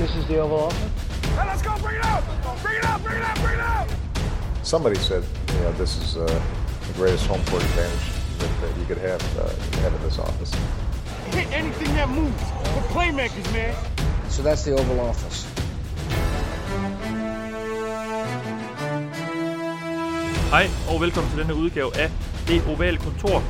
[0.00, 1.28] This is the Oval Office.
[1.36, 1.76] Hey, let's go!
[1.76, 2.24] Bring it out!
[2.62, 3.02] Bring it out!
[3.02, 3.36] Bring it out!
[3.42, 3.86] Bring it out!
[4.62, 5.22] Somebody said,
[5.52, 6.24] you know, this is uh,
[6.86, 8.08] the greatest home court advantage
[8.38, 9.50] that, that you could have, uh,
[9.82, 10.54] have in this office.
[11.34, 12.42] Hit anything that moves.
[12.74, 13.76] We're playmakers, man.
[14.30, 15.46] So that's the Oval Office.
[20.50, 22.10] Hej og velkommen til denne udgave af
[22.48, 23.42] Det Ovale Kontor.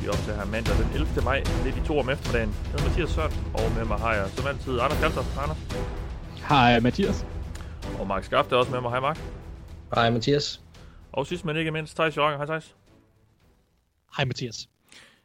[0.00, 1.08] Vi optager her mandag den 11.
[1.24, 2.54] maj, lidt i to om eftermiddagen.
[2.62, 5.42] Jeg hedder Mathias Søren, og med mig har jeg som altid Anders Kalter.
[5.42, 5.58] Anders.
[6.48, 7.26] Hej Mathias.
[7.98, 8.90] Og Mark Skaft er også med mig.
[8.90, 9.18] Hej Mark.
[9.94, 10.62] Hej Mathias.
[11.12, 12.36] Og sidst men ikke mindst, Thijs Joranger.
[12.36, 12.76] Hej Thijs.
[14.16, 14.68] Hej Mathias.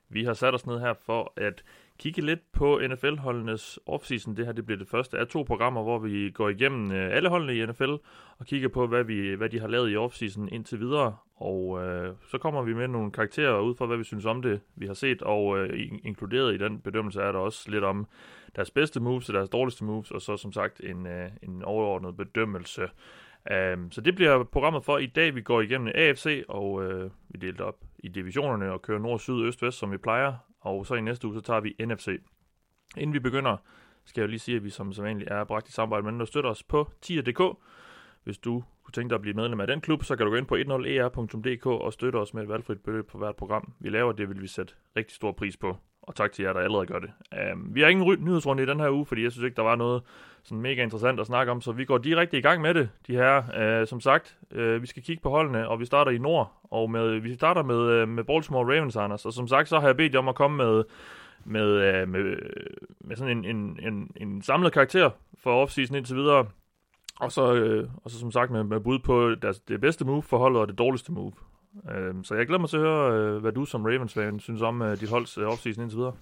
[0.10, 1.64] Vi har sat os ned her for at
[2.02, 4.38] kigge lidt på NFL-holdenes offseason.
[4.38, 7.30] Det her det bliver det første af to programmer, hvor vi går igennem øh, alle
[7.30, 7.94] holdene i NFL
[8.38, 11.16] og kigger på, hvad, vi, hvad de har lavet i offseason indtil videre.
[11.36, 14.62] Og øh, så kommer vi med nogle karakterer ud fra, hvad vi synes om det,
[14.76, 15.22] vi har set.
[15.22, 18.08] Og øh, inkluderet i den bedømmelse er der også lidt om
[18.56, 22.18] deres bedste moves og deres dårligste moves, og så som sagt en, øh, en overordnet
[22.18, 22.90] bedømmelse.
[23.74, 25.36] Um, så det bliver programmet for i dag.
[25.36, 29.46] Vi går igennem AFC, og øh, vi deler op i divisionerne og kører nord, syd,
[29.46, 30.51] øst, vest, som vi plejer.
[30.62, 32.08] Og så i næste uge, så tager vi NFC.
[32.98, 33.58] Inden vi begynder,
[34.06, 36.20] skal jeg jo lige sige, at vi som sædvanligt er bragt i samarbejde med den,
[36.20, 37.58] der støtter os på tier.dk.
[38.24, 40.36] Hvis du kunne tænke dig at blive medlem af den klub, så kan du gå
[40.36, 43.74] ind på 10er.dk e og støtte os med et valgfrit beløb på hvert program.
[43.80, 45.78] Vi laver det, vil vi sætte rigtig stor pris på.
[46.02, 47.12] Og tak til jer, der allerede gør det.
[47.54, 49.76] Um, vi har ingen nyhedsrunde i den her uge, fordi jeg synes ikke, der var
[49.76, 50.04] noget
[50.44, 53.14] sådan mega interessant at snakke om, så vi går direkte i gang med det, de
[53.14, 53.82] her.
[53.82, 56.92] Uh, som sagt, uh, vi skal kigge på holdene, og vi starter i nord, og
[56.92, 59.26] med, vi starter med, uh, med Baltimore Ravens, Anders.
[59.26, 60.84] Og som sagt, så har jeg bedt jer om at komme med,
[61.46, 62.36] med, uh, med,
[63.00, 65.10] med sådan en, en, en, en samlet karakter
[65.44, 66.46] for offseason indtil videre.
[67.22, 70.24] Og så, øh, og så som sagt med, med bud på deres, det bedste move
[70.24, 71.32] for holdet og det dårligste move.
[71.92, 74.82] Øh, så jeg glæder mig til at høre, øh, hvad du som Ravens-fan synes om
[74.82, 76.14] øh, dit holds uh, offseason indtil videre.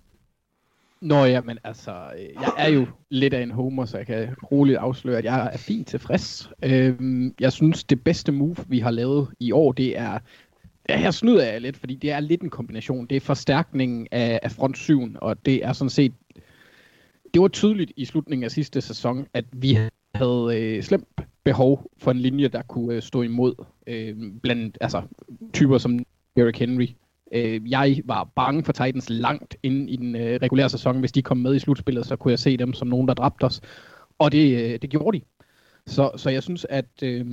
[1.02, 4.78] Nå ja, men altså, jeg er jo lidt af en homer, så jeg kan roligt
[4.78, 6.50] afsløre, at jeg er fint tilfreds.
[6.64, 10.20] Øhm, jeg synes, det bedste move, vi har lavet i år, det er,
[10.90, 13.08] ja, her snyder jeg lidt, fordi det er lidt en kombination.
[13.08, 16.14] Det er forstærkningen af, af front 7, og det er sådan set,
[17.34, 19.78] det var tydeligt i slutningen af sidste sæson, at vi
[20.20, 21.08] havde øh, slemt
[21.44, 23.54] behov for en linje, der kunne øh, stå imod
[23.88, 25.02] øh, blandt altså,
[25.54, 26.00] typer som
[26.36, 26.88] Derrick Henry,
[27.32, 31.00] Øh, jeg var bange for Titans langt inden i den øh, regulære sæson.
[31.00, 33.44] Hvis de kom med i slutspillet, så kunne jeg se dem som nogen, der dræbte
[33.44, 33.62] os.
[34.20, 35.24] Og det, øh, det gjorde de.
[35.86, 37.26] Så, så jeg synes, at, øh,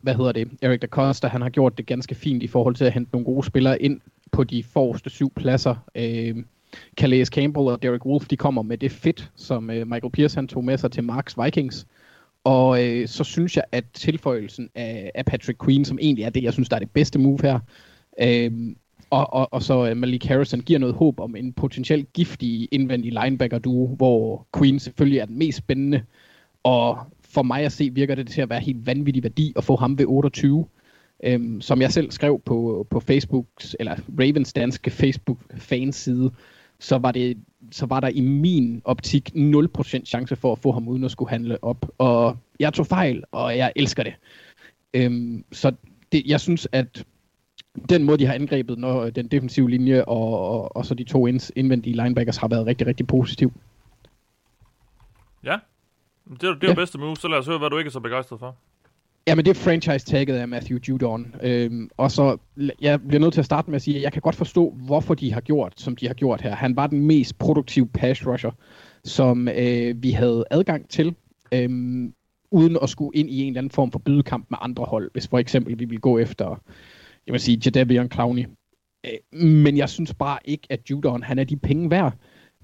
[0.00, 2.84] hvad hedder det, Eric da Costa, han har gjort det ganske fint i forhold til
[2.84, 4.00] at hente nogle gode spillere ind
[4.32, 5.74] på de forreste syv pladser.
[5.94, 6.36] Øh,
[6.96, 10.48] Calais Campbell og Derek Wolf, de kommer med det fit, som øh, Michael Pierce han
[10.48, 11.86] tog med sig til Marks Vikings.
[12.44, 16.42] Og øh, så synes jeg, at tilføjelsen af, af Patrick Queen, som egentlig er det,
[16.42, 17.58] jeg synes, der er det bedste move her,
[18.22, 18.50] øh,
[19.10, 23.12] og, og, og så øh, Malik Harrison giver noget håb om en potentielt giftig indvendig
[23.22, 26.02] linebacker duo, hvor Queen selvfølgelig er den mest spændende.
[26.62, 29.76] Og for mig at se, virker det til at være helt vanvittig værdi at få
[29.76, 30.66] ham ved 28.
[31.24, 33.46] Øhm, som jeg selv skrev på, på Facebook,
[33.80, 36.30] eller Ravens danske Facebook fanside,
[36.84, 37.38] så var, det,
[37.70, 41.30] så var der i min optik 0% chance for at få ham uden at skulle
[41.30, 41.86] handle op.
[41.98, 44.14] Og jeg tog fejl, og jeg elsker det.
[44.94, 45.72] Øhm, så
[46.12, 47.04] det, jeg synes, at
[47.88, 51.26] den måde, de har angrebet når den defensive linje og, og, og så de to
[51.26, 53.52] indvendige linebackers har været rigtig, rigtig positiv.
[55.44, 55.58] Ja,
[56.40, 56.74] det er, det er ja.
[56.74, 58.56] bedste move, så lad os høre, hvad du ikke er så begejstret for.
[59.26, 61.34] Ja, men det er franchise-tagget af Matthew Judon.
[61.42, 62.36] Øhm, og så,
[62.80, 65.14] jeg bliver nødt til at starte med at sige, at jeg kan godt forstå, hvorfor
[65.14, 66.54] de har gjort, som de har gjort her.
[66.54, 68.50] Han var den mest produktive pass rusher,
[69.04, 71.14] som øh, vi havde adgang til,
[71.52, 72.14] øhm,
[72.50, 75.10] uden at skulle ind i en eller anden form for bydekamp med andre hold.
[75.12, 76.60] Hvis for eksempel vi ville gå efter
[77.26, 78.46] jeg vil sige, Jadavion Clowney.
[79.06, 82.12] Øh, men jeg synes bare ikke, at Judon, han er de penge værd.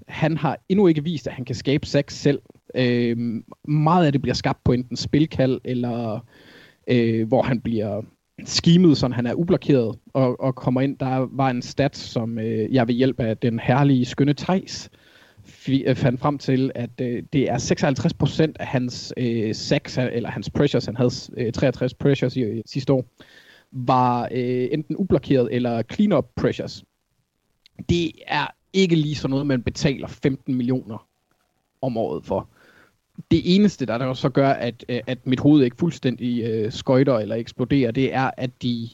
[0.09, 2.43] Han har endnu ikke vist, at han kan skabe sex selv.
[2.75, 3.17] Øh,
[3.69, 6.21] meget af det bliver skabt på enten spilkald, eller øh,
[6.91, 8.03] Øh, hvor han bliver
[8.45, 10.99] skimet, så han er ublokeret og, og kommer ind.
[10.99, 14.91] Der var en stat, som øh, jeg ved hjælp af den herlige skønne Thijs
[15.69, 17.59] øh, fandt frem til, at øh, det er
[18.51, 22.63] 56% af hans øh, sex, eller hans pressures, han havde øh, 63 pressures i, i
[22.67, 23.05] sidste år,
[23.73, 26.85] var øh, enten ublokeret eller clean-up pressures.
[27.89, 31.07] Det er ikke lige sådan noget, man betaler 15 millioner
[31.83, 32.49] om året for.
[33.31, 37.19] Det eneste, der, der så gør, at, øh, at mit hoved ikke fuldstændig øh, skøjter
[37.19, 38.89] eller eksploderer, det er, at de,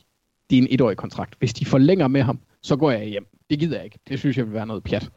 [0.50, 1.34] det er en etårig kontrakt.
[1.38, 3.26] Hvis de forlænger med ham, så går jeg hjem.
[3.50, 3.98] Det gider jeg ikke.
[4.08, 5.10] Det synes jeg vil være noget pjat.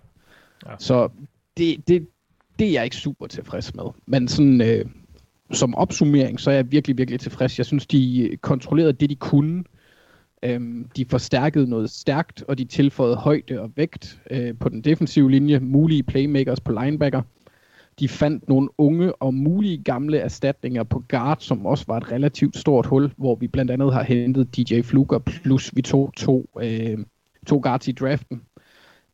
[0.65, 0.75] Ja.
[0.79, 1.09] Så
[1.57, 2.07] det, det,
[2.59, 3.83] det er jeg ikke super tilfreds med.
[4.05, 4.85] Men sådan, øh,
[5.51, 7.57] som opsummering, så er jeg virkelig, virkelig tilfreds.
[7.57, 9.63] Jeg synes, de kontrollerede det, de kunne.
[10.43, 15.31] Øhm, de forstærkede noget stærkt, og de tilføjede højde og vægt øh, på den defensive
[15.31, 15.59] linje.
[15.59, 17.21] Mulige playmakers på linebacker.
[17.99, 22.57] De fandt nogle unge og mulige gamle erstatninger på guard, som også var et relativt
[22.57, 26.97] stort hul, hvor vi blandt andet har hentet DJ Fluger, plus vi tog to, øh,
[27.47, 28.41] to guards i draften.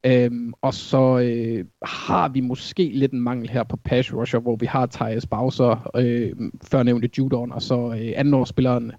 [0.06, 4.56] Øhm, og så øh, har vi måske lidt en mangel her på pass rusher, hvor
[4.56, 6.32] vi har Thijs Bowser, øh,
[6.64, 8.92] førnævnte Judon, og så øh, andenårsspilleren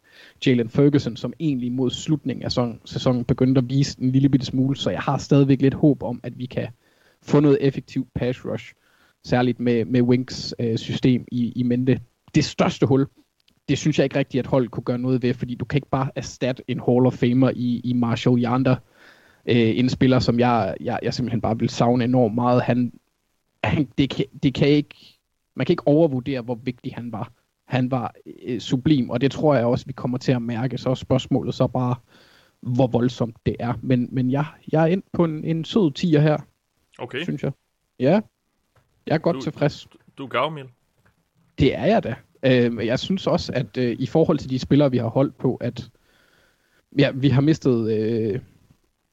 [0.47, 4.47] Jalen Ferguson, som egentlig mod slutningen af sæson, sæsonen begyndte at vise en lille bitte
[4.47, 6.69] smule, så jeg har stadigvæk lidt håb om, at vi kan
[7.23, 8.73] få noget effektivt pass rush,
[9.27, 12.01] særligt med, med Winks øh, system i, i mente.
[12.35, 13.07] Det største hul,
[13.69, 15.91] det synes jeg ikke rigtigt, at holdet kunne gøre noget ved, fordi du kan ikke
[15.91, 18.77] bare erstatte en Hall of Famer i, i Marshall Yonder,
[19.47, 22.63] øh, en spiller, som jeg, jeg, jeg simpelthen bare vil savne enormt meget.
[22.63, 22.93] Han,
[23.65, 25.19] han, det, kan, det kan ikke,
[25.55, 27.33] man kan ikke overvurdere, hvor vigtig han var.
[27.65, 28.15] Han var
[28.47, 30.79] øh, sublim, og det tror jeg også, vi kommer til at mærke.
[30.79, 31.95] Så spørgsmålet så bare,
[32.61, 33.75] hvor voldsomt det er.
[33.83, 36.37] Men, men jeg, jeg er ind på en, en sød tiger her,
[36.99, 37.53] Okay, synes jeg.
[38.01, 38.21] Ja,
[39.07, 39.89] jeg er godt Du- tilfreds.
[40.19, 40.67] du er gavmild.
[41.59, 42.15] Det er jeg da.
[42.43, 45.55] Øh, jeg synes også, at øh, i forhold til de spillere, vi har holdt på,
[45.55, 45.89] at
[46.99, 48.41] ja, vi har mistet øh,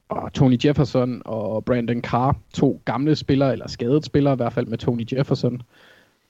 [0.08, 4.66] og Tony Jefferson og Brandon Carr, to gamle spillere, eller skadede spillere i hvert fald
[4.66, 5.62] med Tony Jefferson.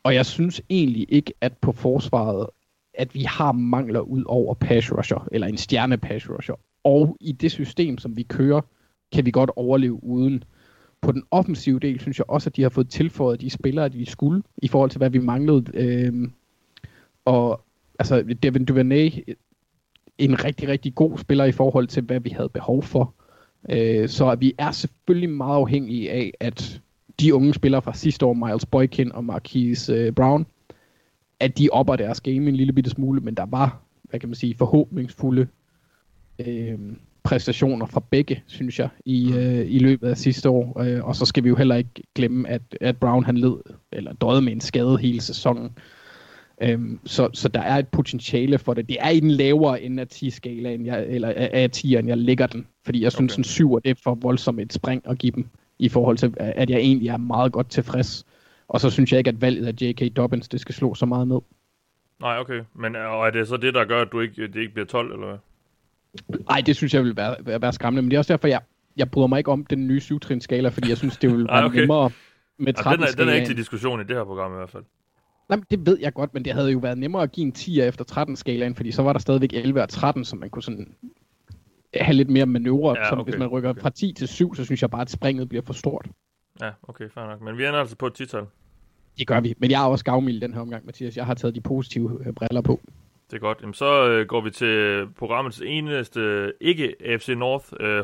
[0.03, 2.47] Og jeg synes egentlig ikke, at på forsvaret,
[2.95, 6.55] at vi har mangler ud over pass rusher, eller en stjerne pass rusher.
[6.85, 8.61] Og i det system, som vi kører,
[9.13, 10.45] kan vi godt overleve uden.
[11.05, 14.07] På den offensive del synes jeg også, at de har fået tilføjet de spillere, de
[14.07, 15.65] skulle, i forhold til hvad vi manglede.
[15.75, 16.33] Øhm,
[17.25, 17.65] og
[17.99, 19.11] altså, Devin Duvernay,
[20.19, 23.15] en rigtig, rigtig god spiller i forhold til, hvad vi havde behov for.
[23.71, 26.81] Øh, så vi er selvfølgelig meget afhængige af, at
[27.21, 30.47] de unge spillere fra sidste år, Miles Boykin og Marquise øh, Brown,
[31.41, 34.37] at de opper deres game en lille bitte smule, men der var, hvad kan man
[34.37, 35.49] sige, forhåbningsfulde
[36.39, 36.79] øh,
[37.25, 40.81] præstationer fra begge, synes jeg, i, øh, i løbet af sidste år.
[40.81, 43.57] Øh, og så skal vi jo heller ikke glemme, at, at Brown han led,
[43.93, 45.71] eller døde med en skade hele sæsonen.
[46.63, 48.89] Øhm, så, så der er et potentiale for det.
[48.89, 52.47] Det er i den lavere ende af 10-skalaen, jeg, eller af af 10'eren, jeg lægger
[52.47, 52.67] den.
[52.85, 53.41] Fordi jeg synes, Okay.
[53.41, 55.47] en 7 det er for voldsomt et spring at give dem,
[55.79, 58.25] i forhold til, at jeg egentlig er meget godt tilfreds.
[58.69, 60.17] Og så synes jeg ikke, at valget af J.K.
[60.17, 61.41] Dobbins, det skal slå så meget ned.
[62.21, 62.61] Nej, okay.
[62.75, 65.13] Men og er det så det, der gør, at du ikke, det ikke bliver 12,
[65.13, 65.39] eller hvad?
[66.49, 68.03] Nej, det synes jeg vil være, være, være skræmmende.
[68.03, 68.61] Men det er også derfor, jeg,
[68.97, 71.57] jeg bryder mig ikke om den nye 7 skala fordi jeg synes, det vil Ej,
[71.57, 71.81] være okay.
[71.81, 72.11] nemmere
[72.59, 74.57] med Ja, 13 den, er, den er ikke til diskussion i det her program i
[74.57, 74.85] hvert fald.
[75.49, 77.53] Nej, men det ved jeg godt, men det havde jo været nemmere at give en
[77.53, 80.63] 10 efter 13 skalaen, fordi så var der stadigvæk 11 og 13, som man kunne
[80.63, 80.95] sådan
[81.95, 82.99] have lidt mere manøvre.
[82.99, 83.81] Ja, okay, okay, hvis man rykker okay.
[83.81, 86.07] fra 10 til 7, så synes jeg bare, at springet bliver for stort.
[86.61, 87.41] Ja, okay, fair nok.
[87.41, 88.45] Men vi ender altså på et 10-tal.
[89.19, 89.55] Det gør vi.
[89.59, 91.17] Men jeg er også gavmild den her omgang, Mathias.
[91.17, 92.81] Jeg har taget de positive øh, briller på.
[93.35, 93.59] Det er godt.
[93.61, 97.99] Jamen, så øh, går vi til programmets eneste ikke AFC North øh.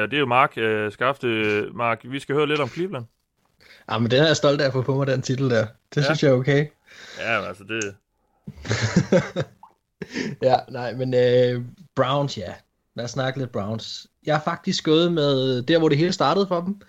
[0.00, 1.26] Øh, det er jo Mark øh, Skafte.
[1.74, 3.04] Mark, vi skal høre lidt om Cleveland.
[3.90, 5.66] Ja, men det er jeg stolt af at få på mig, den titel der.
[5.94, 6.00] Det Ja.
[6.00, 6.04] ja.
[6.04, 6.66] synes jeg er okay.
[7.18, 7.94] Ja, altså det...
[10.42, 11.64] Ja, nej, men øh,
[11.94, 12.54] Browns, ja.
[12.94, 14.06] Lad os snakke lidt Browns.
[14.26, 16.80] Jeg har faktisk gået med der, hvor det hele startede for dem,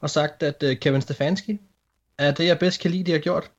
[0.00, 1.60] og sagt, at øh, Kevin Stefanski
[2.18, 3.50] er det, jeg bedst kan lide, de har gjort.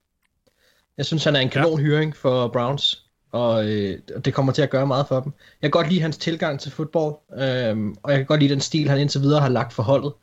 [0.98, 4.88] Jeg synes, han er en kanonhyring for Browns, og øh, det kommer til at gøre
[4.88, 5.34] meget for dem.
[5.62, 8.62] Jeg kan godt lide hans tilgang til fodbold, øh, og jeg kan godt lide den
[8.62, 10.14] stil, han indtil videre har lagt for holdet.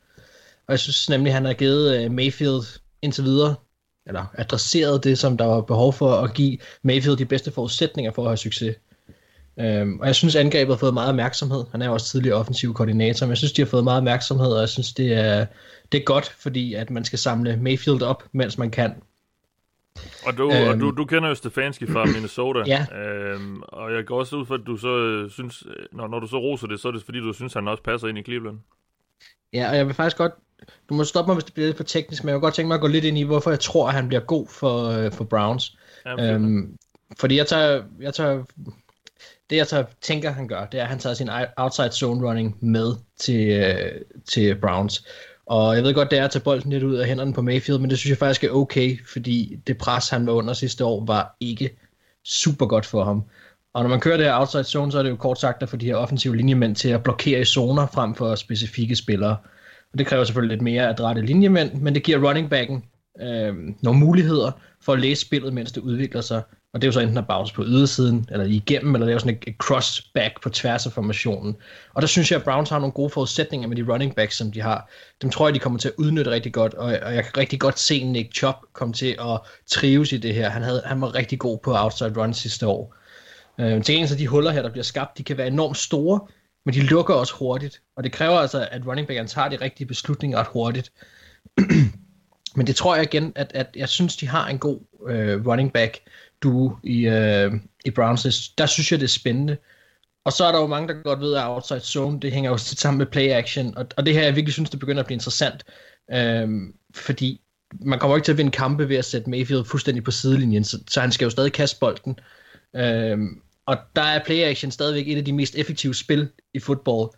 [0.67, 3.55] Og jeg synes nemlig, han har givet øh, Mayfield indtil videre,
[4.07, 8.21] eller adresseret det, som der var behov for at give Mayfield de bedste forudsætninger for
[8.21, 8.75] at have succes.
[9.59, 11.63] Øhm, og jeg synes, angrebet har fået meget opmærksomhed.
[11.71, 14.47] Han er jo også tidligere offensiv koordinator, men jeg synes, de har fået meget opmærksomhed,
[14.47, 15.45] og jeg synes, det er,
[15.91, 18.93] det er godt, fordi at man skal samle Mayfield op, mens man kan.
[20.25, 22.59] Og du, øhm, og du, du kender jo Stefanski fra Minnesota.
[22.67, 22.85] Ja.
[22.99, 26.19] Øhm, og jeg går også ud for, at du så øh, synes, øh, når, når
[26.19, 28.23] du så roser det, så er det fordi, du synes, han også passer ind i
[28.23, 28.57] Cleveland.
[29.53, 30.31] Ja, og jeg vil faktisk godt,
[30.89, 32.67] du må stoppe mig, hvis det bliver lidt for teknisk, men jeg vil godt tænke
[32.67, 35.11] mig at gå lidt ind i, hvorfor jeg tror, at han bliver god for, øh,
[35.11, 35.77] for Browns.
[36.05, 36.77] Jamen, Øhm,
[37.19, 38.43] fordi jeg tager, jeg tager,
[39.49, 42.57] det jeg tager, tænker, han gør, det er, at han tager sin outside zone running
[42.65, 44.01] med til, øh,
[44.31, 45.05] til Browns.
[45.49, 47.79] Og jeg ved godt, det er at tage bolden lidt ud af hænderne på Mayfield,
[47.79, 51.05] men det synes jeg faktisk er okay, fordi det pres, han var under sidste år,
[51.05, 51.69] var ikke
[52.25, 53.23] super godt for ham.
[53.73, 55.69] Og når man kører det her outside zone, så er det jo kort sagt at
[55.69, 59.37] få de her offensive linjemænd til at blokere i zoner frem for specifikke spillere.
[59.93, 62.83] Og det kræver selvfølgelig lidt mere adrette linjemænd, men det giver running backen
[63.21, 64.51] øh, nogle muligheder
[64.81, 66.41] for at læse spillet, mens det udvikler sig.
[66.73, 69.39] Og det er jo så enten at bounce på ydersiden, eller igennem, eller lave sådan
[69.47, 71.55] et crossback på tværs af formationen.
[71.93, 74.51] Og der synes jeg, at Browns har nogle gode forudsætninger med de running backs, som
[74.51, 74.89] de har.
[75.21, 77.59] Dem tror jeg, de kommer til at udnytte rigtig godt, og, og jeg kan rigtig
[77.59, 80.49] godt se Nick Chubb komme til at trives i det her.
[80.49, 82.95] Han, havde, han var rigtig god på outside runs sidste år.
[83.59, 86.19] Øh, til gengæld så de huller her, der bliver skabt, de kan være enormt store,
[86.65, 87.81] men de lukker også hurtigt.
[87.97, 90.91] Og det kræver altså, at running backen tager de rigtige beslutninger ret hurtigt.
[92.57, 95.73] men det tror jeg igen, at, at jeg synes, de har en god øh, running
[95.73, 95.99] back
[96.43, 97.51] duo i, øh,
[97.85, 98.49] i Browns.
[98.57, 99.57] Der synes jeg, det er spændende.
[100.25, 102.57] Og så er der jo mange, der godt ved, at outside zone, det hænger jo
[102.57, 105.15] sammen med play action, og, og det her, jeg virkelig synes, det begynder at blive
[105.15, 105.63] interessant,
[106.11, 106.49] øh,
[106.95, 107.41] fordi
[107.81, 110.79] man kommer ikke til at vinde kampe ved at sætte Mayfield fuldstændig på sidelinjen, så,
[110.89, 112.19] så han skal jo stadig kaste bolden.
[112.75, 113.17] Øh,
[113.65, 117.09] og der er play action stadigvæk et af de mest effektive spil i fodbold.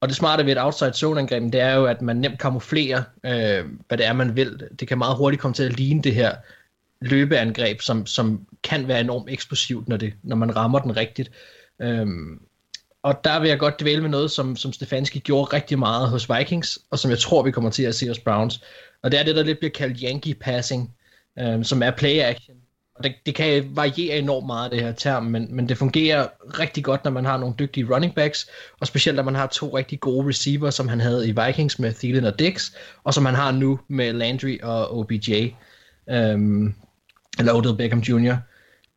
[0.00, 3.02] Og det smarte ved et outside zone angreb, det er jo, at man nemt kamuflerer,
[3.24, 4.68] øh, hvad det er, man vil.
[4.80, 6.34] Det kan meget hurtigt komme til at ligne det her
[7.00, 11.30] løbeangreb, som, som kan være enormt eksplosivt, når, det, når man rammer den rigtigt.
[11.82, 12.40] Øhm,
[13.02, 16.30] og der vil jeg godt dvæle med noget, som, som Stefanski gjorde rigtig meget hos
[16.30, 18.62] Vikings, og som jeg tror, vi kommer til at se hos Browns.
[19.02, 20.94] Og det er det, der lidt bliver kaldt Yankee passing,
[21.38, 22.56] øhm, som er play action.
[22.94, 26.28] Og det, det kan variere enormt meget, det her term, men, men det fungerer
[26.58, 29.76] rigtig godt, når man har nogle dygtige running backs, og specielt når man har to
[29.76, 32.72] rigtig gode receiver, som han havde i Vikings med Thielen og Dix,
[33.04, 35.48] og som han har nu med Landry og OBJ,
[36.10, 36.74] øhm,
[37.40, 38.34] eller Odell Beckham Jr.,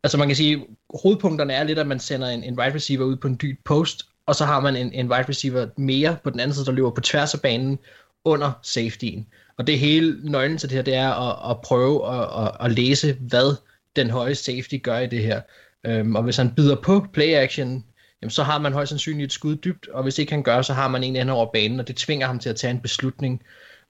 [0.02, 0.66] altså man kan sige,
[1.02, 4.02] hovedpunkterne er lidt, at man sender en, en wide receiver ud på en dyb post,
[4.26, 6.90] og så har man en, en wide receiver mere på den anden side, der løber
[6.90, 7.78] på tværs af banen
[8.24, 9.26] under safetyen.
[9.58, 12.72] Og det hele nøglen til det her, det er at, at prøve at, at, at
[12.72, 13.56] læse, hvad
[13.96, 15.40] den høje safety gør i det her.
[15.86, 17.84] Øhm, og hvis han bider på play action,
[18.22, 20.72] jamen, så har man højst sandsynligt et skud dybt, og hvis ikke han gør, så
[20.72, 23.42] har man en ende over banen, og det tvinger ham til at tage en beslutning.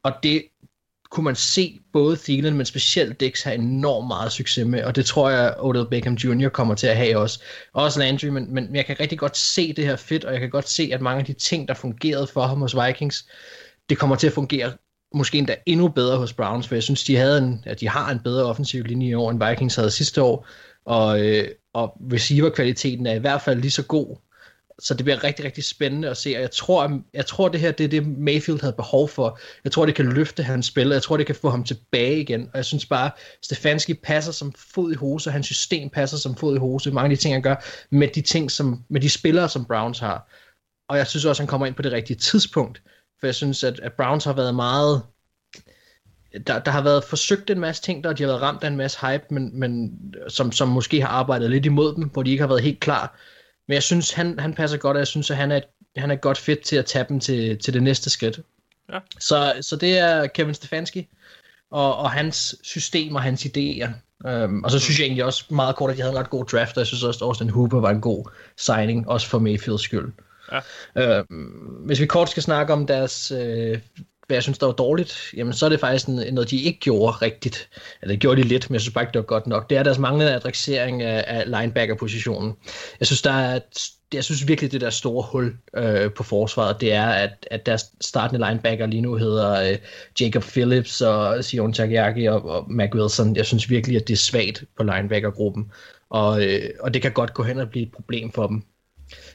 [0.03, 0.45] Og det
[1.15, 5.07] kunne man se både Thielen, men specielt Dix have enormt meget succes med, og det
[5.07, 6.49] tror jeg, Odell Beckham Jr.
[6.49, 7.43] kommer til at have også.
[7.73, 10.51] Også Landry, men, men jeg kan rigtig godt se det her fedt, og jeg kan
[10.51, 13.27] godt se, at mange af de ting, der fungerede for ham hos Vikings,
[13.89, 14.73] det kommer til at fungere
[15.15, 18.11] måske endda endnu bedre hos Browns, for jeg synes, de, havde en, at de har
[18.11, 20.47] en bedre offensiv linje i år, end Vikings havde sidste år,
[20.85, 24.17] og, øh, og receiver-kvaliteten er i hvert fald lige så god
[24.79, 27.73] så det bliver rigtig, rigtig spændende at se, og jeg tror, jeg tror det her,
[27.73, 29.39] det er det Mayfield havde behov for.
[29.65, 32.21] Jeg tror, det kan løfte hans spil, og jeg tror, det kan få ham tilbage
[32.21, 33.11] igen, og jeg synes bare,
[33.43, 37.11] Stefanski passer som fod i hose, og hans system passer som fod i hose, mange
[37.11, 37.57] af de ting, han gør,
[37.91, 40.31] med de ting, som, med de spillere, som Browns har.
[40.89, 42.83] Og jeg synes også, han kommer ind på det rigtige tidspunkt,
[43.21, 45.03] for jeg synes, at, at Browns har været meget,
[46.47, 48.77] der, der har været forsøgt en masse ting, der de har været ramt af en
[48.77, 52.43] masse hype, men, men som, som måske har arbejdet lidt imod dem, hvor de ikke
[52.43, 53.17] har været helt klar
[53.69, 55.61] men jeg synes, han, han passer godt, og jeg synes, at han er,
[55.97, 58.41] han er godt fedt til at tage dem til, til det næste skridt.
[58.93, 58.99] Ja.
[59.21, 61.09] Så, så det er Kevin Stefanski
[61.71, 63.89] og, og hans system og hans idéer.
[64.31, 66.45] Um, og så synes jeg egentlig også meget kort, at de havde en ret god
[66.45, 69.83] draft, og jeg synes også, at Austin Hooper var en god signing, også for Mayfields
[69.83, 70.13] skyld.
[70.97, 71.21] Ja.
[71.21, 71.37] Um,
[71.87, 73.79] hvis vi kort skal snakke om deres øh,
[74.27, 77.13] hvad jeg synes, der var dårligt, jamen så er det faktisk noget, de ikke gjorde
[77.13, 77.69] rigtigt.
[78.03, 79.71] Eller det gjorde de lidt, men jeg synes bare ikke, det var godt nok.
[79.71, 82.55] Det er deres manglende adressering af, af linebacker-positionen.
[83.01, 83.59] Jeg synes, der er
[84.15, 87.85] jeg synes virkelig, det der store hul øh, på forsvaret, det er, at, at deres
[88.01, 89.79] startende linebacker lige nu hedder øh,
[90.21, 93.37] Jacob Phillips og Sion Tagliaki og, og Mac Wilson.
[93.37, 95.73] Jeg synes virkelig, at det er svagt på linebackergruppen,
[96.11, 98.63] og, øh, og det kan godt gå hen og blive et problem for dem.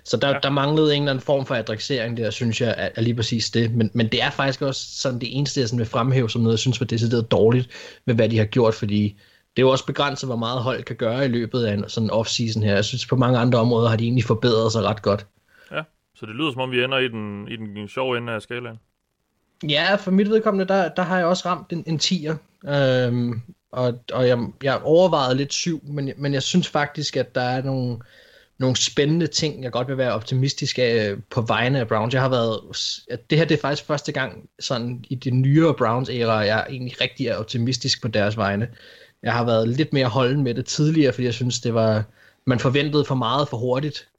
[0.10, 0.39] Så der, ja.
[0.44, 3.50] der manglede en eller anden form for adressering der, synes jeg, er, er lige præcis
[3.50, 3.75] det.
[3.75, 6.54] Men, men det er faktisk også sådan det eneste, jeg sådan vil fremhæve som noget,
[6.54, 7.70] jeg synes var decideret dårligt
[8.06, 9.04] med, hvad de har gjort, fordi
[9.56, 12.10] det er jo også begrænset, hvor meget hold kan gøre i løbet af en sådan
[12.10, 12.74] off-season her.
[12.74, 15.28] Jeg synes, på mange andre områder har de egentlig forbedret sig ret godt.
[15.72, 15.82] Ja,
[16.16, 18.80] så det lyder som om, vi ender i den, i den sjove ende af skalaen.
[19.70, 22.36] Ja, for mit vedkommende, der, der har jeg også ramt en, en 10'er.
[22.75, 27.42] Øhm, og og jeg, jeg overvejede lidt syv, men, men jeg synes faktisk, at der
[27.42, 27.98] er nogle,
[28.60, 32.13] nogle spændende ting, jeg godt vil være optimistisk af på vegne af Browns.
[32.13, 32.60] Jeg har været,
[33.30, 37.01] det her det er faktisk første gang sådan i det nyere Browns æra, jeg egentlig
[37.01, 38.70] rigtig er optimistisk på deres vegne.
[39.24, 42.04] Jeg har været lidt mere holden med det tidligere, fordi jeg synes, det var,
[42.46, 44.10] man forventede for meget for hurtigt.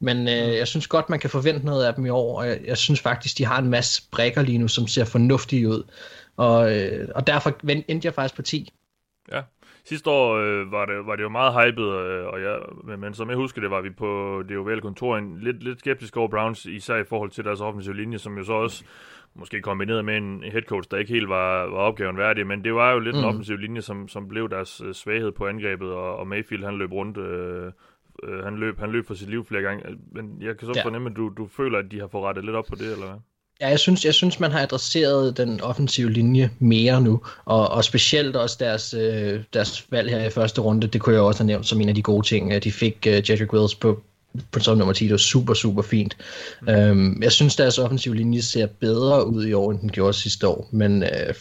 [0.00, 2.60] Men øh, jeg synes godt, man kan forvente noget af dem i år, og jeg,
[2.64, 5.82] jeg synes faktisk, de har en masse brækker lige nu, som ser fornuftige ud.
[6.36, 8.72] Og, øh, og derfor endte jeg faktisk på 10.
[9.32, 9.42] Ja,
[9.88, 13.14] Sidste år øh, var, det, var det jo meget hypet, øh, og ja, men, men
[13.14, 16.28] som jeg husker det, var vi på det ovale kontor en, lidt, lidt skeptisk over
[16.28, 18.84] Browns, især i forhold til deres offensive linje, som jo så også
[19.34, 22.74] måske kombineret med en head coach, der ikke helt var, var opgaven værdig, men det
[22.74, 23.20] var jo lidt mm.
[23.20, 26.78] en offensiv linje, som, som blev deres øh, svaghed på angrebet, og, og Mayfield han
[26.78, 27.72] løb rundt, øh,
[28.22, 30.84] øh, han, løb, han løb for sit liv flere gange, men jeg kan så ja.
[30.84, 33.06] fornemme, at du, du føler, at de har fået rettet lidt op på det, eller
[33.06, 33.20] hvad?
[33.60, 37.84] Ja, jeg synes, jeg synes, man har adresseret den offensive linje mere nu, og, og
[37.84, 41.46] specielt også deres, øh, deres valg her i første runde, det kunne jeg også have
[41.46, 44.02] nævnt som en af de gode ting, de fik øh, Jedrick Wills på,
[44.52, 46.16] på som nummer 10, det var super, super fint.
[46.62, 46.68] Mm.
[46.68, 50.48] Øhm, jeg synes, deres offensive linje ser bedre ud i år, end den gjorde sidste
[50.48, 51.34] år, men, øh,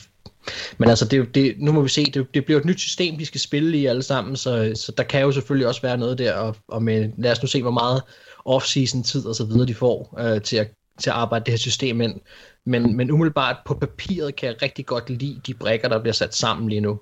[0.77, 3.25] men altså, det, det, nu må vi se, det, det bliver et nyt system, de
[3.25, 6.33] skal spille i alle sammen, så, så der kan jo selvfølgelig også være noget der,
[6.33, 8.01] og, og med, lad os nu se, hvor meget
[8.45, 11.57] off-season tid og så videre de får øh, til at til at arbejde det her
[11.57, 12.19] system ind.
[12.65, 16.35] Men, men umiddelbart på papiret kan jeg rigtig godt lide de brækker, der bliver sat
[16.35, 16.99] sammen lige nu.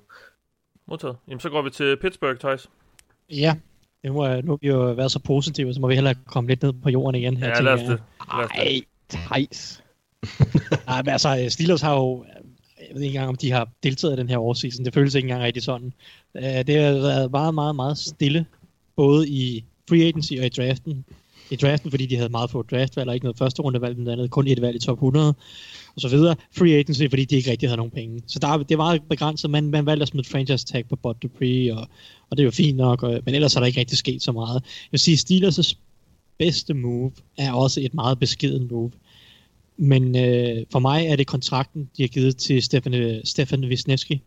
[0.87, 1.15] Modtaget.
[1.27, 2.69] Jamen, så går vi til Pittsburgh, Thijs.
[3.29, 3.55] Ja,
[4.03, 6.63] nu, må, nu har vi jo været så positive, så må vi hellere komme lidt
[6.63, 7.37] ned på jorden igen.
[7.37, 8.01] Her, Ja, lad os det.
[8.31, 9.83] Ej, Thijs.
[10.87, 12.25] Nej, men altså, Steelers har jo,
[12.79, 14.85] jeg ved ikke engang, om de har deltaget i den her årseason.
[14.85, 15.93] Det føles ikke engang rigtig sådan.
[16.37, 18.45] Øh, Det har været meget, meget, meget stille,
[18.95, 21.05] både i free agency og i draften.
[21.51, 24.31] I draften, fordi de havde meget få draftvalg, og ikke noget første rundevalg, men andet
[24.31, 25.35] kun et valg i top 100,
[25.95, 26.35] og så videre.
[26.57, 28.21] Free agency, fordi de ikke rigtig havde nogen penge.
[28.27, 31.73] Så der, det var begrænset, men man valgte at smide franchise tag på Bud Dupree,
[31.77, 31.87] og,
[32.29, 34.31] og det er jo fint nok, og, men ellers er der ikke rigtig sket så
[34.31, 34.53] meget.
[34.63, 35.75] Jeg vil sige, Steelers'
[36.37, 38.91] bedste move er også et meget beskeden move.
[39.77, 44.21] Men øh, for mig er det kontrakten, de har givet til Stefan, Stefan Wisniewski,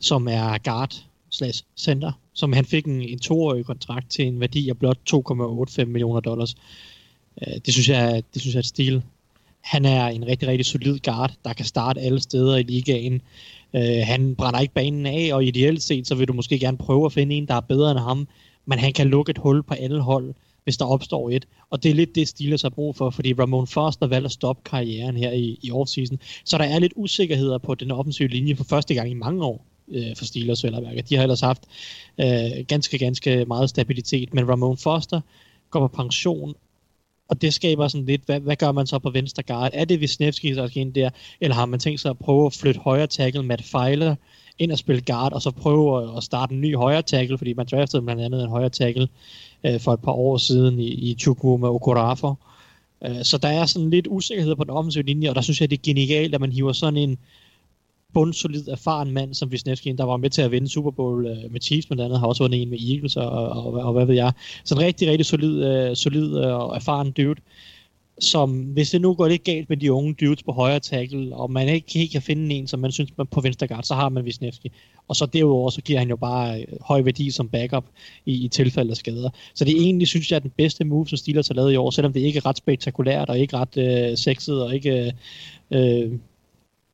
[0.00, 1.04] som er guard
[1.36, 5.84] slash center, som han fik en, en toårig kontrakt til en værdi af blot 2,85
[5.84, 6.54] millioner dollars.
[7.42, 9.02] Øh, det synes jeg, det synes jeg er et stil.
[9.60, 13.22] Han er en rigtig, rigtig solid guard, der kan starte alle steder i ligaen.
[13.74, 17.06] Øh, han brænder ikke banen af, og ideelt set, så vil du måske gerne prøve
[17.06, 18.28] at finde en, der er bedre end ham,
[18.66, 21.46] men han kan lukke et hul på alle hold, hvis der opstår et.
[21.70, 24.62] Og det er lidt det, Steelers har brug for, fordi Ramon Foster valgte at stoppe
[24.64, 26.18] karrieren her i, i offseason.
[26.44, 29.64] Så der er lidt usikkerheder på den offensive linje for første gang i mange år
[29.88, 31.08] øh, for Steelers, vel at.
[31.08, 31.62] De har ellers haft
[32.20, 35.20] øh, ganske, ganske meget stabilitet, men Ramon Foster
[35.70, 36.54] går på pension,
[37.28, 39.70] og det skaber sådan lidt, hvad, hvad gør man så på venstre guard?
[39.74, 42.54] Er det Wisniewski, der skal ind der, eller har man tænkt sig at prøve at
[42.54, 44.14] flytte højre tackle Matt Feiler
[44.58, 47.52] ind og spille guard, og så prøve at, at starte en ny højre tackle, fordi
[47.52, 49.08] man draftede blandt andet en højre tackle
[49.64, 52.38] øh, for et par år siden i, i Chukwuma Okorafor.
[53.04, 55.70] Øh, så der er sådan lidt usikkerhed på den offensive linje, og der synes jeg,
[55.70, 57.18] det er genialt, at man hiver sådan en
[58.16, 61.60] bundsolid, erfaren mand, som Wisniewski, der var med til at vinde Super Bowl øh, med
[61.60, 64.14] Chiefs, blandt andet har også vundet en med Eagles, og, og, og, og hvad ved
[64.14, 64.32] jeg.
[64.64, 67.40] Så en rigtig, rigtig solid, øh, solid øh, og erfaren dude,
[68.20, 71.50] som hvis det nu går lidt galt med de unge dudes på højre tackle, og
[71.50, 74.08] man ikke helt kan finde en, som man synes man på venstre guard, så har
[74.08, 74.72] man Wisniewski.
[75.08, 77.84] Og så derudover, så giver han jo bare øh, høj værdi som backup
[78.26, 79.30] i, i tilfælde af skader.
[79.54, 81.76] Så det er egentlig, synes jeg, er den bedste move, som Steelers har lavet i
[81.76, 85.12] år, selvom det ikke er ret spektakulært, og ikke ret øh, sexet, og ikke
[85.70, 86.12] øh,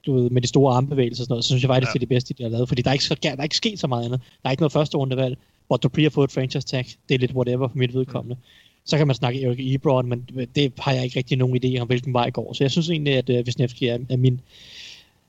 [0.06, 1.92] du ved, med de store armbevægelser og sådan noget, så synes jeg faktisk, ja.
[1.92, 2.68] det er det bedste, de har lavet.
[2.68, 4.20] Fordi der er ikke, der er ikke sket så meget andet.
[4.42, 6.86] Der er ikke noget første rundevalg, hvor Dupree har fået et franchise tag.
[7.08, 8.36] Det er lidt whatever for mit vedkommende.
[8.84, 11.86] Så kan man snakke Eric Ebron, men det har jeg ikke rigtig nogen idé om,
[11.86, 12.52] hvilken vej går.
[12.52, 14.40] Så jeg synes egentlig, at uh, Wisniewski er, er min,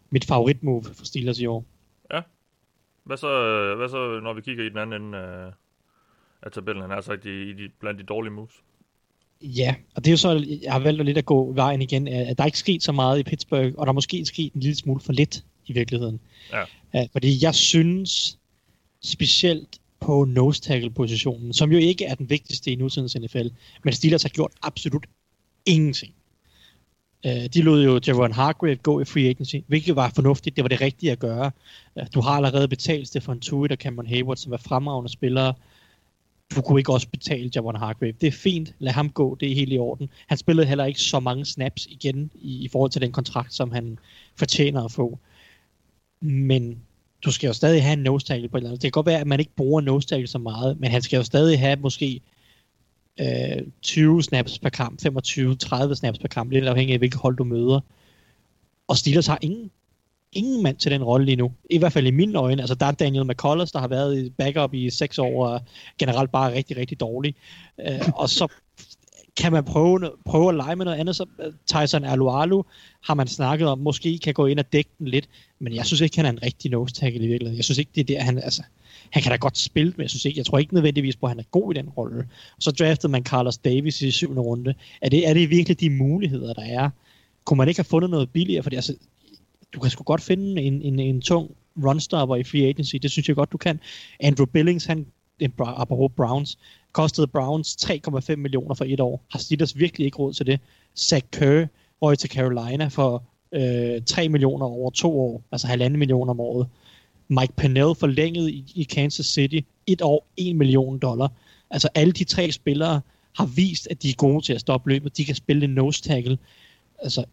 [0.10, 1.66] mit favoritmove for Steelers i år.
[3.04, 5.52] Hvad så, øh, hvad så, når vi kigger i den anden ende af,
[6.42, 8.64] af tabellen, han har sagt, i, i de, blandt de dårlige moves?
[9.44, 12.38] Ja, og det er jo så, jeg har valgt lidt at gå vejen igen, at
[12.38, 14.76] der er ikke sket så meget i Pittsburgh, og der er måske sket en lille
[14.76, 16.20] smule for lidt i virkeligheden.
[16.94, 17.06] Ja.
[17.12, 18.38] Fordi jeg synes
[19.02, 23.48] specielt på nose tackle positionen, som jo ikke er den vigtigste i nutidens NFL,
[23.84, 25.06] men Steelers har gjort absolut
[25.66, 26.14] ingenting.
[27.26, 30.68] Uh, de lod jo Javon Hargrave gå i free agency, hvilket var fornuftigt, det var
[30.68, 31.52] det rigtige at gøre.
[31.96, 35.54] Uh, du har allerede betalt Stefan Tuitt og Cameron Hayward, som er fremragende spillere,
[36.56, 38.14] du kunne ikke også betale Javon Hargrave.
[38.22, 40.10] Det er fint, lad ham gå, det er helt i orden.
[40.28, 43.72] Han spillede heller ikke så mange snaps igen i, i forhold til den kontrakt, som
[43.72, 44.00] han
[44.36, 45.20] fortjener at få.
[46.22, 46.82] Men
[47.26, 48.82] du skal jo stadig have en nose tackle på et eller andet.
[48.82, 51.18] Det kan godt være, at man ikke bruger nose tackle så meget, men han skal
[51.18, 52.22] jo stadig have måske
[53.20, 57.44] øh, 20 snaps per kamp, 25-30 snaps per kamp, lidt afhængig af hvilket hold du
[57.44, 57.80] møder.
[58.88, 59.72] Og Steelers har ingen
[60.36, 61.52] ingen mand til den rolle lige nu.
[61.70, 62.62] I hvert fald i mine øjne.
[62.62, 65.62] Altså, der er Daniel McCullers, der har været i backup i seks år, og
[66.00, 67.36] generelt bare rigtig, rigtig dårlig.
[67.78, 68.48] Uh, og så
[69.38, 71.16] kan man prøve, prøve at lege med noget andet.
[71.16, 72.64] Så øh, Tyson Alualu
[73.04, 76.02] har man snakket om, måske kan gå ind og dække den lidt, men jeg synes
[76.02, 77.58] ikke, han er en rigtig nose tackle i virkeligheden.
[77.58, 78.64] Jeg synes ikke, det er der, han, altså,
[79.10, 81.30] han kan da godt spille, men jeg, synes ikke, jeg tror ikke nødvendigvis på, at
[81.30, 82.28] han er god i den rolle.
[82.60, 84.74] Så draftede man Carlos Davis i syvende runde.
[85.02, 86.90] Er det, er det virkelig de muligheder, der er?
[87.46, 88.64] Kunne man ikke have fundet noget billigere?
[88.64, 88.96] Fordi altså,
[89.74, 91.52] du kan sgu godt finde en, en, en tung
[91.84, 92.96] runstopper i free agency.
[92.96, 93.80] Det synes jeg godt, du kan.
[94.20, 95.06] Andrew Billings, han,
[95.60, 96.58] apropos Browns,
[96.92, 99.26] kostede Browns 3,5 millioner for et år.
[99.32, 100.60] Har Steelers virkelig ikke råd til det?
[100.98, 101.66] Zach Kerr
[102.02, 106.68] røg til Carolina for øh, 3 millioner over to år, altså halvanden millioner om året.
[107.28, 111.32] Mike Pennell forlænget i, i Kansas City et år 1 million dollar.
[111.70, 113.02] Altså alle de tre spillere
[113.38, 115.18] har vist, at de er gode til at stoppe løbet.
[115.18, 116.38] De kan spille en nose tackle.
[117.00, 117.26] Altså,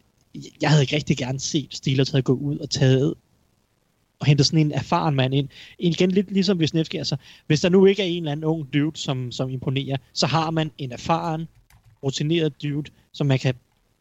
[0.62, 3.14] jeg havde ikke rigtig gerne set Steelers havde gået ud og taget
[4.20, 5.48] og hentet sådan en erfaren mand ind.
[5.78, 7.16] Igen lidt ligesom hvis Nevski, altså
[7.46, 10.50] hvis der nu ikke er en eller anden ung dude, som, som imponerer, så har
[10.50, 11.48] man en erfaren,
[12.02, 13.54] rutineret dude, som man kan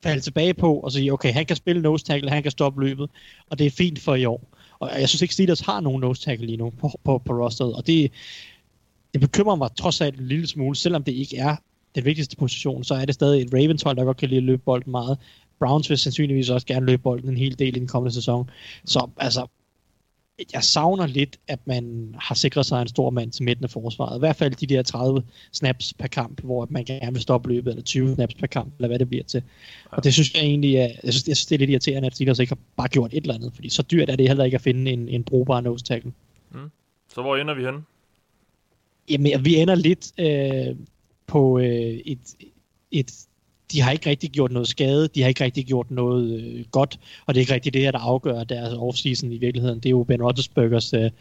[0.04, 3.10] falde tilbage på og sige, okay, han kan spille nose tackle, han kan stoppe løbet,
[3.50, 4.58] og det er fint for i år.
[4.80, 7.74] Og jeg synes ikke, Steelers har nogen nose tackle lige nu på, på, på rosteret,
[7.74, 8.12] og det,
[9.14, 11.56] det bekymrer mig trods alt en lille smule, selvom det ikke er
[11.96, 14.44] den vigtigste position, så er det stadig et Ravens hold, der godt kan lide at
[14.44, 15.18] løbe bolden meget.
[15.60, 18.50] Browns vil sandsynligvis også gerne løbe bolden en hel del i den kommende sæson.
[18.86, 19.48] Så altså,
[20.54, 24.18] jeg savner lidt, at man har sikret sig en stor mand til midten af forsvaret.
[24.18, 27.70] I hvert fald de der 30 snaps per kamp, hvor man gerne vil stoppe løbet,
[27.70, 29.44] eller 20 snaps per kamp, eller hvad det bliver til.
[29.92, 29.98] Ja.
[29.98, 32.16] Og det synes jeg egentlig, er, jeg synes, jeg synes, det er lidt irriterende, at
[32.16, 34.56] Steelers ikke har bare gjort et eller andet, fordi så dyrt er det heller ikke
[34.56, 36.12] at finde en, en brugbar nose tackle.
[36.52, 36.72] Mm.
[37.14, 37.86] Så hvor ender vi hen?
[39.10, 40.76] Jamen, vi ender lidt øh,
[41.28, 42.20] på øh, et,
[42.92, 43.26] et
[43.72, 47.00] de har ikke rigtig gjort noget skade, de har ikke rigtig gjort noget øh, godt,
[47.26, 49.80] og det er ikke rigtig det her, der afgør deres offseason i virkeligheden.
[49.80, 51.12] Det er jo Ben Roethlisbergers øh,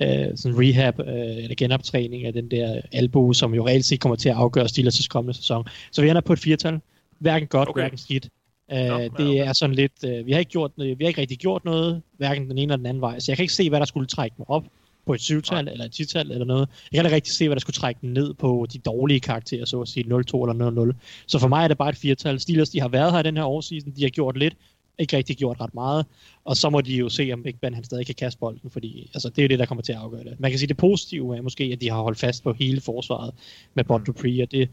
[0.00, 4.16] øh, sådan rehab øh, eller genoptræning af den der albu, som jo reelt set kommer
[4.16, 5.66] til at afgøre Steelers' kommende sæson.
[5.92, 6.80] Så vi ender på et firtal.
[7.18, 7.80] Hverken godt, okay.
[7.80, 8.28] hverken skidt.
[8.72, 9.48] Uh, ja, det okay.
[9.48, 12.50] er sådan lidt, uh, vi har ikke gjort vi har ikke rigtig gjort noget, hverken
[12.50, 14.34] den ene eller den anden vej, så jeg kan ikke se, hvad der skulle trække
[14.38, 14.64] mig op
[15.06, 16.68] på et syvtal eller et tital eller noget.
[16.92, 19.64] Jeg kan ikke rigtig se, hvad der skulle trække den ned på de dårlige karakterer,
[19.64, 21.24] så at sige 0-2 eller 0-0.
[21.26, 22.40] Så for mig er det bare et firtal.
[22.40, 24.54] Steelers, de har været her i den her årseason, de har gjort lidt,
[24.98, 26.06] ikke rigtig gjort ret meget,
[26.44, 29.10] og så må de jo se, om Big Ben han stadig kan kaste bolden, fordi
[29.14, 30.40] altså, det er jo det, der kommer til at afgøre det.
[30.40, 33.34] Man kan sige, det positive er måske, at de har holdt fast på hele forsvaret
[33.74, 34.68] med Bond Dupree, og det,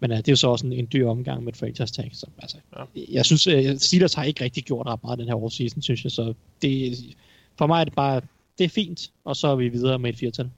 [0.00, 2.10] men uh, det er jo så også en, en dyr omgang med et franchise tag.
[2.12, 3.02] Så, altså, ja.
[3.10, 6.12] Jeg synes, uh, Steelers har ikke rigtig gjort ret meget den her årseason, synes jeg,
[6.12, 6.98] så det,
[7.58, 8.20] for mig er det bare
[8.58, 10.50] det er fint, og så er vi videre med et firtal.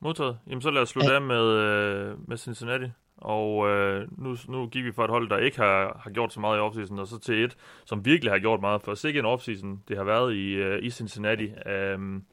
[0.00, 0.38] Modtaget.
[0.46, 1.14] Jamen så lad os slutte ja.
[1.14, 2.86] af med, øh, med Cincinnati.
[3.16, 6.40] Og øh, nu, nu gik vi fra et hold, der ikke har, har gjort så
[6.40, 8.82] meget i offseason, og så til et, som virkelig har gjort meget.
[8.82, 11.48] For sikkert en offseason, det har været i, øh, i Cincinnati.
[11.94, 12.24] Um,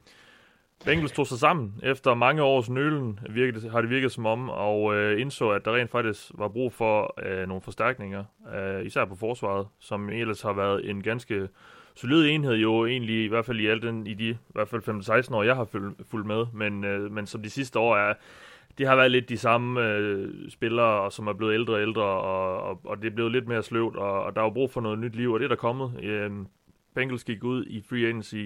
[0.84, 4.94] Bengals tog sig sammen efter mange års nølen, virkede, har det virket som om, og
[4.94, 9.14] øh, indså, at der rent faktisk var brug for øh, nogle forstærkninger, øh, især på
[9.14, 11.48] forsvaret, som ellers har været en ganske
[11.94, 15.28] solid enhed jo egentlig, i hvert fald i alt den, i de i hvert fald
[15.28, 15.68] 15-16 år, jeg har
[16.10, 18.14] fulgt med, men, øh, men som de sidste år er,
[18.78, 22.62] det har været lidt de samme øh, spillere, som er blevet ældre og ældre, og,
[22.62, 24.80] og, og det er blevet lidt mere sløvt, og, og der er jo brug for
[24.80, 26.04] noget nyt liv, og det er der kommet.
[26.04, 26.30] Øh,
[26.94, 28.44] Bengals gik ud i free agency,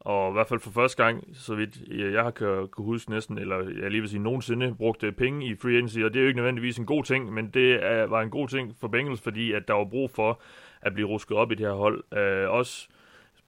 [0.00, 1.78] og i hvert fald for første gang, så vidt
[2.14, 5.54] jeg har kan, kan huske næsten, eller jeg lige vil sige nogensinde, brugte penge i
[5.54, 8.22] free agency, og det er jo ikke nødvendigvis en god ting, men det er, var
[8.22, 10.40] en god ting for Bengals, fordi at der var brug for
[10.82, 12.04] at blive rusket op i det her hold.
[12.18, 12.88] Øh, også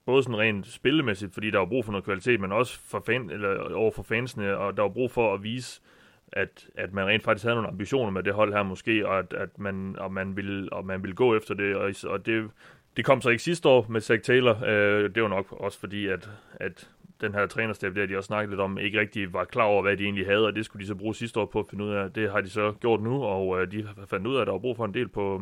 [0.05, 3.29] både sådan rent spillemæssigt, fordi der var brug for noget kvalitet, men også for fan,
[3.29, 5.81] eller over for fansene, og der var brug for at vise,
[6.31, 9.33] at, at man rent faktisk havde nogle ambitioner med det hold her måske, og at,
[9.33, 12.49] at man, og man, ville, og man ville gå efter det, og, og det,
[12.97, 14.63] det kom så ikke sidste år med Zach Taylor.
[14.65, 16.89] Øh, det var nok også fordi, at, at
[17.21, 19.97] den her trænerstab, der de også snakket lidt om, ikke rigtig var klar over, hvad
[19.97, 21.89] de egentlig havde, og det skulle de så bruge sidste år på at finde ud
[21.89, 22.11] af.
[22.11, 24.53] Det har de så gjort nu, og øh, de har fundet ud af, at der
[24.53, 25.41] var brug for en del på,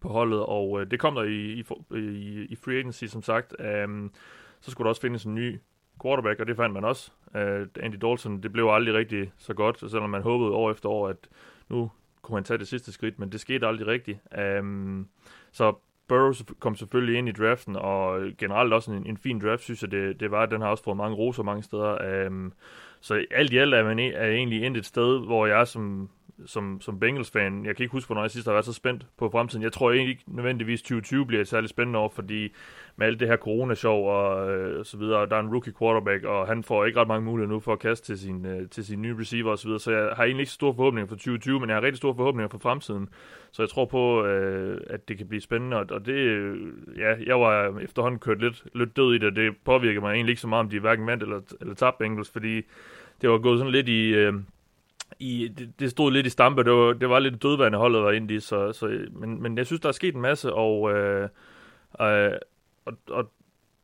[0.00, 1.64] på holdet, og øh, det kom der i, i,
[1.98, 3.54] i, i free agency, som sagt.
[3.84, 4.12] Um,
[4.60, 5.60] så skulle der også findes en ny
[6.02, 7.10] quarterback, og det fandt man også.
[7.34, 11.08] Uh, Andy Dalton, det blev aldrig rigtig så godt, selvom man håbede år efter år,
[11.08, 11.28] at
[11.68, 11.90] nu
[12.22, 14.18] kunne han tage det sidste skridt, men det skete aldrig rigtigt.
[14.60, 15.08] Um,
[15.52, 15.74] så
[16.08, 19.90] Burrow kom selvfølgelig ind i draften, og generelt også en, en fin draft, synes jeg,
[19.90, 20.46] det, det var.
[20.46, 22.26] Den har også fået mange roser mange steder.
[22.26, 22.52] Um,
[23.00, 26.10] så alt i alt er man e- er egentlig endt et sted, hvor jeg som
[26.46, 29.28] som, som Bengals-fan, jeg kan ikke huske, hvornår jeg sidst har været så spændt på
[29.30, 29.62] fremtiden.
[29.62, 32.52] Jeg tror egentlig ikke nødvendigvis 2020 bliver et særligt spændende år, fordi
[32.96, 36.46] med alt det her corona-show og, øh, så videre, der er en rookie quarterback, og
[36.46, 39.02] han får ikke ret mange muligheder nu for at kaste til sin, øh, til sin
[39.02, 41.60] nye receiver og så videre, så jeg har egentlig ikke så store forhåbninger for 2020,
[41.60, 43.08] men jeg har rigtig store forhåbninger for fremtiden.
[43.52, 46.56] Så jeg tror på, øh, at det kan blive spændende, og det, øh,
[46.96, 50.40] ja, jeg var efterhånden kørt lidt, lidt død i det, det påvirker mig egentlig ikke
[50.40, 52.62] så meget, om de hverken vandt eller, eller tabte Bengals, fordi
[53.20, 54.14] det var gået sådan lidt i...
[54.14, 54.34] Øh,
[55.18, 58.10] i, det, det stod lidt i stampe, det var, det var lidt dødvande holdet var
[58.10, 61.28] inde i, så, så, men, men jeg synes, der er sket en masse, og, øh,
[62.00, 62.32] øh,
[62.84, 63.32] og, og,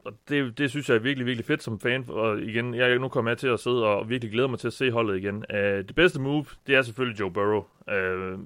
[0.04, 2.98] og det, det synes jeg er virkelig, virkelig fedt som fan, og igen, jeg er
[2.98, 5.36] nu kommet med til at sidde og virkelig glæder mig til at se holdet igen.
[5.36, 8.40] Uh, det bedste move, det er selvfølgelig Joe Burrow, uh,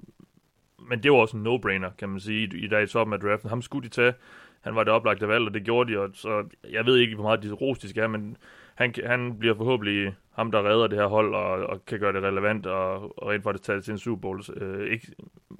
[0.89, 3.21] men det var også en no-brainer, kan man sige, i, i dag i toppen af
[3.21, 3.49] draften.
[3.49, 4.15] Ham skulle de tage,
[4.61, 7.25] han var det oplagte valg, og det gjorde de, og så jeg ved ikke, hvor
[7.25, 8.37] meget de ros de skal have, men
[8.81, 12.23] han, han bliver forhåbentlig ham, der redder det her hold og, og kan gøre det
[12.23, 14.43] relevant og, og rent faktisk tage det til en Super Bowl.
[14.57, 15.07] Øh, ikke,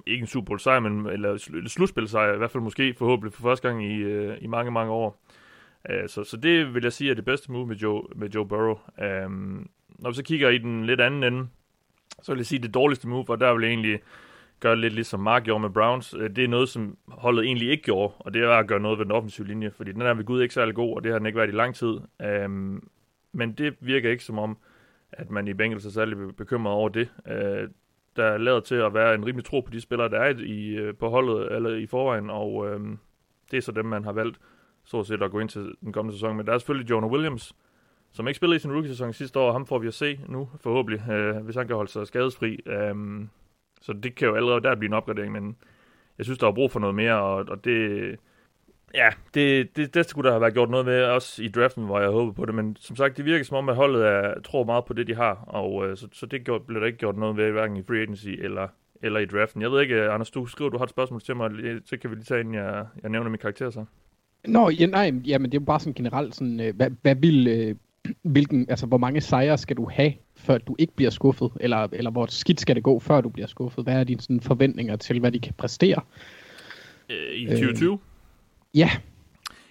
[0.07, 3.41] ikke en Super Bowl sejr, men eller slutspil sejr, i hvert fald måske forhåbentlig for
[3.41, 5.23] første gang i, øh, i mange, mange år.
[5.89, 8.47] Uh, så, så det vil jeg sige er det bedste move med Joe, med Joe
[8.47, 8.79] Burrow.
[9.25, 11.47] Um, når vi så kigger i den lidt anden ende,
[12.21, 13.99] så vil jeg sige, det dårligste move, og der vil jeg egentlig
[14.59, 16.15] gøre lidt ligesom Mark gjorde med Browns.
[16.19, 18.97] Øh, det er noget, som holdet egentlig ikke gjorde, og det er at gøre noget
[18.97, 21.19] ved den offensive linje, fordi den er ved Gud ikke særlig god, og det har
[21.19, 21.99] den ikke været i lang tid.
[22.45, 22.83] Um,
[23.31, 24.57] men det virker ikke som om,
[25.11, 27.09] at man i Bengals er særlig bekymret over det.
[27.27, 27.69] Øh,
[28.15, 30.67] der er lavet til at være en rimelig tro på de spillere, der er i,
[30.67, 32.79] øh, på holdet eller i forvejen, og øh,
[33.51, 34.39] det er så dem, man har valgt
[34.83, 36.37] så set at gå ind til den kommende sæson.
[36.37, 37.55] Men der er selvfølgelig Jonah Williams,
[38.11, 40.49] som ikke spillede i sin rookie-sæson sidste år, og ham får vi at se nu,
[40.59, 42.59] forhåbentlig, øh, hvis han kan holde sig skadesfri.
[42.65, 42.95] Øh,
[43.81, 45.57] så det kan jo allerede der blive en opgradering, men
[46.17, 48.19] jeg synes, der er brug for noget mere, og, og det,
[48.95, 51.99] ja, det, det, det skulle der have været gjort noget med, også i draften, hvor
[51.99, 54.63] jeg håbede på det, men som sagt, det virker som om, at holdet er, tror
[54.63, 57.17] meget på det, de har, og øh, så, så det gjort, blev der ikke gjort
[57.17, 58.67] noget ved, hverken i free agency eller,
[59.03, 59.61] eller i draften.
[59.61, 61.51] Jeg ved ikke, Anders, du skriver, du har et spørgsmål til mig,
[61.85, 63.85] så kan vi lige tage ind, jeg, jeg nævner min karakter så.
[64.45, 67.47] Nå, ja, nej, jamen det er jo bare sådan generelt sådan, øh, hvad, hvad vil,
[67.47, 67.75] øh,
[68.21, 72.11] hvilken, altså hvor mange sejre skal du have, før du ikke bliver skuffet, eller, eller
[72.11, 73.83] hvor skidt skal det gå, før du bliver skuffet?
[73.83, 76.01] Hvad er dine sådan, forventninger til, hvad de kan præstere?
[77.09, 77.93] Øh, I 2020?
[77.93, 77.99] Øh,
[78.73, 78.89] ja.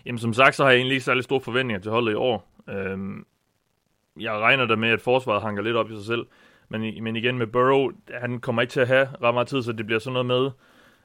[0.06, 2.62] Jamen som sagt, så har jeg egentlig ikke særlig store forventninger til holdet i år.
[2.68, 3.26] Øhm,
[4.20, 6.26] jeg regner da med, at forsvaret hanker lidt op i sig selv,
[6.68, 9.72] men, men igen med Burrow, han kommer ikke til at have ret meget tid, så
[9.72, 10.50] det bliver sådan noget med,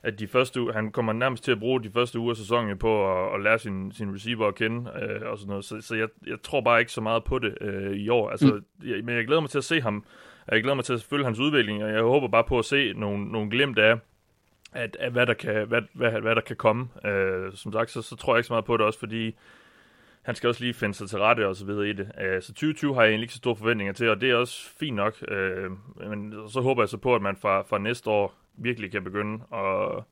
[0.04, 2.78] at de første uger, han kommer nærmest til at bruge de første uger af sæsonen
[2.78, 5.66] på at, at lære sin, sin receiver at kende øh, og sådan noget.
[5.66, 8.30] Så, så jeg, jeg tror bare ikke så meget på det øh, i år.
[8.30, 8.90] Altså, mm.
[8.90, 10.06] jeg, men jeg glæder mig til at se ham.
[10.52, 12.94] Jeg glæder mig til at følge hans udvikling, og jeg håber bare på at se
[12.94, 14.00] nogle, nogle glimt af,
[14.76, 16.88] at, at hvad, der kan, hvad, hvad, hvad der kan komme.
[17.06, 19.36] Øh, som sagt, så, så tror jeg ikke så meget på det også, fordi
[20.22, 22.06] han skal også lige finde sig til rette og så videre i det.
[22.06, 24.70] Uh, så 2020 har jeg egentlig ikke så store forventninger til, og det er også
[24.80, 25.16] fint nok.
[25.32, 29.04] Uh, men så håber jeg så på, at man fra, fra næste år virkelig kan
[29.04, 30.04] begynde at,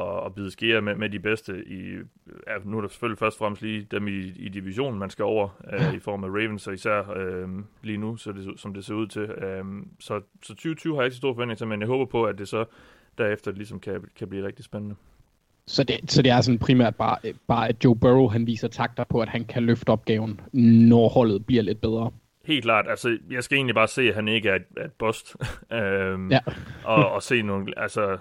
[0.00, 1.64] at, at bide skære med, med de bedste.
[1.66, 1.94] I,
[2.46, 5.24] ja, nu er der selvfølgelig først og fremmest lige dem i, i divisionen, man skal
[5.24, 8.84] over uh, i form af Ravens, og især uh, lige nu, så det, som det
[8.84, 9.22] ser ud til.
[9.22, 12.24] Uh, så, så 2020 har jeg ikke så store forventninger til, men jeg håber på,
[12.24, 12.64] at det så
[13.18, 14.94] derefter ligesom kan, kan blive rigtig spændende.
[15.66, 19.04] Så det, så det er sådan primært bare, bare, at Joe Burrow han viser takter
[19.04, 20.40] på, at han kan løfte opgaven,
[20.88, 22.10] når holdet bliver lidt bedre.
[22.44, 22.86] Helt klart.
[22.88, 25.36] Altså, jeg skal egentlig bare se, at han ikke er et, et bust.
[25.72, 26.38] øhm, ja.
[26.84, 27.78] og, og se nogle...
[27.78, 28.18] Altså,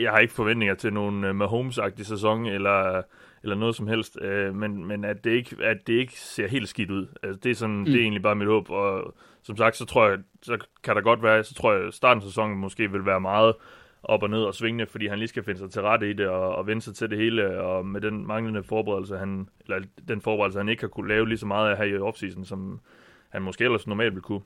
[0.00, 3.02] jeg har ikke forventninger til nogen uh, Mahomes-agtig sæson, eller,
[3.42, 6.68] eller noget som helst, uh, men, men at, det ikke, at det ikke ser helt
[6.68, 7.06] skidt ud.
[7.22, 7.84] Altså, det, er sådan, mm.
[7.84, 11.02] det er egentlig bare mit håb, og som sagt, så tror jeg, så kan der
[11.02, 13.54] godt være, så tror jeg, starten af sæsonen måske vil være meget
[14.02, 16.28] op og ned og svingende, fordi han lige skal finde sig til rette i det
[16.28, 20.20] og, og vende sig til det hele, og med den manglende forberedelse, han, eller den
[20.20, 22.80] forberedelse, han ikke har kunne lave lige så meget af her i offseason, som
[23.28, 24.42] han måske ellers normalt ville kunne.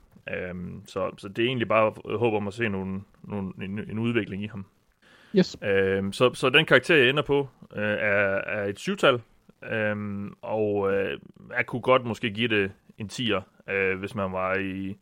[0.50, 3.98] Um, så, så det er egentlig bare håb om at se nogle, nogle, en, en
[3.98, 4.66] udvikling i ham.
[5.36, 5.56] Yes.
[5.98, 9.20] Um, så, så den karakter, jeg ender på, uh, er, er et syvtal,
[9.92, 11.18] um, og uh,
[11.56, 14.96] jeg kunne godt måske give det en 10'er, uh, hvis man var i,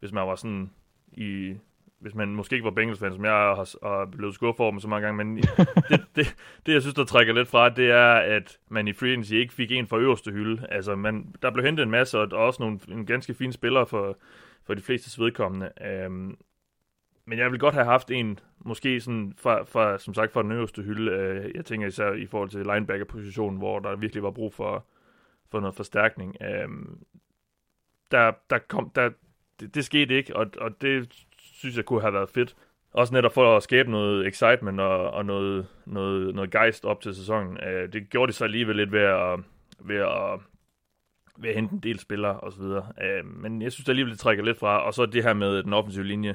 [0.00, 0.70] hvis man var sådan
[1.12, 1.54] i
[2.00, 4.88] hvis man måske ikke var Bengals-fan, som jeg har, har blevet skuffet over med så
[4.88, 5.36] mange gange, men
[5.90, 6.36] det, det,
[6.66, 9.54] det, jeg synes, der trækker lidt fra, det er, at man i free agency ikke
[9.54, 10.66] fik en fra øverste hylde.
[10.70, 14.18] Altså, man, der blev hentet en masse, og også nogle en ganske fine spillere for,
[14.64, 15.70] for de fleste vedkommende.
[16.06, 16.38] Um,
[17.26, 20.52] men jeg vil godt have haft en, måske sådan fra, fra som sagt, fra den
[20.52, 21.12] øverste hylde.
[21.12, 24.86] Uh, jeg tænker især i forhold til linebacker-positionen, hvor der virkelig var brug for,
[25.50, 26.36] for noget forstærkning.
[26.64, 26.98] Um,
[28.10, 29.10] der, der kom, der,
[29.60, 31.26] det, det skete ikke, og, og det
[31.60, 32.56] synes jeg kunne have været fedt.
[32.92, 37.14] Også netop for at skabe noget excitement og, og noget, noget, noget gejst op til
[37.14, 37.52] sæsonen.
[37.52, 39.40] Uh, det gjorde de så alligevel lidt ved at,
[39.80, 40.40] ved at,
[41.38, 42.62] ved at hente en del spillere osv.
[42.62, 44.86] Øh, men jeg synes det alligevel, det trækker lidt fra.
[44.86, 46.34] Og så det her med den offensive linje,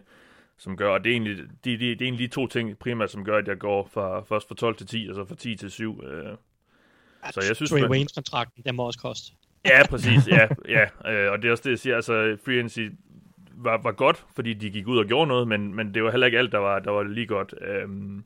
[0.57, 3.11] som gør, og det er egentlig de, de, det er egentlig de to ting primært,
[3.11, 5.55] som gør, at jeg går fra, først fra 12 til 10, og så fra 10
[5.55, 5.99] til 7.
[5.99, 6.05] Uh,
[7.31, 9.33] så jeg synes, Trey Waynes-kontrakten, den må også koste.
[9.65, 10.83] Ja, præcis, ja, ja.
[10.83, 12.79] Uh, og det er også det, jeg siger, altså free agency
[13.57, 16.25] var, var godt, fordi de gik ud og gjorde noget, men, men det var heller
[16.25, 17.53] ikke alt, der var, der var lige godt.
[17.61, 18.25] Øhm,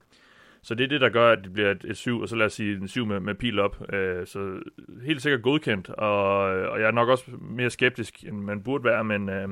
[0.61, 2.45] så det er det, der gør, at det bliver et, et syv, og så lad
[2.45, 3.93] os sige en syv med, med pil op.
[3.93, 4.59] Øh, så
[5.05, 9.03] helt sikkert godkendt, og, og jeg er nok også mere skeptisk, end man burde være,
[9.03, 9.49] men, øh,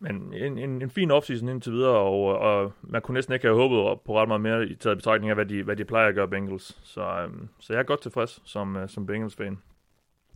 [0.00, 3.56] men en, en, en fin offseason indtil videre, og, og man kunne næsten ikke have
[3.56, 6.14] håbet på ret meget mere i taget betragtning af, hvad de, hvad de plejer at
[6.14, 6.80] gøre Bengals.
[6.82, 9.58] Så, øh, så jeg er godt tilfreds som, øh, som Bengals-fan.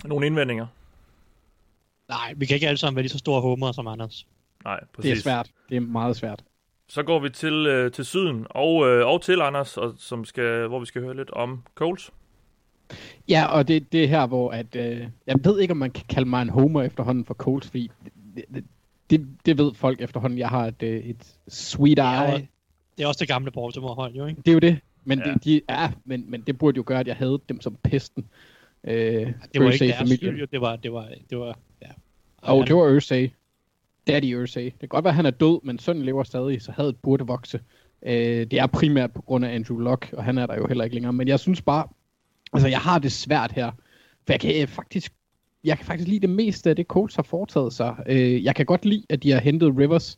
[0.05, 0.67] Nogle indvendinger?
[2.09, 4.27] Nej, vi kan ikke alle sammen være lige så store homer som Anders.
[4.65, 5.11] Nej, præcis.
[5.11, 5.51] Det er svært.
[5.69, 6.45] Det er meget svært.
[6.89, 10.67] Så går vi til, øh, til syden og, øh, og til Anders, og, som skal,
[10.67, 12.11] hvor vi skal høre lidt om Colts.
[13.29, 16.05] Ja, og det, det er her, hvor at, øh, jeg ved ikke, om man kan
[16.09, 17.91] kalde mig en homer efterhånden for Colts, fordi
[18.35, 18.65] det, det,
[19.11, 20.39] det, det ved folk efterhånden.
[20.39, 22.49] Jeg har et, øh, et sweet eye.
[22.99, 24.41] Det er også det gamle Baltimore-hold, jo ikke?
[24.41, 24.79] Det er jo det.
[25.05, 25.33] Men, ja.
[25.33, 28.27] Det, de, ja, men, men det burde jo gøre, at jeg havde dem som pesten.
[28.85, 31.59] Øh, det var ikke deres skyld, det var, det var, det var.
[32.43, 33.31] Og oh, det var Ursay.
[34.07, 34.65] Daddy Ursay.
[34.65, 36.97] Det kan godt være, at han er død, men sønnen lever stadig, så havde det
[37.03, 37.61] burde vokse.
[38.03, 40.85] Øh, det er primært på grund af Andrew Luck, og han er der jo heller
[40.85, 41.13] ikke længere.
[41.13, 41.89] Men jeg synes bare,
[42.53, 43.71] altså jeg har det svært her,
[44.27, 45.13] for jeg kan faktisk
[45.65, 47.97] jeg kan faktisk lide det meste af det, Colts har foretaget sig.
[48.07, 50.17] Øh, jeg kan godt lide, at de har hentet Rivers,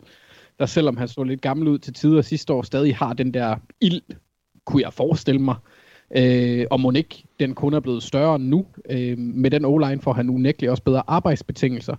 [0.59, 3.56] der selvom han så lidt gammel ud til tider sidste år, stadig har den der
[3.80, 4.02] ild,
[4.64, 5.56] kunne jeg forestille mig.
[6.16, 8.66] Øh, og ikke den kun er blevet større nu.
[8.90, 11.96] Øh, med den O-line får han unægteligt også bedre arbejdsbetingelser.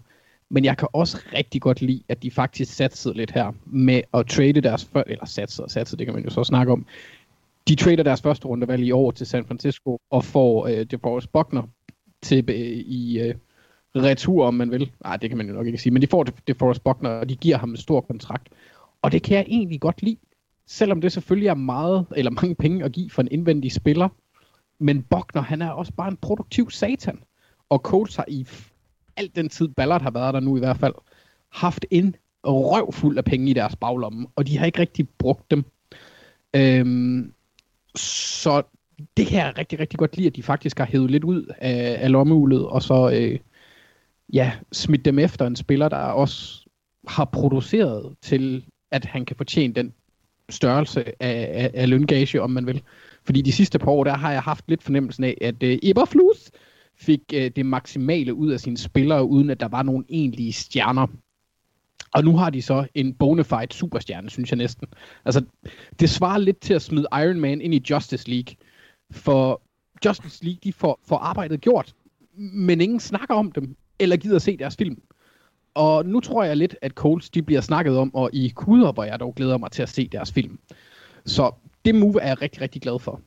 [0.49, 4.27] Men jeg kan også rigtig godt lide, at de faktisk satsede lidt her med at
[4.27, 6.85] trade deres, før, eller satsede og satsede, det kan man jo så snakke om.
[7.67, 11.63] De trader deres første rundevalg i år til San Francisco og får øh, DeForest Buckner
[12.21, 13.35] til øh, i øh,
[13.95, 14.91] retur, om man vil.
[15.03, 17.35] Nej, det kan man jo nok ikke sige, men de får DeForest Buckner, og de
[17.35, 18.49] giver ham en stor kontrakt.
[19.01, 20.17] Og det kan jeg egentlig godt lide,
[20.67, 24.09] selvom det selvfølgelig er meget, eller mange penge at give for en indvendig spiller.
[24.81, 27.19] Men Bogner, han er også bare en produktiv satan.
[27.69, 28.47] Og Colts har i
[29.17, 30.93] al den tid Ballard har været der nu i hvert fald,
[31.49, 35.51] haft en røv fuld af penge i deres baglomme, og de har ikke rigtig brugt
[35.51, 35.65] dem.
[36.55, 37.33] Øhm,
[37.95, 38.61] så
[39.17, 41.97] det her er rigtig, rigtig godt lide, at de faktisk har hævet lidt ud af,
[42.03, 43.39] af lommeulet, og så øh,
[44.33, 46.65] ja, smidt dem efter en spiller, der også
[47.07, 49.93] har produceret til, at han kan fortjene den
[50.49, 52.81] størrelse af, af, af løngage, om man vil.
[53.25, 56.51] Fordi de sidste par år, der har jeg haft lidt fornemmelsen af, at øh, Eberflus
[56.95, 61.07] fik øh, det maksimale ud af sine spillere, uden at der var nogen egentlige stjerner.
[62.13, 64.87] Og nu har de så en bonafide superstjerne, synes jeg næsten.
[65.25, 65.43] Altså,
[65.99, 68.55] det svarer lidt til at smide Iron Man ind i Justice League.
[69.11, 69.61] For
[70.05, 71.93] Justice League, de får, får arbejdet gjort,
[72.37, 75.01] men ingen snakker om dem, eller gider se deres film.
[75.73, 79.03] Og nu tror jeg lidt, at Coles de bliver snakket om, og i kuder, hvor
[79.03, 80.59] jeg dog glæder mig til at se deres film.
[81.25, 81.51] Så
[81.85, 83.21] det move er jeg rigtig, rigtig glad for.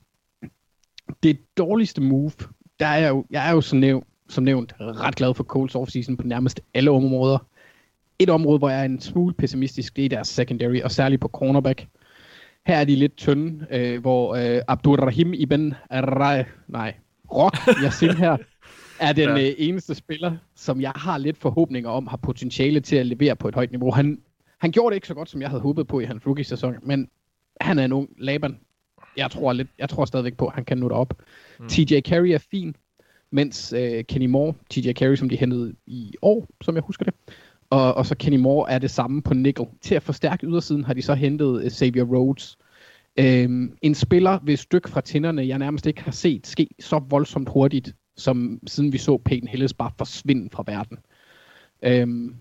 [1.23, 2.33] Det dårligste move,
[2.81, 5.75] der er jeg jo, jeg er jo som, nævnt, som nævnt ret glad for Colts
[5.75, 7.39] offseason på nærmest alle områder.
[8.19, 11.29] Et område, hvor jeg er en smule pessimistisk, det er deres secondary, og særligt på
[11.29, 11.87] cornerback.
[12.67, 16.95] Her er de lidt tynde, øh, hvor øh, Abdurrahim Ibn Rai, nej,
[17.35, 18.37] Rock Yassin her,
[19.01, 19.49] er den ja.
[19.49, 23.49] øh, eneste spiller, som jeg har lidt forhåbninger om, har potentiale til at levere på
[23.49, 23.91] et højt niveau.
[23.91, 24.21] Han,
[24.59, 27.09] han gjorde det ikke så godt, som jeg havde håbet på i hans rookie-sæson, men
[27.61, 28.59] han er en ung Laban.
[29.17, 31.23] Jeg tror, lidt, jeg tror stadigvæk på, at han kan nå derop.
[31.61, 31.69] Mm.
[31.69, 32.77] TJ Carey er fin,
[33.31, 37.15] mens øh, Kenny Moore, TJ Carey, som de hentede i år, som jeg husker det,
[37.71, 39.67] og, og så Kenny Moore er det samme på nickel.
[39.81, 42.59] Til at forstærke ydersiden har de så hentet uh, Xavier Rhodes.
[43.19, 47.49] Øhm, en spiller ved stykke fra tænderne, jeg nærmest ikke har set ske så voldsomt
[47.49, 50.99] hurtigt, som siden vi så Peyton Hillis bare forsvinde fra verden.
[51.83, 52.35] Øhm,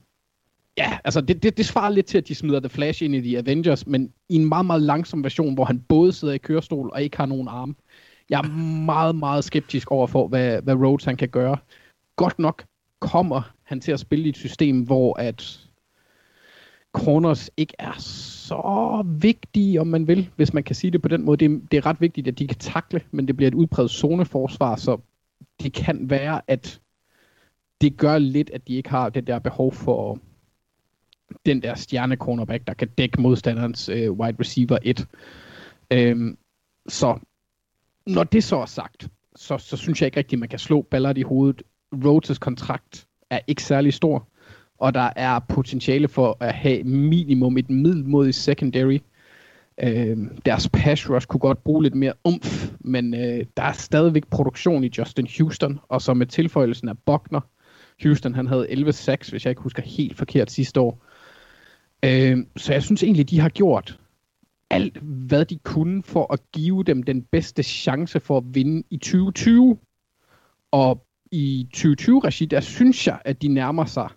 [0.78, 3.22] ja, altså det, det, det svarer lidt til, at de smider The Flash ind i
[3.22, 6.90] The Avengers, men i en meget, meget langsom version, hvor han både sidder i kørestol
[6.94, 7.76] og ikke har nogen arme.
[8.30, 8.48] Jeg er
[8.86, 11.58] meget, meget skeptisk over for, hvad, hvad Rhodes han kan gøre.
[12.16, 12.66] Godt nok
[13.00, 15.60] kommer han til at spille i et system, hvor at
[16.94, 21.24] corners ikke er så vigtige, om man vil, hvis man kan sige det på den
[21.24, 21.38] måde.
[21.38, 24.76] Det, det er ret vigtigt, at de kan takle, men det bliver et udpræget zoneforsvar,
[24.76, 24.98] så
[25.64, 26.82] det kan være, at
[27.82, 30.20] det gør lidt, at de ikke har det der behov for
[31.46, 35.08] den der stjerne cornerback, der kan dække modstanderens øh, wide receiver 1.
[35.92, 36.38] Øhm,
[36.88, 37.20] så
[38.08, 40.82] når det så er sagt, så, så synes jeg ikke rigtigt, at man kan slå
[40.82, 41.64] Ballard i hovedet.
[41.96, 44.28] Rhodes' kontrakt er ikke særlig stor,
[44.78, 49.00] og der er potentiale for at have minimum et middelmodigt secondary.
[49.84, 54.28] Øh, deres pass rush kunne godt bruge lidt mere umf, men øh, der er stadigvæk
[54.28, 57.42] produktion i Justin Houston, og så med tilføjelsen af Buckner,
[58.04, 61.06] Houston han havde 11 6 hvis jeg ikke husker helt forkert sidste år.
[62.04, 64.00] Øh, så jeg synes egentlig, de har gjort
[64.70, 68.98] alt, hvad de kunne for at give dem den bedste chance for at vinde i
[68.98, 69.78] 2020.
[70.72, 74.10] Og i 2020-regi, der synes jeg, at de nærmer sig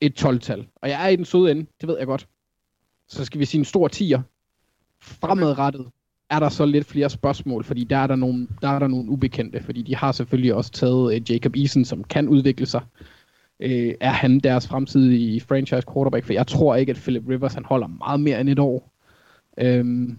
[0.00, 0.66] et 12-tal.
[0.76, 2.28] Og jeg er i den søde ende, det ved jeg godt.
[3.08, 4.22] Så skal vi sige en stor tier.
[5.00, 5.86] Fremadrettet
[6.30, 9.10] er der så lidt flere spørgsmål, fordi der er der nogle, der er der nogle
[9.10, 12.80] ubekendte, fordi de har selvfølgelig også taget uh, Jacob Eason, som kan udvikle sig
[13.62, 16.24] øh, er han deres fremtidige franchise quarterback?
[16.24, 18.92] For jeg tror ikke, at Philip Rivers han holder meget mere end et år.
[19.58, 20.18] Øhm,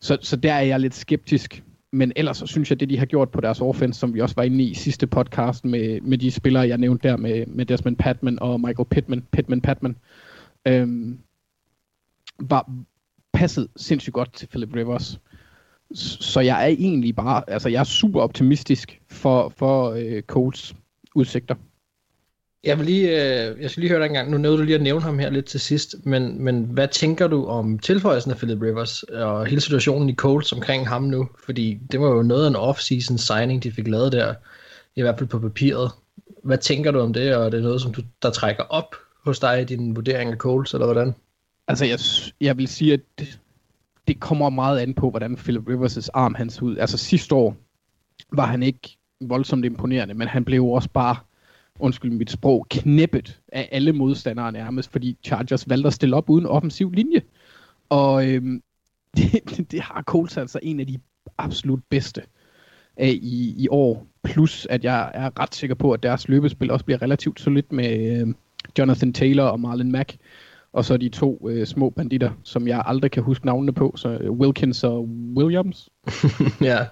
[0.00, 3.06] så, så der er jeg lidt skeptisk men ellers så synes jeg, det de har
[3.06, 6.30] gjort på deres offense, som vi også var inde i sidste podcast med, med de
[6.30, 9.96] spillere, jeg nævnte der med, med Desmond Patman og Michael Pittman, Pittman Patman,
[10.66, 11.18] øhm,
[12.40, 12.72] var
[13.32, 15.20] passet sindssygt godt til Philip Rivers.
[15.94, 20.74] Så jeg er egentlig bare, altså jeg er super optimistisk for, for øh, Colts
[21.14, 21.54] udsigter.
[22.64, 24.30] Jeg vil lige, øh, jeg skal lige høre dig en gang.
[24.30, 27.28] Nu nåede du lige at nævne ham her lidt til sidst, men, men hvad tænker
[27.28, 31.28] du om tilføjelsen af Philip Rivers og hele situationen i Colts omkring ham nu?
[31.44, 34.34] Fordi det var jo noget af en off-season signing, de fik lavet der,
[34.96, 35.90] i hvert fald på papiret.
[36.44, 39.38] Hvad tænker du om det, og er det noget, som du, der trækker op hos
[39.38, 41.14] dig i din vurdering af Colts, eller hvordan?
[41.68, 41.98] Altså, jeg,
[42.40, 43.40] jeg vil sige, at det,
[44.08, 46.76] det kommer meget an på, hvordan Philip Rivers' arm hans ud.
[46.76, 47.56] Altså sidste år
[48.32, 51.16] var han ikke voldsomt imponerende, men han blev også bare
[51.82, 56.46] undskyld mit sprog, knæppet af alle modstandere nærmest, fordi Chargers valgte at stille op uden
[56.46, 57.22] offensiv linje.
[57.88, 58.62] Og øhm,
[59.16, 60.98] det, det har Colts altså en af de
[61.38, 62.22] absolut bedste
[62.96, 64.06] af i, i år.
[64.24, 68.20] Plus at jeg er ret sikker på, at deres løbespil også bliver relativt solidt med,
[68.20, 68.34] øh,
[68.78, 70.16] Jonathan Taylor og Marlon Mack.
[70.72, 74.08] Og så de to øh, små banditter, som jeg aldrig kan huske navnene på, så
[74.08, 75.88] øh, Wilkins og Williams.
[76.60, 76.86] ja.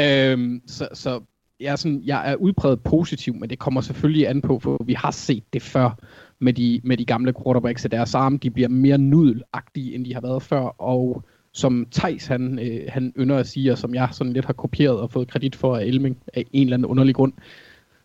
[0.00, 1.20] Øhm, så, så
[1.60, 4.92] jeg er, sådan, jeg er udpræget positiv, men det kommer selvfølgelig an på, for vi
[4.92, 5.98] har set det før
[6.38, 10.14] med de, med de gamle quarterbacks, at deres arme de bliver mere nudelagtige, end de
[10.14, 14.08] har været før, og som Tejs han, øh, han ynder at sige, og som jeg
[14.12, 17.14] sådan lidt har kopieret og fået kredit for af Elming af en eller anden underlig
[17.14, 17.32] grund,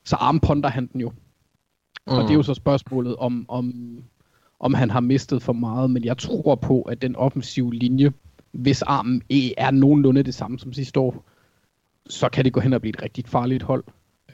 [0.03, 1.09] så armponder han den jo.
[1.09, 2.13] Mm.
[2.13, 3.73] Og det er jo så spørgsmålet om, om,
[4.59, 8.11] om han har mistet for meget, men jeg tror på, at den offensive linje,
[8.51, 9.21] hvis armen
[9.57, 11.28] er nogenlunde det samme som sidste år,
[12.09, 13.83] så kan det gå hen og blive et rigtig farligt hold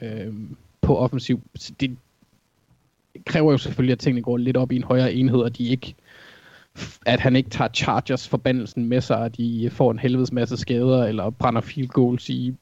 [0.02, 0.34] øh,
[0.80, 1.40] på offensiv.
[1.80, 1.96] Det
[3.24, 5.94] kræver jo selvfølgelig, at tingene går lidt op i en højere enhed, og de ikke
[7.06, 11.04] at han ikke tager Chargers forbandelsen med sig, og de får en helvedes masse skader,
[11.04, 12.54] eller brænder field goals i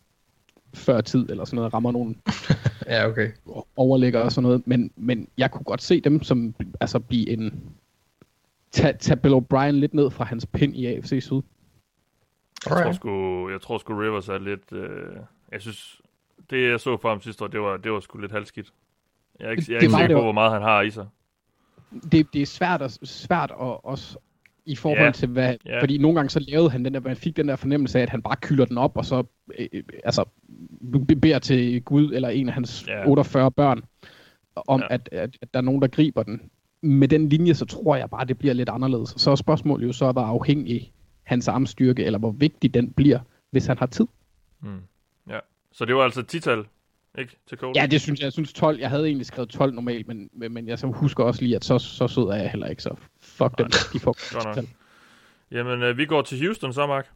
[0.75, 2.17] før tid, eller sådan noget, rammer nogen
[2.87, 3.31] ja, okay.
[3.77, 4.67] overlægger og sådan noget.
[4.67, 7.63] Men, men jeg kunne godt se dem som altså blive en...
[8.73, 11.41] Tag, tag Bill O'Brien lidt ned fra hans pind i AFC Syd.
[12.71, 14.73] Jeg tror, sgu, jeg tror sgu Rivers er lidt...
[14.73, 15.17] Øh,
[15.53, 16.01] jeg synes,
[16.51, 18.73] det jeg så for ham sidste år, det var, det var sgu lidt halvskidt.
[19.41, 21.07] Jeg er ikke, jeg er ikke sikker på, hvor meget han har i sig.
[22.13, 24.19] Det, det er svært, at, svært at, også
[24.67, 25.15] i forhold yeah.
[25.15, 25.57] til hvad...
[25.69, 25.83] Yeah.
[25.83, 28.11] Fordi nogle gange så lavede han den der, man fik den der fornemmelse af, at
[28.11, 29.25] han bare kylder den op, og så
[29.59, 30.25] øh, altså,
[31.21, 33.09] beder til Gud eller en af hans yeah.
[33.09, 33.83] 48 børn,
[34.57, 34.95] om yeah.
[34.95, 36.43] at, at, at der er nogen, der griber den.
[36.83, 39.15] Med den linje, så tror jeg bare, det bliver lidt anderledes.
[39.17, 40.93] Så er spørgsmålet jo så, hvor afhængig
[41.25, 43.19] hans armstyrke, eller hvor vigtig den bliver,
[43.51, 44.07] hvis han har tid.
[44.61, 44.81] Mm.
[45.29, 45.39] Ja,
[45.73, 46.65] så det var altså tital,
[47.19, 47.81] ikke, til Cole?
[47.81, 48.25] Ja, det synes jeg.
[48.25, 51.43] Jeg synes 12, jeg havde egentlig skrevet 12 normalt, men, men jeg så husker også
[51.43, 54.69] lige, at så, så sød er jeg heller ikke, så fuck dem, de får tital.
[55.51, 57.11] Jamen, øh, vi går til Houston så, Mark.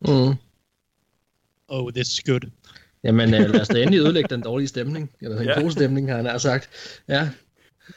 [0.00, 0.34] Mm.
[1.68, 2.50] Oh, this is good.
[3.04, 5.10] Jamen, øh, lad os da endelig ødelægge den dårlige stemning.
[5.20, 5.60] Eller den ja.
[5.60, 6.68] gode stemning, har han sagt.
[7.08, 7.30] Ja.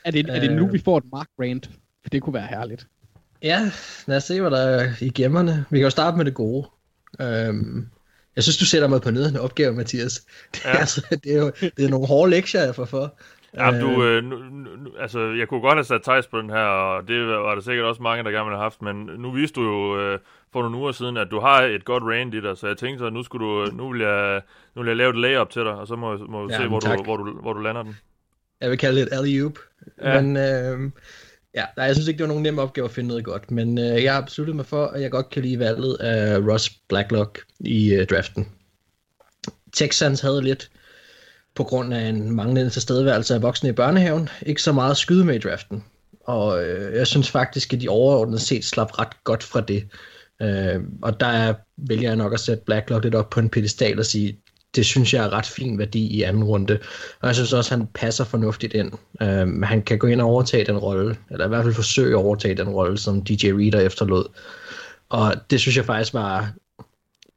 [0.05, 0.73] Er det, er det nu, øh.
[0.73, 1.61] vi får et Mark Rand?
[2.01, 2.87] For det kunne være herligt.
[3.41, 3.71] Ja,
[4.05, 5.65] lad os se, hvad der er i gemmerne.
[5.69, 6.67] Vi kan jo starte med det gode.
[7.21, 7.87] Øhm,
[8.35, 10.25] jeg synes, du sætter mig på en opgave, Mathias.
[10.53, 10.77] Det, ja.
[10.77, 13.19] altså, det, er jo det er nogle hårde lektier, jeg får for.
[13.57, 16.63] Ja, du, øh, nu, nu, altså, jeg kunne godt have sat Thijs på den her,
[16.63, 19.55] og det var der sikkert også mange, der gerne ville have haft, men nu viste
[19.55, 20.19] du jo øh,
[20.53, 23.05] for nogle uger siden, at du har et godt rand i dig, så jeg tænkte,
[23.05, 24.41] at nu, skulle du, nu, vil jeg,
[24.75, 26.67] nu vil jeg lave et layup til dig, og så må, må vi ja, se,
[26.67, 27.97] hvor du, hvor, du, hvor du lander den.
[28.61, 29.59] Jeg vil kalde det et alley-oop,
[30.01, 30.21] ja.
[30.21, 30.91] men øh,
[31.55, 33.77] Ja, nej, jeg synes ikke, det var nogen nem opgave at finde noget godt, men
[33.77, 37.39] øh, jeg har besluttet mig for, at jeg godt kan lide valget af Ross Blacklock
[37.59, 38.47] i øh, draften.
[39.73, 40.71] Texans havde lidt,
[41.55, 45.25] på grund af en manglende tilstedeværelse af voksne i børnehaven, ikke så meget at skyde
[45.25, 45.83] med i draften.
[46.23, 49.87] Og øh, jeg synes faktisk, at de overordnet set slap ret godt fra det.
[50.41, 54.05] Øh, og der vælger jeg nok at sætte Blacklock lidt op på en pedestal og
[54.05, 54.39] sige,
[54.75, 56.79] det synes jeg er ret fin værdi i anden runde.
[57.21, 58.91] Og jeg synes også, at han passer fornuftigt ind.
[59.21, 62.23] Um, han kan gå ind og overtage den rolle, eller i hvert fald forsøge at
[62.23, 64.25] overtage den rolle, som DJ Reader efterlod.
[65.09, 66.53] Og det synes jeg faktisk var,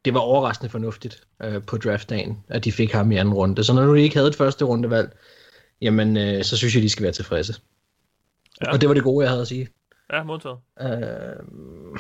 [0.05, 3.65] det var overraskende fornuftigt uh, på draftdagen, at de fik ham i anden runde.
[3.65, 5.17] Så når du ikke havde et første rundevalg,
[5.81, 7.55] jamen uh, så synes jeg, de skal være tilfredse.
[8.65, 8.73] Ja.
[8.73, 9.69] Og det var det gode, jeg havde at sige.
[10.13, 10.59] Ja, modtaget.
[10.81, 11.99] Uh,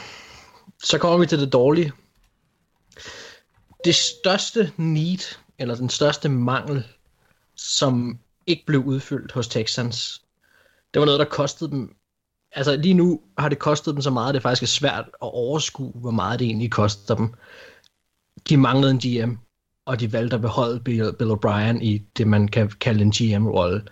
[0.83, 1.93] så kommer vi til det dårlige
[3.85, 6.87] det største need, eller den største mangel,
[7.57, 10.23] som ikke blev udfyldt hos Texans,
[10.95, 11.97] det var noget, der kostede dem
[12.55, 15.15] altså lige nu har det kostet dem så meget, at det faktisk er svært at
[15.21, 17.35] overskue, hvor meget det egentlig koster dem.
[18.49, 19.35] De manglede en GM,
[19.87, 23.83] og de valgte at beholde Bill, Bill O'Brien i det, man kan kalde en GM-rolle.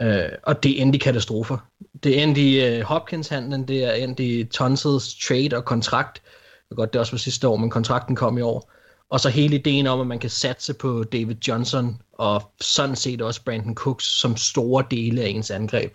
[0.00, 1.58] Uh, øh, og det endte i katastrofer.
[2.02, 6.22] Det endte i uh, Hopkins-handlen, det er endte i Tonsils trade og kontrakt.
[6.24, 8.70] Det er godt, det også var sidste år, men kontrakten kom i år.
[9.10, 13.22] Og så hele ideen om, at man kan satse på David Johnson og sådan set
[13.22, 15.94] også Brandon Cooks som store dele af ens angreb.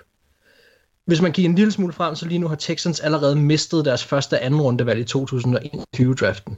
[1.06, 4.04] Hvis man kigger en lille smule frem, så lige nu har Texans allerede mistet deres
[4.04, 6.58] første anden rundevalg i 2021-draften.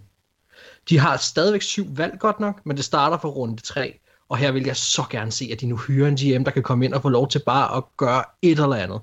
[0.89, 3.99] De har stadigvæk syv valg godt nok, men det starter fra runde 3.
[4.30, 6.64] Og her vil jeg så gerne se, at de nu hyrer en GM, der kan
[6.64, 9.02] komme ind og få lov til bare at gøre et eller andet.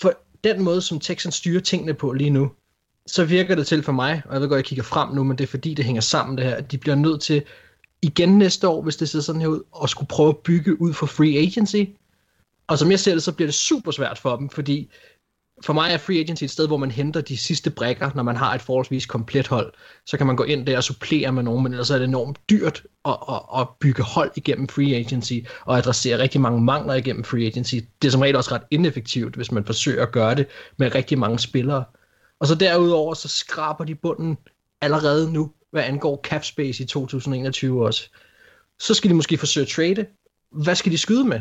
[0.00, 0.12] For
[0.44, 2.50] den måde, som Texans styrer tingene på lige nu,
[3.06, 5.38] så virker det til for mig, og jeg ved godt, jeg kigger frem nu, men
[5.38, 7.42] det er fordi, det hænger sammen det her, at de bliver nødt til
[8.02, 10.92] igen næste år, hvis det ser sådan her ud, at skulle prøve at bygge ud
[10.92, 11.90] for free agency.
[12.66, 14.90] Og som jeg ser det, så bliver det super svært for dem, fordi
[15.64, 18.36] for mig er free agency et sted, hvor man henter de sidste brækker, når man
[18.36, 19.72] har et forholdsvis komplet hold.
[20.06, 22.38] Så kan man gå ind der og supplere med nogen, men ellers er det enormt
[22.50, 25.34] dyrt at, at, at bygge hold igennem free agency,
[25.64, 27.74] og adressere rigtig mange mangler igennem free agency.
[28.02, 30.46] Det er som regel også ret ineffektivt, hvis man forsøger at gøre det
[30.76, 31.84] med rigtig mange spillere.
[32.40, 34.36] Og så derudover, så skraber de bunden
[34.80, 38.10] allerede nu, hvad angår cap space i 2021 også.
[38.78, 40.06] Så skal de måske forsøge at trade.
[40.50, 41.40] Hvad skal de skyde med?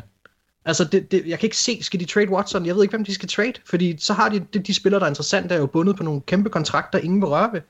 [0.66, 2.66] Altså, det, det, jeg kan ikke se, skal de trade Watson?
[2.66, 5.06] Jeg ved ikke, hvem de skal trade, fordi så har de, de, de spillere, der
[5.06, 7.62] er interessante, er jo bundet på nogle kæmpe kontrakter, ingen vil røre ved.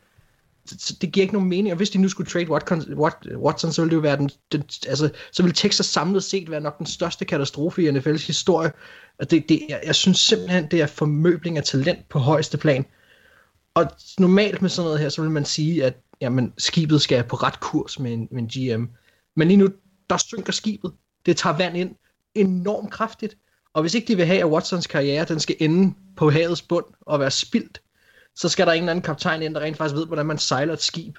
[0.65, 2.93] Så, så det giver ikke nogen mening, og hvis de nu skulle trade Watson,
[3.38, 6.61] Watson så ville det jo være den, den altså, så ville Texas samlet set være
[6.61, 8.71] nok den største katastrofe i NFL's historie.
[9.19, 12.86] Og det, det, jeg, jeg synes simpelthen, det er formøbling af talent på højeste plan.
[13.76, 17.36] Og normalt med sådan noget her, så vil man sige, at jamen, skibet skal på
[17.36, 18.86] ret kurs med en, med en GM.
[19.36, 19.69] Men lige nu,
[20.09, 20.93] der synker skibet.
[21.26, 21.95] Det tager vand ind
[22.36, 23.38] enormt kraftigt.
[23.73, 26.86] Og hvis ikke de vil have, at Watsons karriere den skal ende på havets bund
[27.01, 27.82] og være spildt,
[28.36, 30.73] så skal der en eller anden kaptajn ind, der rent faktisk ved, hvordan man sejler
[30.73, 31.17] et skib.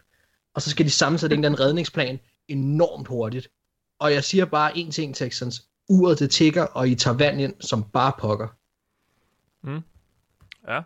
[0.54, 3.48] Og så skal de sammensætte en eller anden redningsplan enormt hurtigt.
[3.98, 5.62] Og jeg siger bare én ting, Texans.
[5.88, 8.48] Uret det tigger, og I tager vand ind som bare pokker.
[9.62, 9.80] Mm.
[10.68, 10.80] Ja.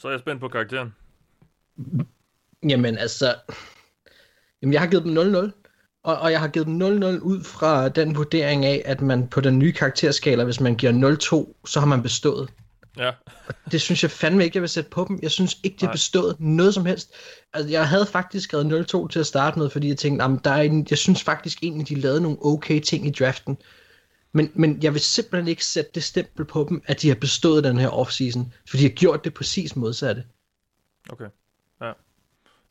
[0.00, 0.94] Så er jeg spændt på karakteren.
[2.68, 3.34] Jamen altså...
[4.62, 5.50] Jamen jeg har givet dem 0-0.
[6.02, 9.40] Og, og jeg har givet dem 0-0 ud fra den vurdering af, at man på
[9.40, 10.92] den nye karakterskala, hvis man giver
[11.62, 12.50] 0-2, så har man bestået.
[12.98, 13.10] Ja.
[13.72, 15.18] det synes jeg fandme ikke, jeg vil sætte på dem.
[15.22, 17.14] Jeg synes ikke, de har bestået noget som helst.
[17.52, 20.50] Altså, jeg havde faktisk skrevet 0-2 til at starte med, fordi jeg tænkte, jamen, der
[20.50, 23.58] er en, jeg synes faktisk egentlig, de lavede nogle okay ting i draften.
[24.32, 27.64] Men, men jeg vil simpelthen ikke sætte det stempel på dem, at de har bestået
[27.64, 30.24] den her offseason, for de har gjort det præcis modsatte.
[31.08, 31.28] Okay,
[31.82, 31.92] ja.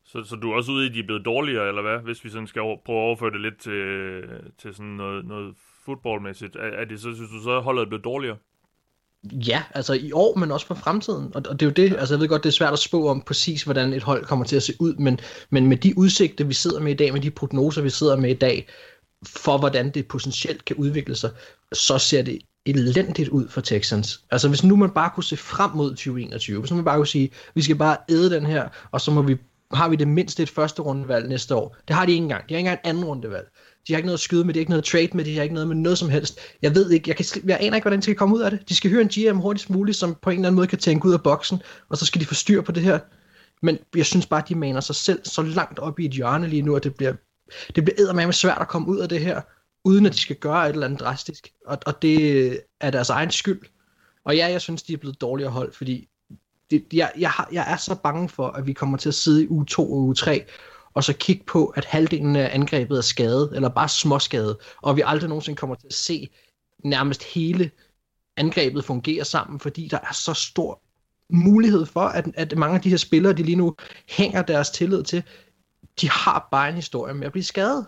[0.03, 1.99] Så, så du er også ude i, at de er blevet dårligere, eller hvad?
[1.99, 4.22] Hvis vi sådan skal over, prøve at overføre det lidt til,
[4.62, 5.55] til sådan noget, noget
[5.86, 6.55] fodboldmæssigt.
[6.55, 8.38] Er, er det så, synes du så, holdet er blevet dårligere?
[9.24, 11.36] Ja, altså i år, men også for fremtiden.
[11.36, 13.07] Og, og det er jo det, altså jeg ved godt, det er svært at spå
[13.07, 16.45] om præcis, hvordan et hold kommer til at se ud, men, men med de udsigter,
[16.45, 18.68] vi sidder med i dag, med de prognoser, vi sidder med i dag,
[19.28, 21.32] for hvordan det potentielt kan udvikle sig,
[21.74, 24.24] så ser det elendigt ud for Texans.
[24.32, 27.07] Altså hvis nu man bare kunne se frem mod 2021, hvis nu man bare kunne
[27.07, 29.38] sige, vi skal bare æde den her, og så må vi,
[29.74, 31.76] har vi det mindst et første rundevalg næste år.
[31.88, 32.49] Det har de ikke engang.
[32.49, 33.47] De har ikke engang et anden rundevalg.
[33.88, 35.36] De har ikke noget at skyde med, de har ikke noget at trade med, de
[35.36, 36.39] har ikke noget med noget som helst.
[36.61, 38.70] Jeg ved ikke, jeg, kan, jeg aner ikke, hvordan de skal komme ud af det.
[38.70, 41.07] De skal høre en GM hurtigst muligt, som på en eller anden måde kan tænke
[41.07, 42.99] ud af boksen, og så skal de få styr på det her.
[43.61, 46.61] Men jeg synes bare, de maner sig selv så langt op i et hjørne lige
[46.61, 47.13] nu, at det bliver,
[47.75, 49.41] det bliver eddermame svært at komme ud af det her,
[49.83, 51.51] uden at de skal gøre et eller andet drastisk.
[51.65, 53.61] Og, og det er deres egen skyld.
[54.25, 56.07] Og ja, jeg synes, de er blevet dårligere hold, fordi
[56.71, 59.43] det, jeg, jeg, har, jeg er så bange for, at vi kommer til at sidde
[59.43, 60.45] i uge 2 og uge 3
[60.93, 65.03] og så kigge på, at halvdelen af angrebet er skadet, eller bare småskadet, og vi
[65.05, 66.29] aldrig nogensinde kommer til at se
[66.83, 67.71] nærmest hele
[68.37, 70.81] angrebet fungere sammen, fordi der er så stor
[71.29, 73.75] mulighed for, at, at mange af de her spillere, de lige nu
[74.09, 75.23] hænger deres tillid til,
[76.01, 77.85] de har bare en historie med at blive skadet.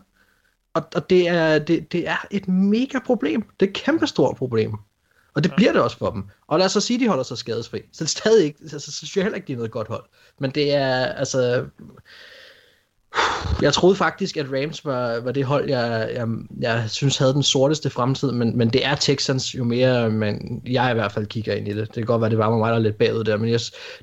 [0.73, 3.41] Og, og det, er, det, det er et mega problem.
[3.41, 4.73] Det er et kæmpe stort problem.
[5.33, 5.55] Og det ja.
[5.55, 6.23] bliver det også for dem.
[6.47, 7.81] Og lad os så sige, at de holder sig skadesfri.
[7.91, 9.87] Så det er stadig ikke, altså, så synes jeg heller ikke, de er noget godt
[9.87, 10.03] hold.
[10.39, 11.65] Men det er, altså,
[13.61, 16.27] jeg troede faktisk, at Rams var, var det hold, jeg, jeg,
[16.59, 20.91] jeg synes havde den sorteste fremtid, men, men det er Texans jo mere, men jeg
[20.91, 21.87] i hvert fald kigger ind i det.
[21.87, 23.59] Det kan godt være, det var mig, der er lidt bagud der, men jeg,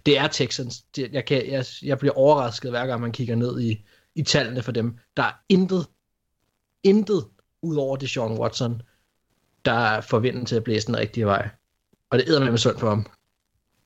[0.07, 0.81] det er Texans.
[0.97, 3.85] Det, jeg, kan, jeg, jeg bliver overrasket hver gang, man kigger ned i,
[4.19, 4.97] i tallene for dem.
[5.17, 5.87] Der er intet,
[6.83, 7.25] intet
[7.63, 8.83] ud over det Sean Watson,
[9.65, 11.49] der forventer til at blæse den rigtige vej.
[12.11, 13.07] Og det æder med sundt for ham.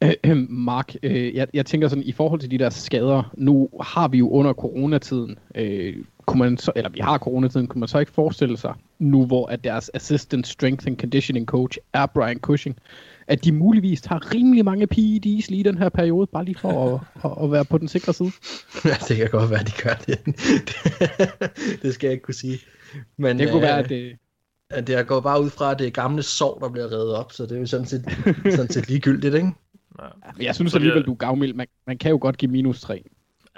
[0.02, 3.68] Øh, øh, Mark, øh, jeg, jeg tænker sådan, i forhold til de der skader, nu
[3.80, 7.88] har vi jo under coronatiden, øh, kunne man så, eller vi har coronatiden, kunne man
[7.88, 12.38] så ikke forestille sig, nu hvor at deres assistant strength and conditioning coach er Brian
[12.38, 12.76] Cushing,
[13.26, 16.94] at de muligvis tager rimelig mange PEDs lige i den her periode, bare lige for
[16.94, 17.00] at,
[17.30, 18.32] at, at være på den sikre side?
[18.84, 20.18] Ja, det kan godt være, at de gør det.
[21.82, 22.58] det skal jeg ikke kunne sige.
[23.16, 24.16] Men, det kunne øh, være, at det...
[24.70, 27.32] At det går bare ud fra, at det er gamle sår, der bliver reddet op,
[27.32, 28.04] så det er jo sådan set,
[28.50, 29.52] sådan set ligegyldigt, ikke?
[30.02, 30.08] Ja.
[30.36, 31.54] Men jeg synes alligevel, du er gavmild.
[31.54, 33.04] Man, man kan jo godt give minus 3.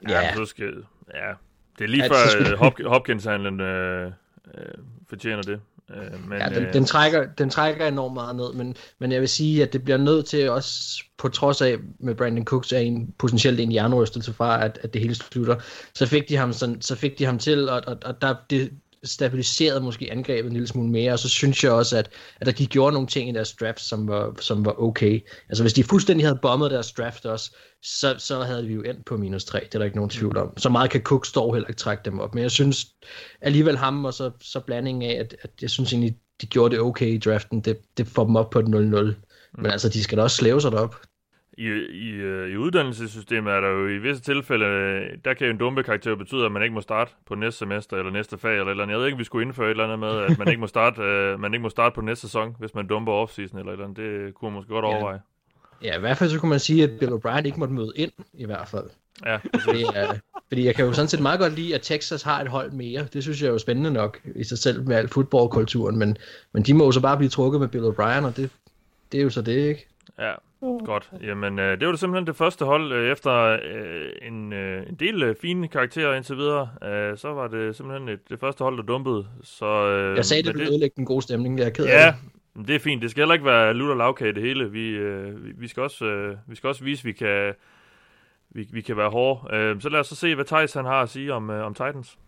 [0.08, 0.34] Ja, ja.
[0.34, 0.74] Så skal,
[1.14, 1.32] ja.
[1.78, 2.56] det er lige ja, før skal...
[2.56, 4.12] Hop, Hopkins-handlen øh,
[4.54, 4.64] øh,
[5.08, 5.60] fortjener det.
[5.90, 9.20] Øh, men, ja, den, øh, den, trækker, den trækker enormt meget ned, men, men jeg
[9.20, 12.78] vil sige, at det bliver nødt til også, på trods af med Brandon Cooks er
[12.78, 15.56] en potentielt en jernrystelse fra, at, at det hele slutter,
[15.94, 18.70] så fik de ham, sådan, så fik de ham til, og, og, og der, det,
[19.04, 22.66] stabiliseret måske angrebet en lille smule mere, og så synes jeg også, at, at de
[22.66, 25.20] gjorde nogle ting i deres draft, som var, som var okay.
[25.48, 29.04] Altså hvis de fuldstændig havde bommet deres draft også, så, så havde vi jo endt
[29.04, 30.58] på minus 3, det er der ikke nogen tvivl om.
[30.58, 32.86] Så meget kan Cook står heller ikke trække dem op, men jeg synes
[33.40, 36.82] alligevel ham, og så, så blandingen af, at, at jeg synes egentlig, de gjorde det
[36.82, 38.68] okay i draften, det, det får dem op på et 0-0.
[38.68, 39.14] Men
[39.58, 39.66] mm.
[39.66, 40.96] altså, de skal da også slæve sig derop
[41.58, 44.64] i, i, øh, i uddannelsessystemet er der jo i visse tilfælde,
[45.24, 48.12] der kan en dumpe karakter betyde, at man ikke må starte på næste semester eller
[48.12, 48.92] næste fag eller eller andet.
[48.92, 50.66] Jeg ved ikke, om vi skulle indføre et eller andet med, at man ikke må
[50.66, 53.84] starte, uh, man ikke må starte på næste sæson, hvis man dumper offseason eller eller
[53.84, 53.96] andet.
[53.96, 55.20] Det kunne man måske godt overveje.
[55.82, 55.88] Ja.
[55.88, 58.12] ja, i hvert fald så kunne man sige, at Bill O'Brien ikke måtte møde ind,
[58.34, 58.86] i hvert fald.
[59.26, 60.14] Ja, det er,
[60.48, 63.06] Fordi jeg kan jo sådan set meget godt lide, at Texas har et hold mere.
[63.12, 66.16] Det synes jeg er jo spændende nok i sig selv med al fodboldkulturen, men,
[66.52, 68.50] men de må jo så bare blive trukket med Bill O'Brien, og det,
[69.12, 69.86] det er jo så det, ikke?
[70.18, 70.32] Ja,
[70.84, 71.10] godt.
[71.22, 73.32] Jamen, øh, det var det simpelthen det første hold øh, efter
[73.64, 76.68] øh, en, øh, en del øh, fine karakterer indtil videre.
[76.84, 79.26] Øh, så var det simpelthen et, det første hold, der dumpede.
[79.42, 81.58] Så, øh, Jeg sagde, det ville ødelægge den gode stemning.
[81.58, 82.14] Jeg er ked af Ja, det.
[82.54, 83.02] men det er fint.
[83.02, 84.70] Det skal heller ikke være lutter lavkage det hele.
[84.72, 87.54] Vi, øh, vi, vi, skal også, øh, vi skal også vise, at vi kan,
[88.50, 89.54] vi, vi kan være hårde.
[89.56, 91.74] Øh, så lad os så se, hvad Thijs han har at sige om, øh, om
[91.74, 92.18] Titans.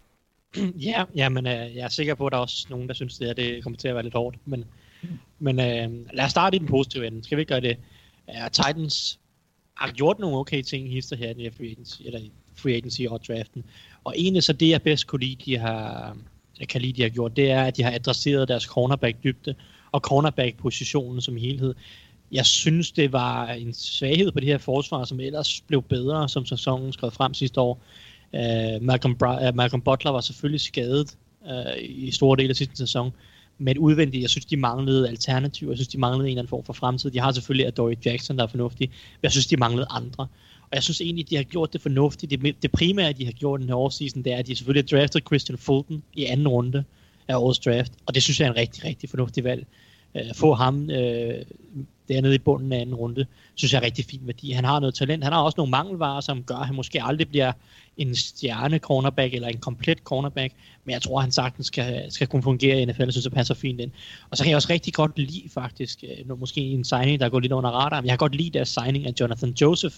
[0.90, 3.18] Ja, ja men øh, jeg er sikker på, at der er også nogen, der synes,
[3.18, 4.36] det, her, det kommer til at være lidt hårdt.
[4.44, 4.64] Men,
[5.38, 7.24] men øh, lad os starte i den positive ende.
[7.24, 7.76] Skal vi ikke gøre det?
[8.28, 9.18] Ja, Titans
[9.74, 12.20] har gjort nogle okay ting hister her i free agency, eller
[12.54, 13.64] free agency og draften.
[14.04, 16.16] Og egentlig så det, jeg bedst kunne lide, de har,
[16.60, 19.54] jeg kan lide, de har gjort, det er, at de har adresseret deres cornerback dybde
[19.92, 21.74] og cornerback positionen som helhed.
[22.32, 26.46] Jeg synes, det var en svaghed på det her forsvar, som ellers blev bedre, som
[26.46, 27.80] sæsonen skrev frem sidste år.
[28.32, 32.76] Uh, Malcolm, Bra- uh, Malcolm Butler var selvfølgelig skadet uh, i store dele af sidste
[32.76, 33.12] sæson,
[33.58, 35.70] men udvendigt, jeg synes, de manglede alternativer.
[35.72, 37.10] Jeg synes, de manglede en eller anden form for fremtid.
[37.10, 40.26] De har selvfølgelig Adoree Jackson, der er fornuftig, men jeg synes, de manglede andre.
[40.62, 42.30] Og jeg synes egentlig, de har gjort det fornuftigt.
[42.30, 44.98] Det, det primære, de har gjort den her årseason, det er, at de selvfølgelig har
[44.98, 46.84] draftet Christian Fulton i anden runde
[47.28, 47.92] af årets draft.
[48.06, 49.66] Og det synes jeg er en rigtig, rigtig fornuftig valg.
[50.14, 51.44] At få ham øh,
[52.08, 54.50] dernede i bunden af anden runde, synes jeg er rigtig fin værdi.
[54.50, 55.24] Han har noget talent.
[55.24, 57.52] Han har også nogle mangelvarer, som gør, at han måske aldrig bliver
[57.96, 62.42] en stjerne cornerback eller en komplet cornerback, men jeg tror, han sagtens skal, skal kunne
[62.42, 63.90] fungere i NFL, jeg synes, det passer fint ind.
[64.30, 67.28] Og så kan jeg også rigtig godt lide faktisk, øh, nu måske en signing, der
[67.28, 69.96] går lidt under radaren, men jeg kan godt lide deres signing af Jonathan Joseph,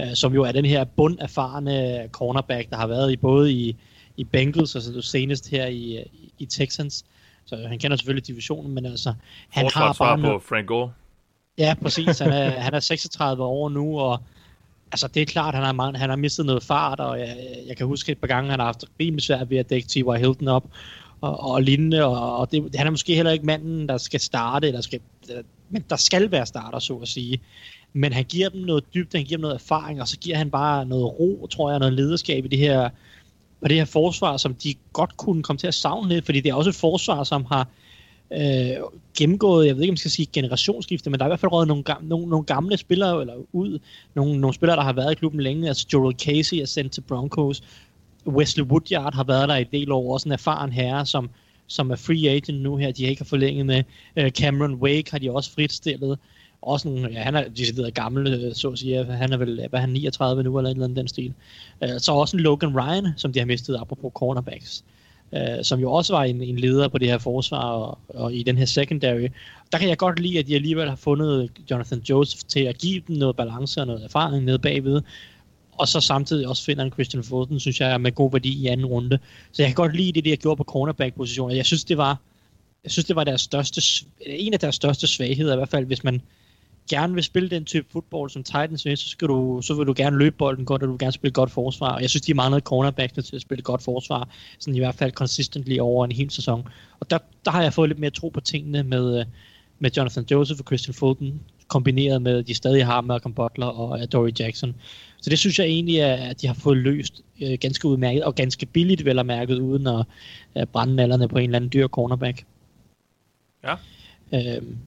[0.00, 3.76] øh, som jo er den her bunderfarne cornerback, der har været i både i,
[4.16, 7.04] i Bengals, og så senest her i, i, i Texans.
[7.46, 9.14] Så han kender selvfølgelig divisionen, men altså,
[9.48, 10.92] han har bare på Frank Gore.
[11.58, 12.18] Ja, præcis.
[12.18, 14.22] Han er, han er 36 år nu, og
[14.94, 17.36] altså, det er klart, han har, han har mistet noget fart, og jeg,
[17.66, 20.18] jeg kan huske et par gange, han har haft rimelig svært ved at dække T.Y.
[20.18, 20.64] Hilton op,
[21.20, 24.66] og, og lignende, og, og det, han er måske heller ikke manden, der skal starte,
[24.66, 25.00] eller skal,
[25.70, 27.40] men der skal være starter, så at sige.
[27.92, 30.50] Men han giver dem noget dybde, han giver dem noget erfaring, og så giver han
[30.50, 32.88] bare noget ro, tror jeg, noget lederskab i det her,
[33.62, 36.50] på det her forsvar, som de godt kunne komme til at savne lidt, fordi det
[36.50, 37.83] er også et forsvar, som har øh,
[38.34, 38.76] Øh,
[39.18, 41.52] gennemgået, jeg ved ikke, om man skal sige generationsskifte, men der er i hvert fald
[41.52, 43.78] røget nogle, gamle, nogle, nogle gamle spillere eller ud,
[44.14, 47.00] nogle, nogle spillere, der har været i klubben længe, altså Joel Casey er sendt til
[47.00, 47.62] Broncos,
[48.26, 51.30] Wesley Woodyard har været der i et del år, også en erfaren herre, som,
[51.66, 53.82] som er free agent nu her, de har ikke har forlænget med.
[54.16, 56.18] Øh, Cameron Wake har de også fritstillet.
[56.62, 59.04] Også nogle, ja, han er decideret gammel, øh, så at sige.
[59.04, 61.34] Han er vel, hvad han, 39 nu, eller et eller andet den stil.
[61.98, 64.84] Så også en Logan Ryan, som de har mistet, apropos cornerbacks.
[65.36, 68.42] Øh, som jo også var en, en leder på det her forsvar, og, og i
[68.42, 69.28] den her secondary.
[69.72, 73.02] Der kan jeg godt lide, at de alligevel har fundet Jonathan Joseph til at give
[73.08, 75.02] dem noget balance og noget erfaring nede bagved
[75.78, 78.86] og så samtidig også finder en Christian Fulton, synes jeg, med god værdi i anden
[78.86, 79.18] runde.
[79.52, 81.56] Så jeg kan godt lide det, de har gjort på cornerback-positionen.
[81.56, 82.20] Jeg synes, det var,
[82.84, 86.04] jeg synes, det var deres største, en af deres største svagheder, i hvert fald, hvis
[86.04, 86.22] man
[86.90, 89.94] gerne vil spille den type fodbold, som Titans vil, så, skal du, så vil du
[89.96, 91.94] gerne løbe bolden godt, og du vil gerne spille godt forsvar.
[91.94, 94.28] Og jeg synes, de manglede cornerbacks til at spille godt forsvar,
[94.58, 96.68] sådan i hvert fald consistently over en hel sæson.
[97.00, 99.24] Og der, der har jeg fået lidt mere tro på tingene med,
[99.78, 104.00] med Jonathan Joseph og Christian Fulton, kombineret med, at de stadig har Malcolm Butler og
[104.00, 104.74] Adoree Jackson.
[105.22, 108.66] Så det synes jeg egentlig, at de har fået løst øh, ganske udmærket, og ganske
[108.66, 110.04] billigt vel at mærket, uden at
[110.56, 112.44] øh, brænde nallerne på en eller anden dyr cornerback.
[113.64, 113.74] Ja.
[114.34, 114.78] Øhm,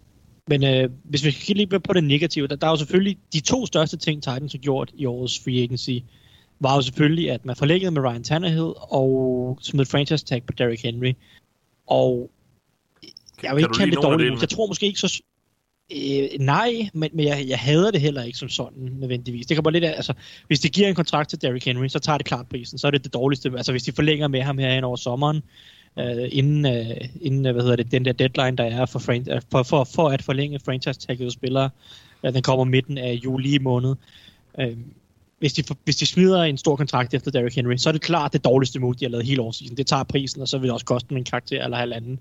[0.47, 3.39] men øh, hvis vi kigger lige på det negative, der, der er jo selvfølgelig de
[3.39, 5.99] to største ting, Titans har gjort i årets free agency,
[6.59, 10.83] var jo selvfølgelig, at man forlængede med Ryan Tannehill og smed franchise tag på Derrick
[10.83, 11.13] Henry.
[11.87, 12.31] Og
[13.43, 14.41] jeg vil ikke kalde det dårligt.
[14.41, 15.21] Jeg tror måske ikke så...
[15.91, 19.45] Øh, nej, men, men jeg, jeg hader det heller ikke som sådan nødvendigvis.
[19.45, 20.13] Det kommer lidt af, altså,
[20.47, 22.77] hvis de giver en kontrakt til Derrick Henry, så tager det klart prisen.
[22.77, 23.51] Så er det det dårligste.
[23.57, 25.41] Altså, hvis de forlænger med ham her over sommeren,
[25.99, 29.63] øh, inden, øh, inden hvad hedder det, den der deadline, der er for, fran- for,
[29.63, 31.69] for, for at forlænge franchise-taggede spillere,
[32.23, 33.95] øh, den kommer midten af juli måned.
[34.59, 34.77] Øh,
[35.39, 38.33] hvis de, hvis de smider en stor kontrakt efter Derrick Henry, så er det klart
[38.33, 39.77] det dårligste move, de har lavet hele årsiden.
[39.77, 42.19] Det tager prisen, og så vil det også koste dem en karakter eller halvanden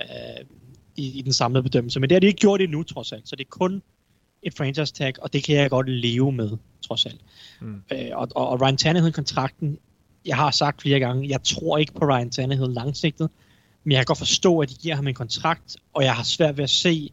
[0.00, 0.44] øh,
[0.96, 2.00] i, i den samlede bedømmelse.
[2.00, 3.28] Men det har de ikke gjort endnu, trods alt.
[3.28, 3.82] Så det er kun
[4.42, 6.50] et franchise tag, og det kan jeg godt leve med,
[6.82, 7.20] trods alt.
[7.60, 7.82] Mm.
[7.92, 9.78] Øh, og, og, og Ryan Tannehill-kontrakten,
[10.26, 13.30] jeg har sagt flere gange, jeg tror ikke på Ryan Tannehill langsigtet,
[13.84, 16.56] men jeg kan godt forstå, at de giver ham en kontrakt, og jeg har svært
[16.56, 17.10] ved at se,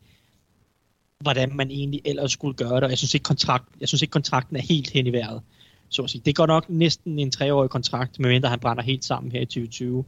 [1.20, 4.12] hvordan man egentlig ellers skulle gøre det, og jeg synes ikke, kontrakt, jeg synes ikke
[4.12, 5.42] kontrakten er helt hen i vejret,
[5.90, 6.22] så at sige.
[6.26, 10.06] Det går nok næsten en treårig kontrakt, medmindre han brænder helt sammen her i 2020.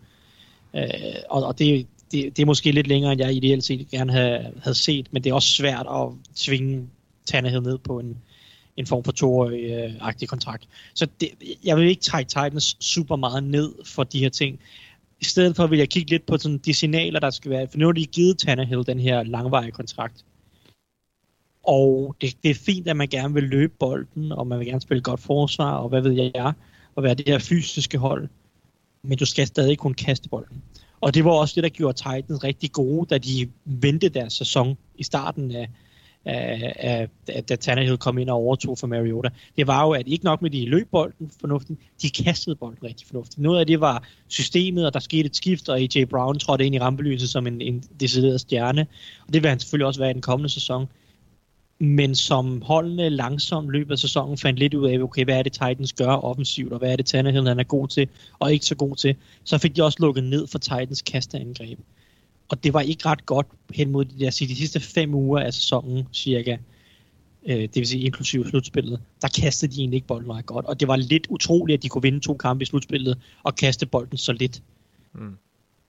[0.76, 0.84] Øh,
[1.30, 4.54] og, og det, det, det er måske lidt længere, end jeg ideelt set gerne havde,
[4.64, 6.88] havde set, men det er også svært at tvinge
[7.26, 8.18] Tannehill ned på en,
[8.82, 10.68] en form for toårig-agtig øh, kontrakt.
[10.94, 11.30] Så det,
[11.64, 14.60] jeg vil ikke trække Titans super meget ned for de her ting.
[15.22, 17.68] I stedet for vil jeg kigge lidt på sådan de signaler, der skal være.
[17.68, 20.26] For nu har de givet Tannehill den her langvarige kontrakt.
[21.64, 24.82] Og det, det er fint, at man gerne vil løbe bolden, og man vil gerne
[24.82, 26.54] spille godt forsvar, og hvad ved jeg,
[26.96, 28.30] og være det her fysiske hold.
[29.04, 30.62] Men du skal stadig kunne kaste bolden.
[31.02, 34.78] Og det var også det, der gjorde Titans rigtig gode, da de vendte deres sæson
[34.96, 35.70] i starten af,
[36.26, 39.30] at, af, da Tannehill kom ind og overtog for Mariota.
[39.58, 43.08] Det var jo, at ikke nok med, de løb bolden fornuftigt, de kastede bolden rigtig
[43.08, 43.40] fornuftigt.
[43.40, 46.76] Noget af det var systemet, og der skete et skift, og AJ Brown trådte ind
[46.76, 48.88] i rampelyset som en, en decideret stjerne.
[49.28, 50.88] Og det vil han selvfølgelig også være i den kommende sæson
[51.82, 55.52] men som holdene langsomt løbet af sæsonen fandt lidt ud af, okay, hvad er det
[55.52, 58.08] Titans gør offensivt, og hvad er det Tannehill han er god til,
[58.40, 61.80] og ikke så god til, så fik de også lukket ned for Titans kasteangreb.
[62.52, 65.54] Og det var ikke ret godt hen mod de, der, de sidste fem uger af
[65.54, 66.58] sæsonen, cirka,
[67.46, 70.66] øh, det vil sige inklusive slutspillet, der kastede de egentlig ikke bolden meget godt.
[70.66, 73.86] Og det var lidt utroligt, at de kunne vinde to kampe i slutspillet og kaste
[73.86, 74.64] bolden så lidt.
[75.14, 75.38] Mm.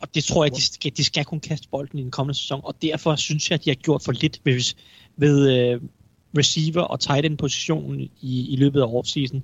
[0.00, 2.60] Og det tror jeg, de skal, de skal kunne kaste bolden i den kommende sæson,
[2.64, 4.74] og derfor synes jeg, at de har gjort for lidt ved,
[5.16, 5.82] ved uh,
[6.38, 9.42] receiver og tight end positionen i, i løbet af offseason.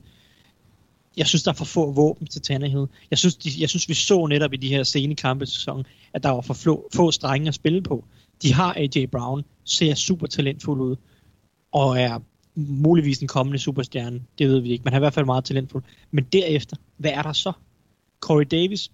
[1.18, 2.86] Jeg synes, der er for få våben til Tannehill.
[3.10, 6.22] Jeg synes, de, jeg synes vi så netop i de her sene kampe sæson, at
[6.22, 8.04] der var for få, få strenge at spille på.
[8.42, 10.96] De har AJ Brown, ser super talentfuld ud,
[11.72, 12.18] og er
[12.54, 14.22] muligvis en kommende superstjerne.
[14.38, 15.82] Det ved vi ikke, men han er i hvert fald meget talentfuld.
[16.10, 17.52] Men derefter, hvad er der så?
[18.20, 18.90] Corey Davis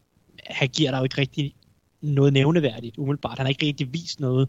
[0.47, 1.55] han giver der jo ikke rigtig
[2.01, 3.39] noget nævneværdigt, umiddelbart.
[3.39, 4.49] Han har ikke rigtig vist noget,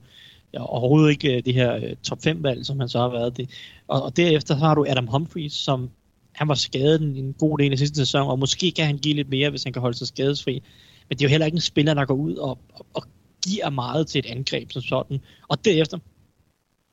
[0.54, 3.38] ja, overhovedet ikke øh, det her øh, top 5 valg, som han så har været
[3.38, 3.50] det.
[3.88, 5.90] Og, og derefter så har du Adam Humphries, som
[6.36, 9.16] han var skadet en, en god del af sidste sæson, og måske kan han give
[9.16, 10.64] lidt mere, hvis han kan holde sig skadesfri.
[11.10, 13.04] Men det er jo heller ikke en spiller, der går ud og, og, og
[13.46, 15.22] giver meget til et angreb som sådan.
[15.48, 15.98] Og derefter,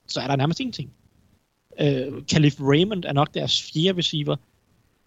[0.09, 0.91] så er der nærmest ingenting.
[1.81, 4.37] Øh, Calif Raymond er nok deres fjerde receiver,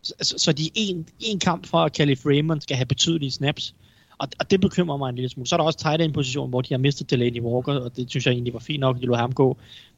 [0.01, 3.31] så, så, så de er en, en kamp for, at Calif Raymond skal have betydelige
[3.31, 3.75] snaps.
[4.17, 5.47] Og, og det bekymrer mig en lille smule.
[5.47, 8.09] Så er der også tight end position, hvor de har mistet Delaney Walker, og det
[8.09, 9.57] synes jeg egentlig var fint nok, at de lå ham gå.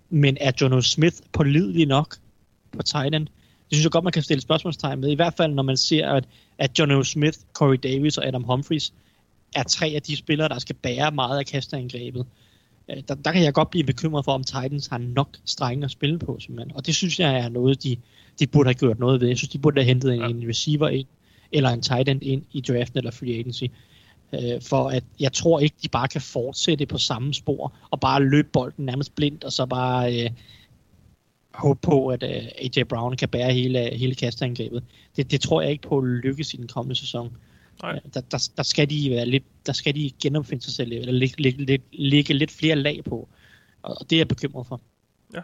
[0.09, 2.17] Men er Jono Smith pålidelig nok
[2.71, 3.27] på tight end?
[3.69, 5.09] Det synes jeg godt, man kan stille spørgsmålstegn med.
[5.09, 6.25] I hvert fald, når man ser, at,
[6.57, 8.93] at Jono Smith, Corey Davis og Adam Humphries
[9.55, 12.25] er tre af de spillere, der skal bære meget af kasterangrebet.
[12.89, 15.91] Øh, der, der kan jeg godt blive bekymret for, om Titans har nok strenge at
[15.91, 16.75] spille på, simpelthen.
[16.75, 17.97] Og det synes jeg er noget, de,
[18.39, 19.27] de burde have gjort noget ved.
[19.27, 20.27] Jeg synes, de burde have hentet en, ja.
[20.27, 21.07] en receiver ind,
[21.51, 23.63] eller en tight end ind i draften eller free agency.
[24.33, 28.23] Øh, for at jeg tror ikke, de bare kan fortsætte på samme spor, og bare
[28.23, 30.29] løbe bolden nærmest blindt, og så bare øh,
[31.57, 34.83] håbe på, at øh, AJ Brown kan bære hele, hele kasteangrebet.
[35.15, 37.37] Det, det tror jeg ikke på at lykkes i den kommende sæson.
[37.81, 37.95] Nej.
[37.95, 41.13] Øh, der, der, der, skal de være lidt, der skal de genopfinde sig selv, eller
[41.13, 43.29] lægge, lægge, lægge, lægge lidt flere lag på.
[43.81, 44.81] Og det er jeg bekymret for.
[45.33, 45.41] Ja.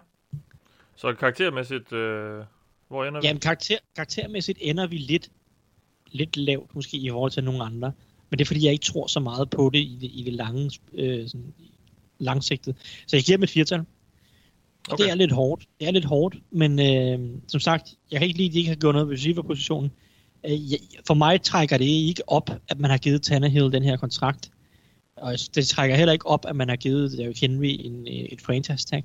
[0.95, 2.43] Så karaktermæssigt, øh,
[2.88, 3.28] hvor ender vi?
[3.28, 5.32] Jamen karakter, karaktermæssigt ender vi lidt,
[6.11, 7.91] lidt lavt måske i forhold til nogle andre.
[8.30, 10.34] Men det er fordi, jeg ikke tror så meget på det i det, i det
[10.34, 11.53] lange, øh, sådan,
[12.20, 12.76] langsigtet.
[13.07, 13.86] Så jeg giver dem et firtal.
[14.91, 15.03] Okay.
[15.03, 15.65] det er lidt hårdt.
[15.79, 18.69] Det er lidt hårdt, men øh, som sagt, jeg kan ikke lide, at de ikke
[18.69, 19.91] har gjort noget ved receiver-positionen.
[20.45, 20.59] Øh,
[21.07, 24.51] for mig trækker det ikke op, at man har givet Tannehill den her kontrakt.
[25.17, 28.88] Og det trækker heller ikke op, at man har givet Derrick Henry en, et franchise
[28.88, 29.03] tag.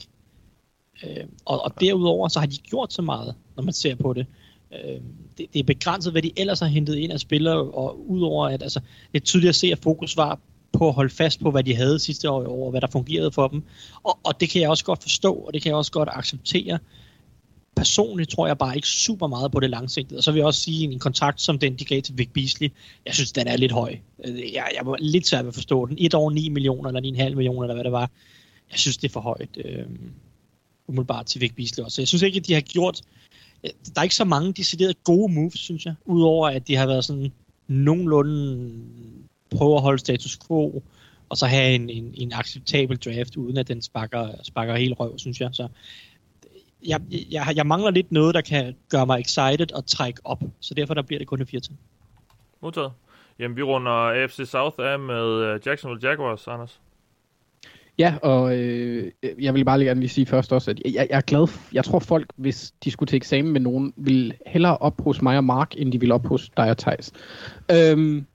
[1.05, 4.27] Øh, og, og derudover så har de gjort så meget, når man ser på det.
[4.73, 5.01] Øh,
[5.39, 8.63] det, det er begrænset, hvad de ellers har hentet ind af spillere, og udover at
[8.63, 8.81] altså,
[9.13, 10.41] det er tydeligt at se, at fokus var
[10.73, 13.49] på at holde fast på, hvad de havde sidste år, og hvad der fungerede for
[13.49, 13.63] dem.
[14.03, 16.79] Og, og det kan jeg også godt forstå, og det kan jeg også godt acceptere.
[17.77, 20.19] Personligt tror jeg bare ikke super meget på det langsigtede.
[20.19, 22.73] Og så vil jeg også sige, en kontrakt som den, de gav til Vic Beasley,
[23.07, 23.97] jeg synes, den er lidt høj.
[24.25, 25.97] Jeg, jeg var lidt svært ved at forstå den.
[26.01, 28.11] Et år 9 millioner, eller 9,5 millioner, eller hvad det var.
[28.71, 29.59] Jeg synes, det er for højt.
[29.65, 29.87] Øh,
[30.89, 31.95] umiddelbart til Vic Beasley også.
[31.95, 33.03] Så jeg synes ikke, at de har gjort
[33.65, 36.87] øh, der er ikke så mange deciderede gode moves, synes jeg, udover at de har
[36.87, 37.33] været sådan
[37.69, 38.73] nogenlunde
[39.57, 40.83] prøve at holde status quo,
[41.29, 45.19] og så have en, en, en acceptabel draft, uden at den sparker, sparker helt røv,
[45.19, 45.51] synes jeg.
[45.53, 45.69] Så
[46.87, 50.75] jeg, jeg, jeg mangler lidt noget, der kan gøre mig excited og trække op, så
[50.75, 51.61] derfor der bliver det kun en 4
[52.61, 52.93] Modtaget.
[53.39, 56.81] Jamen, vi runder AFC South af med øh, Jacksonville Jaguars, Anders.
[57.99, 61.21] Ja, og øh, jeg vil bare gerne lige sige først også, at jeg, jeg er
[61.21, 61.49] glad.
[61.73, 65.37] Jeg tror folk, hvis de skulle til eksamen med nogen, vil hellere op hos mig
[65.37, 67.13] og Mark, end de vil op hos dig og Thijs.
[67.73, 68.27] Øhm,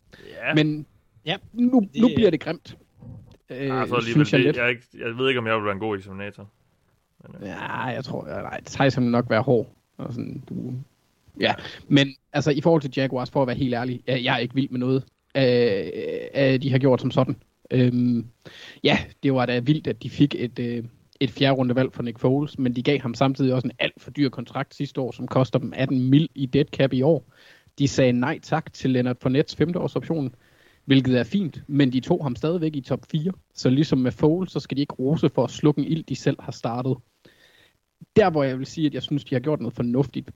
[0.45, 0.53] ja.
[0.55, 0.85] Men
[1.25, 2.01] ja, nu, det...
[2.01, 2.77] nu bliver det grimt.
[3.49, 5.79] Øh, altså, synes jeg, det, jeg, ikke, jeg ved ikke, om jeg vil være en
[5.79, 6.49] god eksaminator.
[7.23, 7.47] Men, øh.
[7.47, 9.75] Ja, jeg tror, jeg, nej, Thijs vil nok være hård.
[9.97, 10.73] Og sådan, du,
[11.39, 11.53] ja,
[11.87, 14.55] men altså i forhold til Jaguars, for at være helt ærlig, jeg, jeg er ikke
[14.55, 15.03] vild med noget
[15.35, 17.35] af, af de har gjort som sådan.
[17.71, 18.25] Øhm,
[18.83, 20.83] ja, det var da vildt, at de fik et, øh,
[21.19, 24.11] et fjerde rundevalg for Nick Foles, men de gav ham samtidig også en alt for
[24.11, 27.25] dyr kontrakt sidste år, som koster dem 18 mil i dead cap i år.
[27.79, 30.35] De sagde nej tak til Leonard Fournettes femteårsoption,
[30.85, 33.31] hvilket er fint, men de tog ham stadigvæk i top 4.
[33.53, 36.15] Så ligesom med Foles, så skal de ikke rose for at slukke en ild, de
[36.15, 36.95] selv har startet.
[38.15, 40.31] Der, hvor jeg vil sige, at jeg synes, de har gjort noget fornuftigt,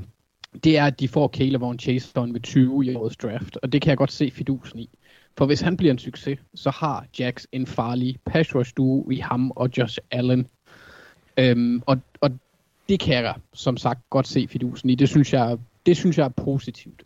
[0.64, 3.90] det er, at de får Caleb Chase ved 20 i årets draft, og det kan
[3.90, 4.90] jeg godt se fidusen i.
[5.36, 9.16] For hvis han bliver en succes, så har Jax en farlig pass rush duo i
[9.16, 10.46] ham og Josh Allen.
[11.36, 12.30] Øhm, og, og
[12.88, 14.94] det kan jeg som sagt godt se fidusen i.
[14.94, 17.02] Det synes jeg, det synes jeg er positivt,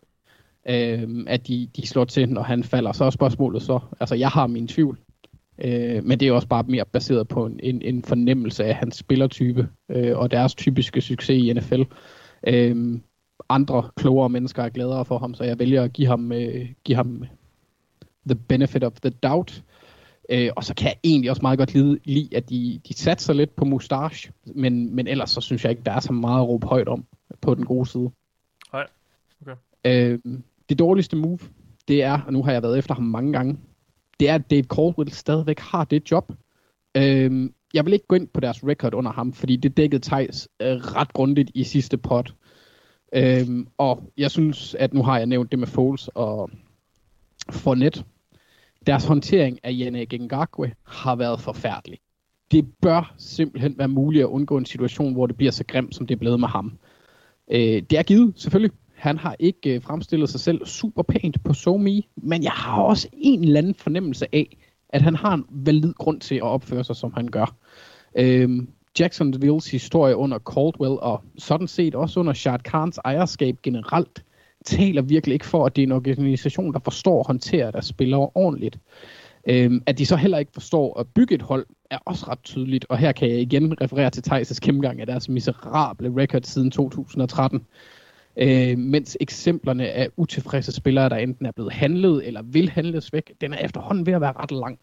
[0.69, 2.91] øhm, at de, de slår til, når han falder.
[2.91, 4.99] Så er spørgsmålet så, altså jeg har min tvivl,
[5.63, 8.95] øh, men det er også bare mere baseret på en, en, en fornemmelse af hans
[8.95, 11.81] spillertype øh, og deres typiske succes i NFL.
[12.47, 13.01] Øhm,
[13.49, 16.95] andre klogere mennesker er gladere for ham, så jeg vælger at give ham, øh, give
[16.95, 17.25] ham
[18.25, 19.63] the benefit of the doubt.
[20.29, 23.33] Øh, og så kan jeg egentlig også meget godt lide, lide at de, de satser
[23.33, 26.47] lidt på mustache, men, men ellers så synes jeg ikke, der er så meget at
[26.47, 27.05] råbe højt om
[27.41, 28.11] på den gode side.
[28.73, 28.87] Nej,
[29.41, 29.55] okay.
[29.85, 30.19] Øh,
[30.69, 31.39] det dårligste move,
[31.87, 33.57] det er, og nu har jeg været efter ham mange gange,
[34.19, 36.31] det er, at Dave Caldwell stadigvæk har det job.
[36.97, 40.47] Øhm, jeg vil ikke gå ind på deres record under ham, fordi det dækkede Thijs
[40.61, 42.33] øh, ret grundigt i sidste pot.
[43.13, 46.49] Øhm, og jeg synes, at nu har jeg nævnt det med Foles og
[47.49, 48.03] Fournette,
[48.87, 51.99] deres håndtering af Janne Gengakwe har været forfærdelig.
[52.51, 56.07] Det bør simpelthen være muligt at undgå en situation, hvor det bliver så grimt, som
[56.07, 56.77] det er blevet med ham.
[57.51, 58.71] Øh, det er givet, selvfølgelig.
[58.97, 63.07] Han har ikke øh, fremstillet sig selv super pænt på SoMe, men jeg har også
[63.13, 64.57] en eller anden fornemmelse af,
[64.89, 67.55] at han har en valid grund til at opføre sig, som han gør.
[68.15, 68.69] Øhm,
[68.99, 74.23] Jacksonvilles historie under Caldwell, og sådan set også under Shard Khans ejerskab generelt,
[74.65, 78.29] taler virkelig ikke for, at det er en organisation, der forstår at håndtere deres spillere
[78.35, 78.79] ordentligt.
[79.49, 82.85] Øhm, at de så heller ikke forstår at bygge et hold, er også ret tydeligt,
[82.89, 87.65] og her kan jeg igen referere til Thijs' gennemgang af deres miserable record siden 2013.
[88.37, 93.33] Øh, mens eksemplerne af utilfredse spillere, der enten er blevet handlet eller vil handles væk,
[93.41, 94.79] den er efterhånden ved at være ret lang.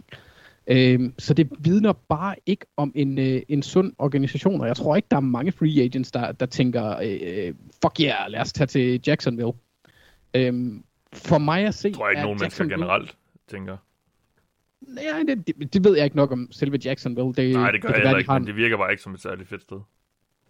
[0.66, 4.96] Øh, så det vidner bare ikke om en, øh, en sund organisation, og jeg tror
[4.96, 8.66] ikke, der er mange free agents, der, der tænker, øh, fuck yeah, lad os tage
[8.66, 9.52] til Jacksonville.
[10.34, 11.88] Øhm, for mig at se...
[11.88, 13.16] Jeg tror ikke, nogen mennesker generelt
[13.48, 13.76] tænker.
[14.80, 17.32] Nej, det, det, det ved jeg ikke nok om selve Jacksonville.
[17.34, 19.20] Det, Nej, det gør det jeg heller ikke, men det virker bare ikke som et
[19.20, 19.80] særligt fedt sted.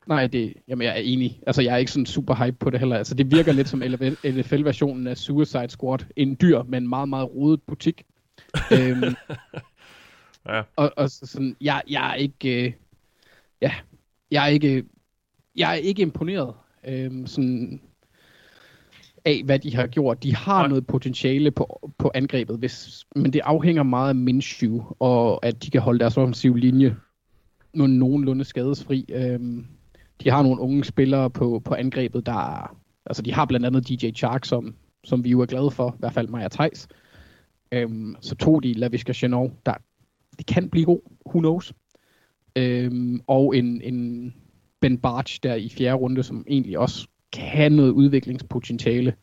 [0.06, 1.40] Nej, det, jamen jeg er enig.
[1.46, 2.96] Altså, jeg er ikke sådan super hype på det heller.
[2.96, 3.82] Altså, det virker lidt som
[4.24, 5.98] NFL-versionen af Suicide Squad.
[6.16, 8.02] En dyr, men meget, meget rodet butik.
[8.72, 9.02] øhm,
[10.48, 10.62] ja.
[10.76, 12.66] Og, og så sådan, jeg, jeg er ikke...
[12.66, 12.72] Øh,
[13.60, 13.72] ja,
[14.30, 14.84] jeg er ikke...
[15.56, 16.54] Jeg er ikke imponeret.
[16.88, 17.80] Øhm, sådan,
[19.24, 20.22] af, hvad de har gjort.
[20.22, 20.68] De har Nej.
[20.68, 25.70] noget potentiale på, på angrebet, hvis, men det afhænger meget af Minshew, og at de
[25.70, 26.96] kan holde deres offensive linje
[27.74, 29.06] nogenlunde skadesfri.
[29.08, 29.66] Øhm,
[30.22, 34.10] de har nogle unge spillere på, på angrebet, der altså de har blandt andet DJ
[34.10, 36.88] Chark, som, som vi jo er glade for, i hvert fald Maja Theis.
[37.72, 39.74] Øhm, så tog de Laviska Chenov, der
[40.38, 41.72] det kan blive god, who knows.
[42.56, 44.34] Øhm, og en, en
[44.80, 49.14] Ben Barch der i fjerde runde, som egentlig også kan have noget udviklingspotentiale.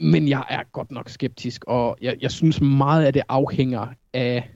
[0.00, 4.50] Men jeg er godt nok skeptisk, og jeg, jeg synes meget af det afhænger af,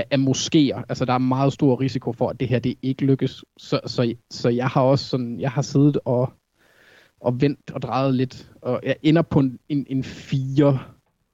[0.00, 0.82] af, af moskéer.
[0.88, 3.44] Altså, der er meget stor risiko for, at det her det ikke lykkes.
[3.56, 6.32] Så, så, så jeg har også sådan, jeg har siddet og,
[7.20, 10.78] og vendt og drejet lidt, og jeg ender på en, en, en fire,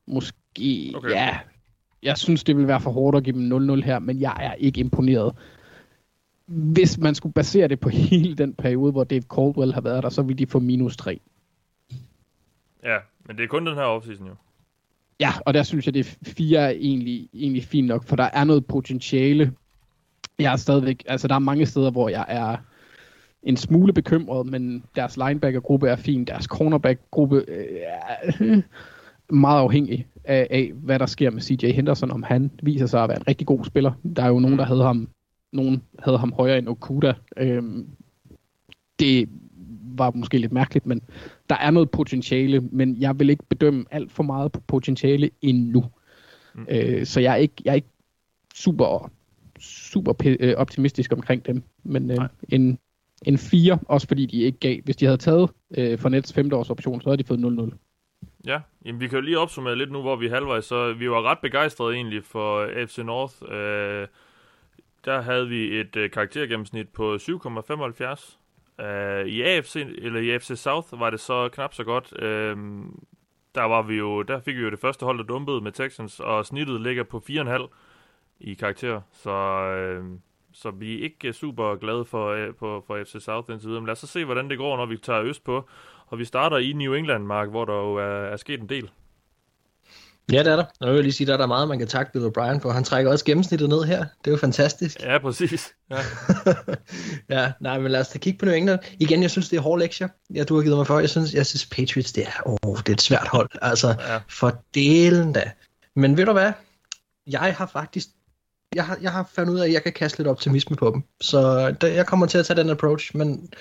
[0.07, 1.11] måske, okay.
[1.11, 1.39] ja.
[2.03, 4.55] Jeg synes, det vil være for hårdt at give dem 0-0 her, men jeg er
[4.55, 5.35] ikke imponeret
[6.47, 10.09] hvis man skulle basere det på hele den periode, hvor Dave Caldwell har været der,
[10.09, 11.21] så ville de få minus 3.
[12.85, 14.35] Ja, men det er kun den her offseason jo.
[15.21, 18.45] Ja, og der synes jeg, det fire er egentlig, egentlig fint nok, for der er
[18.45, 19.53] noget potentiale.
[20.39, 22.57] Jeg er stadigvæk, altså der er mange steder, hvor jeg er
[23.43, 28.63] en smule bekymret, men deres linebacker-gruppe er fin, deres cornerback-gruppe øh, er
[29.33, 33.09] meget afhængig af, af, hvad der sker med CJ Henderson, om han viser sig at
[33.09, 33.93] være en rigtig god spiller.
[34.17, 35.09] Der er jo nogen, der havde ham
[35.53, 37.15] nogen havde ham højere end Okuda.
[37.37, 37.89] Øhm,
[38.99, 39.29] det
[39.99, 41.03] var måske lidt mærkeligt, men
[41.51, 45.85] der er noget potentiale, men jeg vil ikke bedømme alt for meget på potentiale endnu.
[46.55, 46.67] Mm.
[46.71, 47.89] Øh, så jeg er ikke, jeg er ikke
[48.55, 49.11] super,
[49.61, 52.79] super øh, optimistisk omkring dem, men øh, en,
[53.27, 54.81] en 4, også fordi de ikke gav.
[54.85, 57.77] Hvis de havde taget øh, for Nets femte års option, så havde de fået 0-0.
[58.47, 61.11] Ja, jamen vi kan jo lige opsummere lidt nu, hvor vi er halvvejs, så vi
[61.11, 63.35] var ret begejstrede egentlig for FC North.
[63.51, 64.07] Øh,
[65.05, 68.39] der havde vi et øh, karaktergennemsnit på 7,75.
[68.79, 72.13] Uh, I AFC eller i AFC South var det så knap så godt.
[72.13, 72.59] Uh,
[73.55, 76.21] der var vi jo, der fik vi jo det første hold, der dumpede med Texans,
[76.21, 77.67] og snittet ligger på 4,5
[78.41, 79.01] i karakter.
[79.13, 79.33] Så,
[80.01, 80.19] uh,
[80.53, 83.81] så vi er ikke super glade for, øh, på, for FC South indtil videre.
[83.81, 85.69] Men lad os så se, hvordan det går, når vi tager øst på.
[86.07, 88.91] Og vi starter i New England, Mark, hvor der jo er, er sket en del.
[90.33, 90.65] Ja, det er der.
[90.81, 92.71] Og jeg vil lige sige, der er der meget, man kan takke Bill O'Brien for.
[92.71, 93.99] Han trækker også gennemsnittet ned her.
[93.99, 95.03] Det er jo fantastisk.
[95.03, 95.73] Ja, præcis.
[95.91, 95.97] Ja.
[97.37, 98.81] ja, nej, men lad os da kigge på New England.
[99.01, 100.09] Igen, jeg synes, det er hårde lektier.
[100.35, 100.99] Ja, du har givet mig for.
[100.99, 103.51] Jeg synes, jeg synes Patriots, det er, oh, det er et svært hold.
[103.63, 104.19] Altså, ja.
[104.29, 105.51] for delen da.
[105.97, 106.53] Men ved du hvad?
[107.27, 108.09] Jeg har faktisk
[108.75, 111.03] jeg har, jeg har fundet ud af, at jeg kan kaste lidt optimisme på dem.
[111.21, 113.53] Så der, jeg kommer til at tage den approach, men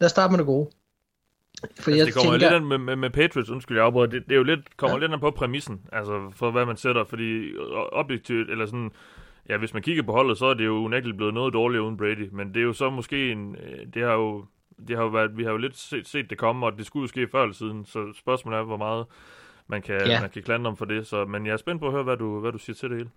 [0.00, 0.70] lad os starte med det gode.
[1.62, 2.50] For altså, jeg det kommer tænker...
[2.50, 5.06] lidt med, med, med Patriots, undskyld jeg afbryder, det, det er jo lidt, kommer ja.
[5.06, 7.52] lidt på præmissen, altså for hvad man sætter, fordi
[7.92, 8.90] objektivt, eller sådan,
[9.48, 11.96] ja, hvis man kigger på holdet, så er det jo unægteligt blevet noget dårligere uden
[11.96, 14.44] Brady, men det er jo så måske en, øh, det har jo,
[14.88, 17.02] det har jo været, vi har jo lidt set, set det komme, og det skulle
[17.04, 19.06] jo ske før eller siden, så spørgsmålet er, hvor meget
[19.66, 20.20] man kan, ja.
[20.20, 22.16] man kan klandre om for det, så, men jeg er spændt på at høre, hvad
[22.16, 23.10] du, hvad du siger til det hele.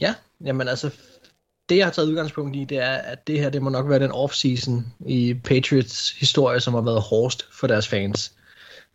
[0.00, 0.14] Ja,
[0.44, 0.98] jamen altså,
[1.68, 3.98] det jeg har taget udgangspunkt i, det er, at det her, det må nok være
[3.98, 8.34] den off-season i Patriots historie, som har været hårdest for deres fans.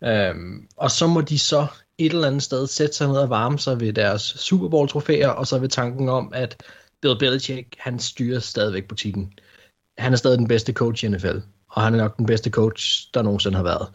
[0.03, 3.59] Øhm, og så må de så et eller andet sted sætte sig ned og varme
[3.59, 6.63] sig ved deres Super Bowl trofæer, og så ved tanken om, at
[7.01, 9.33] Bill Belichick, han styrer stadigvæk butikken.
[9.97, 11.37] Han er stadig den bedste coach i NFL,
[11.69, 13.87] og han er nok den bedste coach, der nogensinde har været.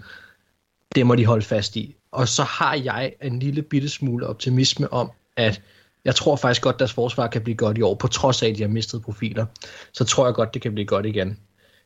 [0.95, 1.97] Det må de holde fast i.
[2.13, 5.63] Og så har jeg en lille bitte smule optimisme om, at
[6.05, 8.49] jeg tror faktisk godt, at deres forsvar kan blive godt i år, på trods af,
[8.49, 9.47] at de har mistet profiler.
[9.93, 11.39] Så tror jeg godt, det kan blive godt igen.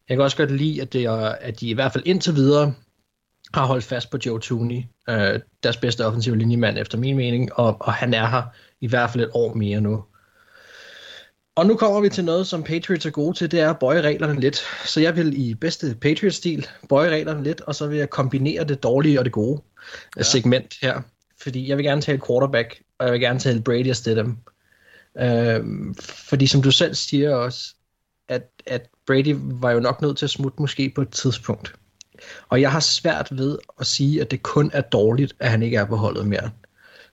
[0.08, 2.74] Jeg kan også godt lide, at, det er, at de i hvert fald indtil videre
[3.54, 7.76] har holdt fast på Joe Tooney, øh, deres bedste offensive linjemand efter min mening, og,
[7.80, 8.42] og han er her
[8.80, 10.04] i hvert fald et år mere nu.
[11.56, 14.00] Og nu kommer vi til noget, som Patriots er gode til, det er at bøje
[14.00, 14.56] reglerne lidt.
[14.84, 18.82] Så jeg vil i bedste Patriots-stil bøje reglerne lidt, og så vil jeg kombinere det
[18.82, 19.62] dårlige og det gode
[20.16, 20.22] ja.
[20.22, 21.00] segment her.
[21.42, 24.38] Fordi jeg vil gerne tale quarterback, og jeg vil gerne tale Brady og Stidham.
[25.18, 27.74] Øhm, fordi som du selv siger også,
[28.28, 31.74] at, at Brady var jo nok nødt til at smutte måske på et tidspunkt.
[32.48, 35.76] Og jeg har svært ved at sige, at det kun er dårligt, at han ikke
[35.76, 36.50] er på holdet mere.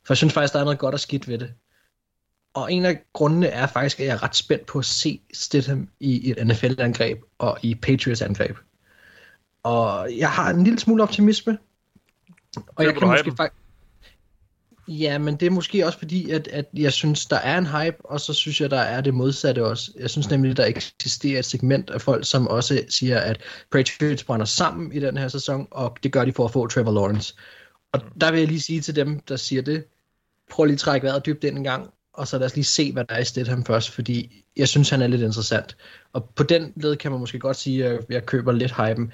[0.05, 1.53] For jeg synes faktisk, der er noget godt og skidt ved det.
[2.53, 5.89] Og en af grundene er faktisk, at jeg er ret spændt på at se Stidham
[5.99, 8.57] i et NFL-angreb og i Patriots-angreb.
[9.63, 11.57] Og jeg har en lille smule optimisme.
[12.75, 13.62] Og jeg kan måske faktisk...
[14.87, 18.05] Ja, men det er måske også fordi, at, at jeg synes, der er en hype,
[18.05, 19.91] og så synes jeg, der er det modsatte også.
[19.99, 24.45] Jeg synes nemlig, der eksisterer et segment af folk, som også siger, at Patriots brænder
[24.45, 27.35] sammen i den her sæson, og det gør de for at få Trevor Lawrence.
[27.91, 29.83] Og der vil jeg lige sige til dem, der siger det,
[30.51, 32.93] prøv lige at trække vejret dybt ind en gang, og så lad os lige se,
[32.93, 35.77] hvad der er i Stidham først, fordi jeg synes, han er lidt interessant.
[36.13, 39.11] Og på den led kan man måske godt sige, at jeg køber lidt hypen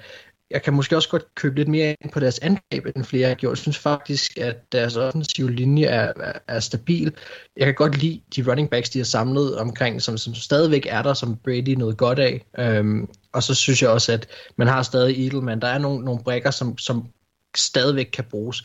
[0.50, 3.34] jeg kan måske også godt købe lidt mere ind på deres angreb, end flere har
[3.34, 3.50] gjort.
[3.50, 7.12] Jeg synes faktisk, at deres offensive linje er, er, er stabil.
[7.56, 11.02] Jeg kan godt lide de running backs, de har samlet omkring, som, som stadigvæk er
[11.02, 12.44] der, som Brady noget godt af.
[12.58, 15.60] Øhm, og så synes jeg også, at man har stadig Edelman.
[15.60, 17.08] Der er nogle, nogle brækker, som, som
[17.56, 18.64] stadigvæk kan bruges.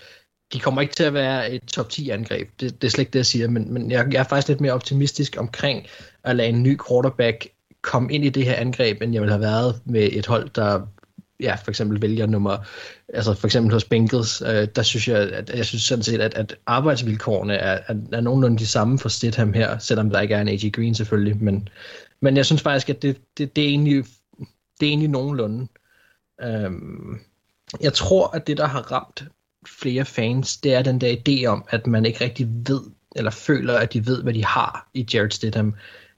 [0.54, 3.12] De kommer ikke til at være et top 10 angreb, det, det er slet ikke
[3.12, 5.88] det, jeg siger, men, men jeg, jeg er faktisk lidt mere optimistisk omkring
[6.24, 7.48] at lade en ny quarterback
[7.86, 10.82] komme ind i det her angreb, end jeg ville have været med et hold, der
[11.40, 12.58] ja, for eksempel vælger nummer,
[13.14, 16.34] altså for eksempel hos Bengals, øh, der synes jeg, at jeg synes sådan set, at,
[16.34, 20.42] at arbejdsvilkårene er, er, er nogenlunde de samme for Stidham her, selvom der ikke er
[20.42, 21.70] en AJ Green selvfølgelig, men,
[22.22, 24.06] men jeg synes faktisk, at det, det, det, er, egentlig,
[24.80, 25.68] det er egentlig nogenlunde.
[26.42, 27.20] Øhm,
[27.82, 29.24] jeg tror, at det, der har ramt
[29.68, 32.82] flere fans, det er den der idé om, at man ikke rigtig ved,
[33.16, 35.76] eller føler, at de ved, hvad de har i Jared Stidham.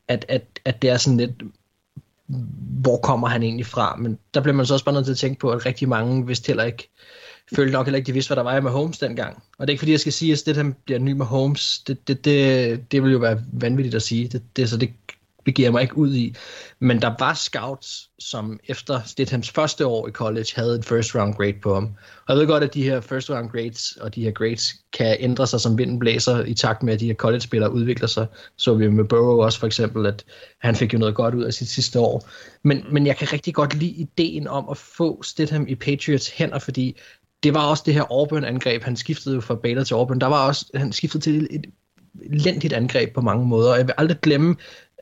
[0.07, 1.31] At, at, at det er sådan lidt,
[2.81, 3.95] hvor kommer han egentlig fra?
[3.95, 6.27] Men der bliver man så også bare nødt til at tænke på, at rigtig mange
[6.27, 6.89] vidste heller ikke,
[7.55, 9.43] følte nok heller ikke, de vidste, hvad der var med Holmes dengang.
[9.57, 11.79] Og det er ikke fordi, jeg skal sige, at det, han bliver ny med Holmes,
[11.79, 14.27] det, det, det, det vil jo være vanvittigt at sige.
[14.27, 14.93] Det, det, så det
[15.47, 16.35] begiver mig ikke ud i.
[16.79, 21.33] Men der var scouts, som efter Stidhams første år i college havde en first round
[21.33, 21.83] grade på ham.
[22.27, 25.17] Og jeg ved godt, at de her first round grades og de her grades kan
[25.19, 28.27] ændre sig som vinden blæser i takt med, at de her college-spillere udvikler sig.
[28.57, 30.25] Så vi med Burrow også for eksempel, at
[30.61, 32.29] han fik jo noget godt ud af sit sidste år.
[32.63, 36.59] Men, men jeg kan rigtig godt lide ideen om at få Stidham i Patriots hænder,
[36.59, 36.99] fordi
[37.43, 38.83] det var også det her Auburn-angreb.
[38.83, 40.21] Han skiftede jo fra Baylor til Auburn.
[40.21, 41.65] Der var også, han skiftede til et
[42.31, 44.55] elendigt angreb på mange måder, og jeg vil aldrig glemme,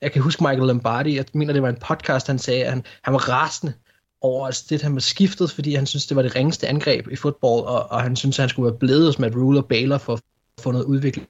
[0.06, 2.84] jeg kan huske Michael Lombardi, jeg mener det var en podcast, han sagde, at han,
[3.02, 3.74] han var rasende
[4.22, 7.16] over at det, han var skiftet, fordi han synes det var det ringeste angreb i
[7.16, 9.98] fodbold, og, og han synes at han skulle være blevet hos Matt Rule og Baylor
[9.98, 10.22] for at
[10.60, 11.28] få noget udvikling.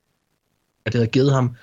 [0.86, 1.56] At det havde givet ham,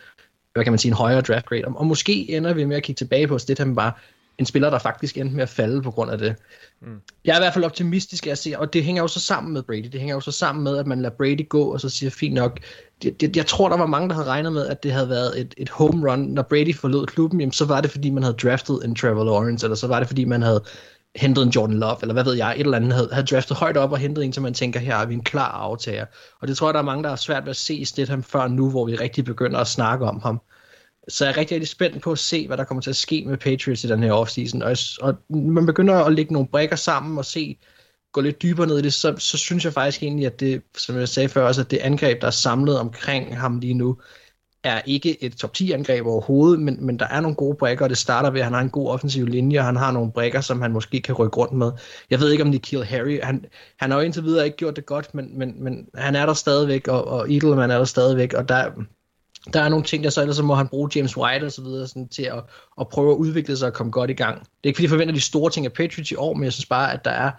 [0.52, 1.64] hvad kan man sige, en højere draft grade.
[1.64, 4.02] Og, og måske ender vi med at kigge tilbage på, at det han var
[4.38, 6.36] en spiller, der faktisk endte med at falde på grund af det.
[6.80, 7.00] Mm.
[7.24, 9.62] Jeg er i hvert fald optimistisk at se, og det hænger jo så sammen med
[9.62, 9.88] Brady.
[9.92, 12.34] Det hænger jo så sammen med, at man lader Brady gå, og så siger, fint
[12.34, 12.60] nok,
[13.04, 15.40] jeg, jeg, jeg tror, der var mange, der havde regnet med, at det havde været
[15.40, 16.20] et, et home run.
[16.20, 19.66] Når Brady forlod klubben, jamen, så var det, fordi man havde draftet en Trevor Lawrence,
[19.66, 20.64] eller så var det, fordi man havde
[21.16, 23.76] hentet en Jordan Love, eller hvad ved jeg, et eller andet, havde, havde draftet højt
[23.76, 26.06] op og hentet en, som man tænker, her er vi en klar aftager.
[26.40, 28.48] Og det tror jeg, der er mange, der har svært ved at se Stidham før
[28.48, 30.40] nu, hvor vi rigtig begynder at snakke om ham.
[31.08, 33.24] Så jeg er rigtig, rigtig spændt på at se, hvad der kommer til at ske
[33.26, 34.62] med Patriots i den her offseason.
[34.62, 37.58] Og, og man begynder at lægge nogle brækker sammen og se,
[38.12, 40.96] går lidt dybere ned i det, så, så synes jeg faktisk egentlig, at det, som
[40.96, 43.98] jeg sagde før også, at det angreb, der er samlet omkring ham lige nu,
[44.64, 47.90] er ikke et top 10 angreb overhovedet, men, men der er nogle gode brækker, og
[47.90, 50.40] det starter ved, at han har en god offensiv linje, og han har nogle brækker,
[50.40, 51.72] som han måske kan rykke rundt med.
[52.10, 53.44] Jeg ved ikke, om Nikhil Harry, han,
[53.76, 56.34] han har jo indtil videre ikke gjort det godt, men, men, men han er der
[56.34, 58.70] stadigvæk, og, og Edelman er der stadigvæk, og der,
[59.52, 61.62] der er nogle ting, der så ellers så må han bruge James White og så
[61.62, 62.44] videre sådan, til at,
[62.80, 64.40] at prøve at udvikle sig og komme godt i gang.
[64.40, 66.52] Det er ikke fordi, jeg forventer de store ting af Patriots i år, men jeg
[66.52, 67.30] synes bare, at der er,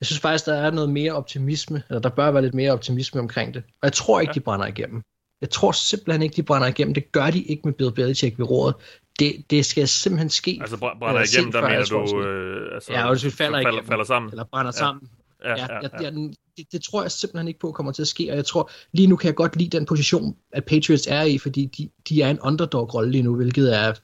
[0.00, 3.20] jeg synes faktisk, der er noget mere optimisme, eller der bør være lidt mere optimisme
[3.20, 3.62] omkring det.
[3.66, 4.34] Og jeg tror ikke, ja.
[4.34, 5.02] de brænder igennem.
[5.40, 6.94] Jeg tror simpelthen ikke, de brænder igennem.
[6.94, 8.76] Det gør de ikke med Bill Belichick ved rådet.
[9.18, 10.58] Det, det skal simpelthen ske.
[10.60, 12.22] Altså brænder igennem, der mener du...
[12.22, 14.30] Øh, altså, ja, hvis vi falder, falder, falder sammen.
[14.30, 14.78] Eller brænder ja.
[14.78, 15.08] sammen.
[15.44, 16.02] Ja, ja, ja, ja.
[16.02, 16.12] Jeg,
[16.56, 19.06] det, det tror jeg simpelthen ikke på kommer til at ske, og jeg tror, lige
[19.06, 22.30] nu kan jeg godt lide den position, at Patriots er i, fordi de, de er
[22.30, 23.98] en underdog-rolle lige nu, hvilket er et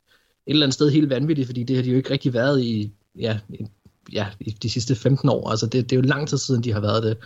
[0.47, 3.38] eller andet sted helt vanvittigt, fordi det har de jo ikke rigtig været i, ja,
[4.12, 5.50] ja, i de sidste 15 år.
[5.50, 7.16] Altså det, det er jo lang tid siden, de har været det.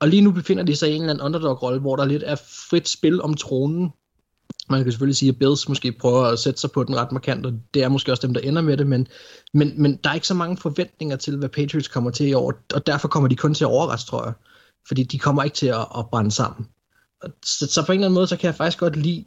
[0.00, 2.36] Og lige nu befinder de sig i en eller anden underdog-rolle, hvor der lidt er
[2.70, 3.90] frit spil om tronen.
[4.70, 7.46] Man kan selvfølgelig sige, at Bills måske prøver at sætte sig på den ret markant,
[7.46, 9.06] og det er måske også dem, der ender med det, men,
[9.54, 12.52] men, men der er ikke så mange forventninger til, hvad Patriots kommer til i år,
[12.74, 14.32] og derfor kommer de kun til at overraske, tror jeg.
[14.88, 16.66] Fordi de kommer ikke til at, at brænde sammen.
[17.44, 19.24] Så, så på en eller anden måde, så kan jeg faktisk godt lide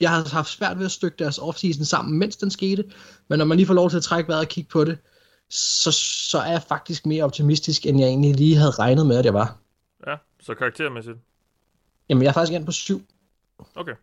[0.00, 2.84] jeg har haft svært ved at stykke deres offseason sammen, mens den skete,
[3.28, 4.98] men når man lige får lov til at trække vejret og kigge på det,
[5.50, 5.90] så,
[6.30, 9.34] så er jeg faktisk mere optimistisk, end jeg egentlig lige havde regnet med, at jeg
[9.34, 9.56] var.
[10.06, 11.16] Ja, så karaktermæssigt?
[12.08, 13.02] Jamen, jeg er faktisk endt på syv.
[13.74, 13.94] Okay.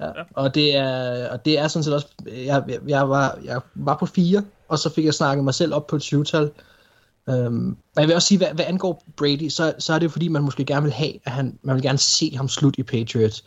[0.00, 0.24] Ja, ja.
[0.32, 3.96] Og, det er, og det er sådan set også, jeg, jeg, jeg, var, jeg var
[3.96, 6.50] på fire, og så fik jeg snakket mig selv op på et syvtal.
[7.26, 10.10] Um, men jeg vil også sige, hvad, hvad angår Brady, så, så er det jo
[10.10, 12.82] fordi, man måske gerne vil have, at han, man vil gerne se ham slut i
[12.82, 13.44] Patriots.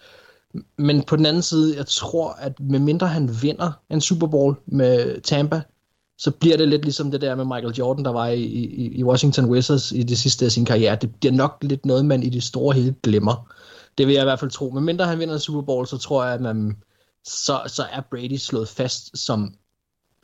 [0.77, 5.21] Men på den anden side, jeg tror, at medmindre han vinder en Super Bowl med
[5.21, 5.61] Tampa,
[6.17, 9.03] så bliver det lidt ligesom det der med Michael Jordan, der var i, i, i
[9.03, 10.97] Washington Wizards i det sidste af sin karriere.
[11.01, 13.53] Det bliver nok lidt noget, man i det store hele glemmer.
[13.97, 14.69] Det vil jeg i hvert fald tro.
[14.69, 16.77] Men mindre han vinder en Super Bowl, så tror jeg, at man,
[17.23, 19.53] så, så er Brady slået fast som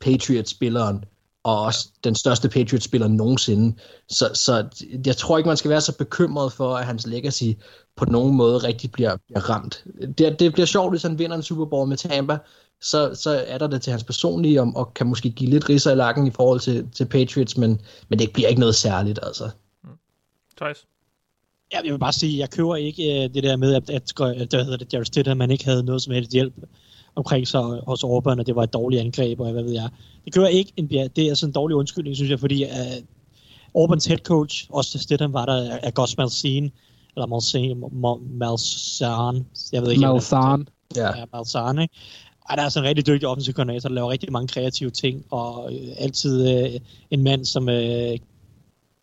[0.00, 1.04] Patriots-spilleren,
[1.44, 3.76] og også den største Patriots-spiller nogensinde.
[4.08, 4.64] Så, så
[5.06, 7.52] jeg tror ikke, man skal være så bekymret for, at hans legacy
[7.96, 9.84] på nogen måde rigtig bliver, bliver ramt.
[10.18, 12.38] Det, det bliver sjovt, hvis han vinder en Super Bowl med Tampa,
[12.80, 15.92] så, så er der det til hans personlige, og, og kan måske give lidt riser
[15.92, 19.50] i lakken i forhold til, til Patriots, men, men det bliver ikke noget særligt, altså.
[19.84, 19.90] Mm.
[20.56, 20.86] Thijs?
[21.72, 24.48] Ja, jeg vil bare sige, jeg køber ikke uh, det der med, at, at, at
[24.50, 26.54] hvad hedder det, Jared Stidham, man ikke havde noget som helst hjælp
[27.14, 29.88] omkring sig hos Auburn, og det var et dårligt angreb, og hvad ved jeg.
[30.24, 32.70] Det kører ikke en Det er sådan en dårlig undskyldning, synes jeg, fordi uh,
[33.78, 36.72] Auburn's head coach, også Stidham var der, er Gus Malzahn,
[37.16, 37.84] eller Malzahn,
[38.38, 40.00] Malzahn, jeg ved ikke.
[40.00, 40.68] Malzahn.
[40.96, 41.94] Ja, ja Malzahn, ikke?
[42.50, 45.24] Ej, der er sådan en rigtig dygtig offensiv koordinator, der laver rigtig mange kreative ting,
[45.30, 46.80] og øh, altid øh,
[47.10, 48.18] en mand, som øh,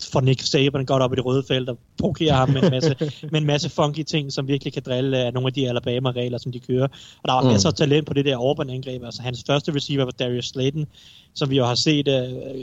[0.03, 2.95] får Nick Saban godt op i det røde felt og provokerer ham med en masse,
[3.31, 6.51] med en masse funky ting, som virkelig kan drille af nogle af de Alabama-regler, som
[6.51, 6.87] de kører.
[7.23, 7.47] Og der var mm.
[7.47, 9.03] masser af talent på det der Auburn-angreb.
[9.03, 10.85] Altså hans første receiver var Darius Slayton,
[11.33, 12.13] som vi jo har set, øh,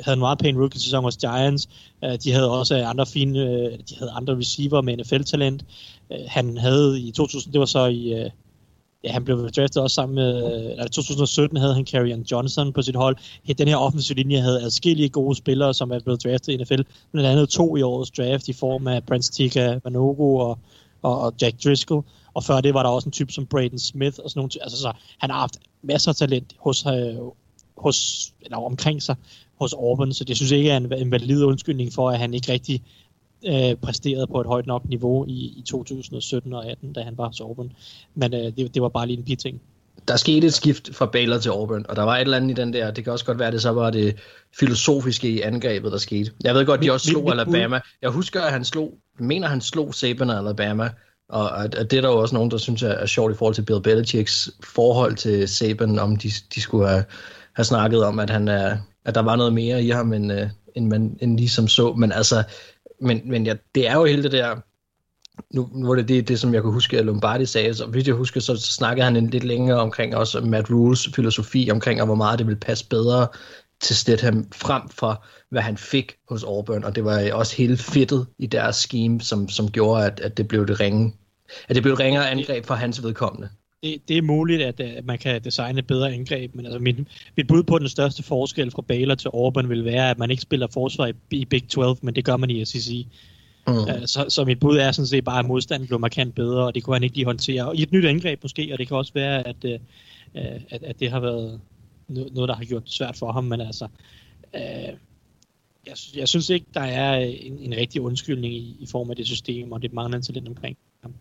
[0.05, 1.69] havde en meget pæn rookie-sæson hos Giants.
[2.05, 5.65] Øh, de havde også andre fine, øh, de havde andre receiver med NFL-talent.
[6.13, 8.13] Øh, han havde i 2000, det var så i...
[8.13, 8.31] Øh,
[9.05, 10.37] ja, han blev draftet også sammen med,
[10.71, 13.17] eller 2017 havde han Carrion Johnson på sit hold.
[13.59, 16.83] Den her offensiv linje havde adskillige gode spillere, som er blevet draftet i NFL.
[17.13, 20.59] Blandt andet to i årets draft i form af Prince Tika Manogo og,
[21.03, 22.05] og, og, Jack Driscoll.
[22.35, 24.79] Og før det var der også en type som Braden Smith og sådan nogle, altså
[24.79, 27.15] så han har haft masser af talent hos, øh,
[27.79, 29.17] hos, eller omkring sig
[29.61, 32.35] hos Auburn, så det synes jeg ikke er en, en valid undskyldning for, at han
[32.35, 32.83] ikke rigtig
[33.47, 37.27] øh, præsteret på et højt nok niveau i, i 2017 og 18, da han var
[37.27, 37.73] hos Auburn.
[38.15, 39.61] Men øh, det, det var bare lige en biting.
[40.09, 42.61] Der skete et skift fra Baylor til Auburn, og der var et eller andet i
[42.61, 44.17] den der, det kan også godt være, det så var det
[44.59, 46.31] filosofiske i angrebet, der skete.
[46.45, 47.81] Jeg ved godt, de også slog Alabama.
[48.03, 50.91] Jeg husker, at han slog, mener han slog Saban og Alabama,
[51.29, 53.37] og at, at det er der jo også nogen, der synes er, er sjovt i
[53.37, 57.05] forhold til Bill Belichicks forhold til Saban, om de, de skulle have,
[57.53, 60.49] have snakket om, at, han er, at der var noget mere i ham, end, øh,
[60.75, 61.93] end man end ligesom så.
[61.93, 62.43] Men altså,
[63.01, 64.57] men, men ja, det er jo hele det der,
[65.55, 68.07] nu, nu var det det, det, som jeg kan huske, at Lombardi sagde, så hvis
[68.07, 72.01] jeg husker, så, så snakkede han en lidt længere omkring også Matt Rules filosofi omkring,
[72.01, 73.29] og hvor meget det ville passe bedre
[73.81, 78.27] til Stedham frem for, hvad han fik hos Auburn, og det var også hele fedtet
[78.39, 81.15] i deres scheme, som, som gjorde, at, at det blev det ringe
[81.69, 83.49] at det blev et ringere angreb for hans vedkommende.
[83.83, 86.97] Det, det er muligt, at, at man kan designe et bedre angreb, men altså mit,
[87.37, 90.43] mit bud på den største forskel fra Baylor til Auburn vil være, at man ikke
[90.43, 93.07] spiller forsvar i, i Big 12, men det gør man i SEC.
[93.67, 93.75] Mm.
[93.75, 96.75] Uh, så, så mit bud er sådan set bare, at modstanden bliver markant bedre, og
[96.75, 97.69] det kunne han ikke lige håndtere.
[97.69, 99.71] Og i et nyt angreb måske, og det kan også være, at, uh,
[100.71, 101.61] at, at det har været
[102.09, 103.85] noget, der har gjort det svært for ham, men altså,
[104.55, 104.61] uh,
[105.87, 109.27] jeg, jeg synes ikke, der er en, en rigtig undskyldning i, i form af det
[109.27, 111.15] system, og det manglende talent omkring ham.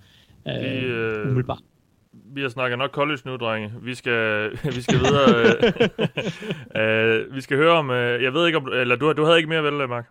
[0.45, 1.61] Uh, vi, øh, umiddelbart.
[2.33, 3.73] Vi har snakket nok college nu, drenge.
[3.81, 5.57] Vi skal, vi skal videre.
[6.75, 7.89] uh, vi skal høre om...
[7.89, 8.67] Uh, jeg ved ikke om...
[8.73, 10.05] Eller du, du havde ikke mere vel, Mark?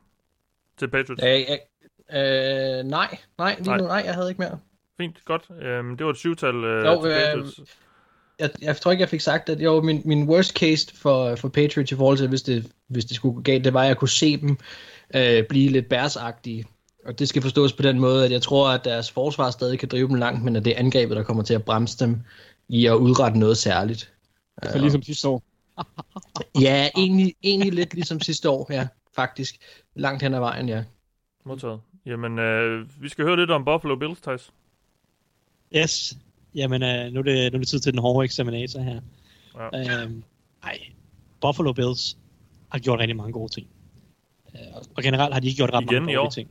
[0.79, 1.23] Til Patriots?
[1.23, 3.79] Uh, uh, nej, nej, lige nej.
[3.79, 4.59] nu, nej, jeg havde ikke mere.
[4.97, 5.47] Fint, godt.
[5.51, 7.59] Uh, det var et syvtal uh, jo, til Patriots.
[7.59, 7.67] Uh,
[8.39, 11.49] jeg, jeg tror ikke, jeg fik sagt, at jo, min, min worst case for, for
[11.49, 13.97] Patriots i forhold til, hvis det, hvis det skulle gå galt, det var, at jeg
[13.97, 14.59] kunne se dem
[15.15, 16.65] øh, blive lidt bærsagtige.
[17.07, 19.89] Og det skal forstås på den måde, at jeg tror, at deres forsvar stadig kan
[19.89, 22.21] drive dem langt, men at det er angrebet, der kommer til at bremse dem
[22.69, 24.13] i at udrette noget særligt.
[24.63, 25.43] Så ligesom sidste år.
[26.67, 29.57] ja, egentlig, egentlig lidt ligesom sidste år, ja, faktisk.
[29.95, 30.85] Langt hen ad vejen, ja.
[31.45, 31.81] Modtaget.
[32.07, 34.53] Jamen, øh, vi skal høre lidt om Buffalo Bills, Thijs.
[35.77, 36.17] Yes.
[36.55, 39.01] Jamen, øh, nu, er det, nu er det tid til den hårde eksaminator her.
[39.73, 40.03] Ja.
[40.03, 40.23] Øhm,
[40.63, 40.79] ej,
[41.41, 42.19] Buffalo Bills
[42.69, 43.67] har gjort rigtig mange gode ting.
[44.55, 44.61] Øh,
[44.97, 46.51] og generelt har de ikke gjort ret Igen mange gode ting.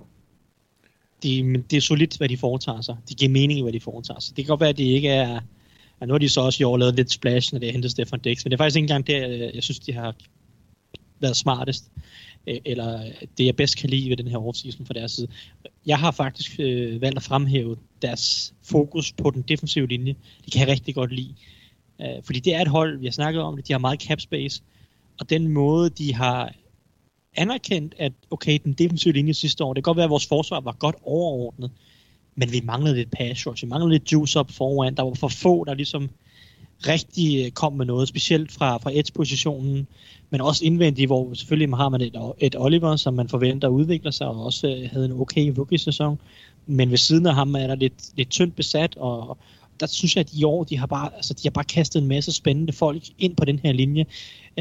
[1.23, 2.95] De, det er solidt, hvad de foretager sig.
[3.09, 4.37] Det giver mening i, hvad de foretager sig.
[4.37, 5.39] Det kan godt være, at det ikke er...
[6.01, 7.91] Ja, nu har de så også i år lavet lidt splash, når det er hentet
[7.91, 10.15] Stefan Dix, men det er faktisk ikke engang det, øh, jeg synes, de har
[11.19, 11.91] været smartest,
[12.47, 15.27] eller øh, det jeg bedst kan lide ved den her offseason fra deres side.
[15.85, 20.15] Jeg har faktisk øh, valgt at fremhæve deres fokus på den defensive linje.
[20.45, 21.33] Det kan jeg rigtig godt lide.
[22.01, 24.21] Øh, fordi det er et hold, vi har snakket om det, de har meget cap
[24.21, 24.61] space,
[25.19, 26.53] og den måde, de har
[27.35, 30.59] anerkendt, at okay, den defensive linje sidste år, det kan godt være, at vores forsvar
[30.59, 31.71] var godt overordnet,
[32.35, 35.27] men vi manglede lidt pass rush, vi manglede lidt juice op foran, der var for
[35.27, 36.09] få, der ligesom
[36.87, 39.87] rigtig øh, kom med noget, specielt fra, fra edge-positionen,
[40.29, 44.27] men også indvendigt, hvor selvfølgelig har man et, et Oliver, som man forventer udvikler sig,
[44.27, 46.19] og også øh, havde en okay rookie-sæson,
[46.65, 49.37] men ved siden af ham er der lidt, lidt tyndt besat, og
[49.80, 52.07] der synes jeg, at i år, de har bare, altså, de har bare kastet en
[52.07, 54.06] masse spændende folk ind på den her linje.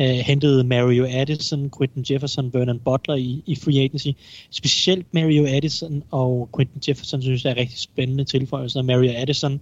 [0.00, 4.08] Uh, hentet Mario Addison, Quentin Jefferson, Vernon Butler i, i free agency.
[4.50, 8.82] Specielt Mario Addison og Quentin Jefferson synes jeg er rigtig spændende tilføjelser.
[8.82, 9.60] Mario Addison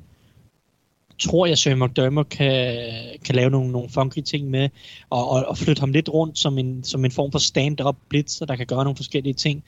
[1.19, 2.79] tror jeg, Søren McDermott kan,
[3.25, 4.69] kan lave nogle, nogle funky ting med,
[5.11, 8.47] og, og, og flytte ham lidt rundt som en, som en form for stand-up blitzer,
[8.47, 9.65] der kan gøre nogle forskellige ting.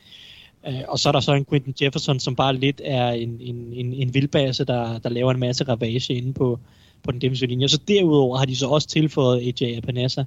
[0.68, 3.72] Uh, og så er der så en Quentin Jefferson, som bare lidt er en, en,
[3.72, 6.58] en, en vildbase, der, der laver en masse ravage inde på,
[7.02, 7.66] på den defensive linje.
[7.66, 10.24] Og så derudover har de så også tilføjet AJ Epinesa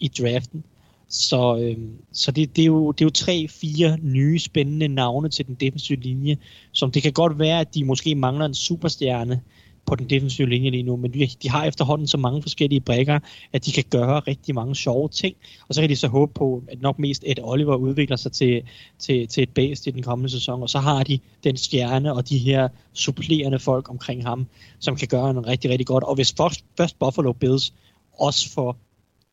[0.00, 0.64] i draften.
[1.08, 5.46] Så, øhm, så det, det, er jo, det er jo tre-fire nye spændende navne til
[5.46, 6.36] den defensive linje,
[6.72, 9.40] som det kan godt være, at de måske mangler en superstjerne,
[9.88, 13.18] på den defensive linje lige nu, men de, de har efterhånden så mange forskellige brækker,
[13.52, 15.36] at de kan gøre rigtig mange sjove ting,
[15.68, 18.62] og så kan de så håbe på, at nok mest et Oliver udvikler sig til,
[18.98, 22.28] til, til et base i den kommende sæson, og så har de den stjerne og
[22.28, 24.46] de her supplerende folk omkring ham,
[24.78, 27.74] som kan gøre en rigtig, rigtig godt, og hvis først, først Buffalo Bills
[28.18, 28.76] også får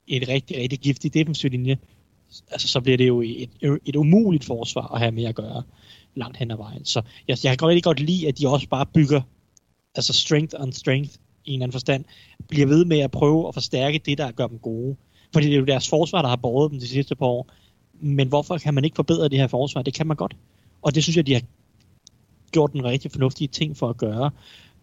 [0.07, 1.77] et rigtig, rigtig giftigt defensiv linje,
[2.51, 3.49] altså, så bliver det jo et,
[3.85, 5.63] et umuligt forsvar at have med at gøre
[6.15, 6.85] langt hen ad vejen.
[6.85, 9.21] Så jeg, jeg kan rigtig godt lide, at de også bare bygger
[9.95, 11.15] altså strength on strength
[11.45, 12.05] i en eller anden forstand,
[12.47, 14.95] bliver ved med at prøve at forstærke det, der gør dem gode.
[15.33, 17.47] Fordi det er jo deres forsvar, der har båret dem de sidste par år.
[17.93, 19.81] Men hvorfor kan man ikke forbedre det her forsvar?
[19.81, 20.35] Det kan man godt.
[20.81, 21.41] Og det synes jeg, de har
[22.51, 24.31] gjort en rigtig fornuftige ting for at gøre.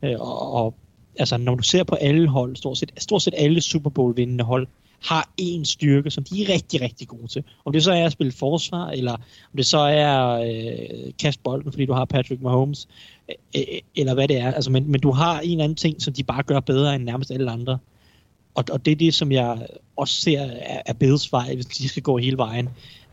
[0.03, 0.75] Øh, og, og
[1.19, 4.67] altså, når du ser på alle hold, stort set, stort set alle Super Bowl-vindende hold,
[5.05, 7.45] har en styrke, som de er rigtig, rigtig gode til.
[7.65, 11.73] Om det så er at spille forsvar, eller om det så er øh, kaste bolden,
[11.73, 12.89] fordi du har Patrick Mahomes,
[13.29, 14.53] øh, øh, eller hvad det er.
[14.53, 17.05] Altså, men, men du har en eller anden ting, som de bare gør bedre end
[17.05, 17.79] nærmest alle andre.
[18.55, 19.67] Og, og det er det, som jeg
[19.97, 22.69] også ser er, er Bills vej, hvis de skal gå hele vejen.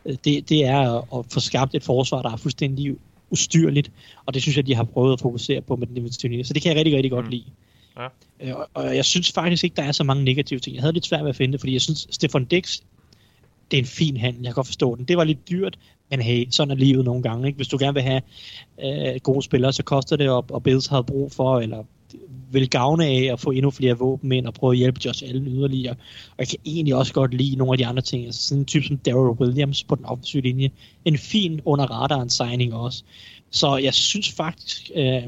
[0.06, 2.96] Øh, det, det er at få skabt et forsvar, der er fuldstændig
[3.30, 3.92] ustyrligt,
[4.26, 6.62] og det synes jeg, de har prøvet at fokusere på med den defensive Så det
[6.62, 7.30] kan jeg rigtig, rigtig godt mm.
[8.00, 8.06] Ja.
[8.40, 10.76] Øh, og, og jeg synes faktisk ikke, der er så mange negative ting.
[10.76, 12.80] Jeg havde lidt svært ved at finde det, fordi jeg synes, Stefan Dix,
[13.70, 15.04] det er en fin handel, jeg kan godt forstå den.
[15.04, 15.78] Det var lidt dyrt,
[16.10, 17.46] men hey, sådan er livet nogle gange.
[17.46, 17.56] Ikke?
[17.56, 18.22] Hvis du gerne vil have
[18.84, 21.84] øh, gode spillere, så koster det, og, og Bills har brug for, eller
[22.52, 25.46] vil gavne af at få endnu flere våben ind og prøve at hjælpe Josh Allen
[25.46, 25.94] yderligere.
[26.30, 28.24] Og jeg kan egentlig også godt lide nogle af de andre ting.
[28.26, 30.70] Altså sådan en type som Daryl Williams på den offensive linje.
[31.04, 33.04] En fin under radaren signing også.
[33.50, 35.22] Så jeg synes faktisk, øh,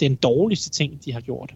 [0.00, 1.54] den dårligste ting, de har gjort,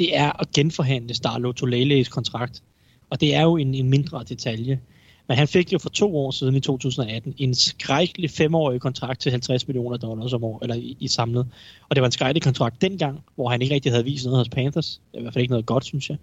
[0.00, 2.62] det er at genforhandle Starlo Toleles kontrakt.
[3.10, 4.80] Og det er jo en, en mindre detalje.
[5.28, 9.30] Men han fik jo for to år siden i 2018 en skrækkelig femårig kontrakt til
[9.30, 11.46] 50 millioner dollars om år, eller i, i samlet.
[11.88, 14.48] Og det var en skrækkelig kontrakt dengang, hvor han ikke rigtig havde vist noget hos
[14.48, 15.00] Panthers.
[15.10, 16.18] Det er i hvert fald ikke noget godt, synes jeg.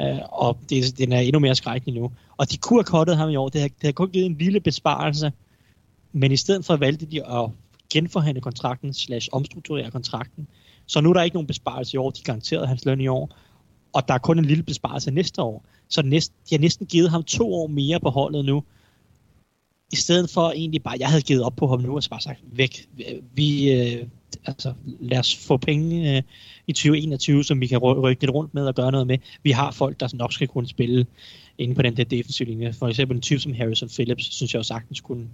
[0.00, 2.12] Uh, og det, den er endnu mere skrækkelig nu.
[2.36, 3.48] Og de kunne have kottet ham i år.
[3.48, 5.32] Det har, det har kun givet en lille besparelse,
[6.12, 7.50] men i stedet for valgte de at
[7.92, 10.48] genforhandle kontrakten, slash omstrukturere kontrakten.
[10.86, 12.10] Så nu er der ikke nogen besparelse i år.
[12.10, 13.36] De garanterede hans løn i år.
[13.92, 15.64] Og der er kun en lille besparelse næste år.
[15.88, 18.62] Så næst, de har næsten givet ham to år mere på holdet nu.
[19.92, 22.20] I stedet for egentlig bare, jeg havde givet op på ham nu og så bare
[22.20, 22.88] sagt, væk.
[23.34, 24.06] Vi, øh,
[24.46, 26.22] altså, lad os få penge øh,
[26.66, 29.18] i 2021, som vi kan rykke lidt rundt med og gøre noget med.
[29.42, 31.06] Vi har folk, der nok skal kunne spille
[31.58, 32.72] inde på den der defensive linje.
[32.72, 35.28] For eksempel en type som Harrison Phillips, synes jeg jo sagtens kunne,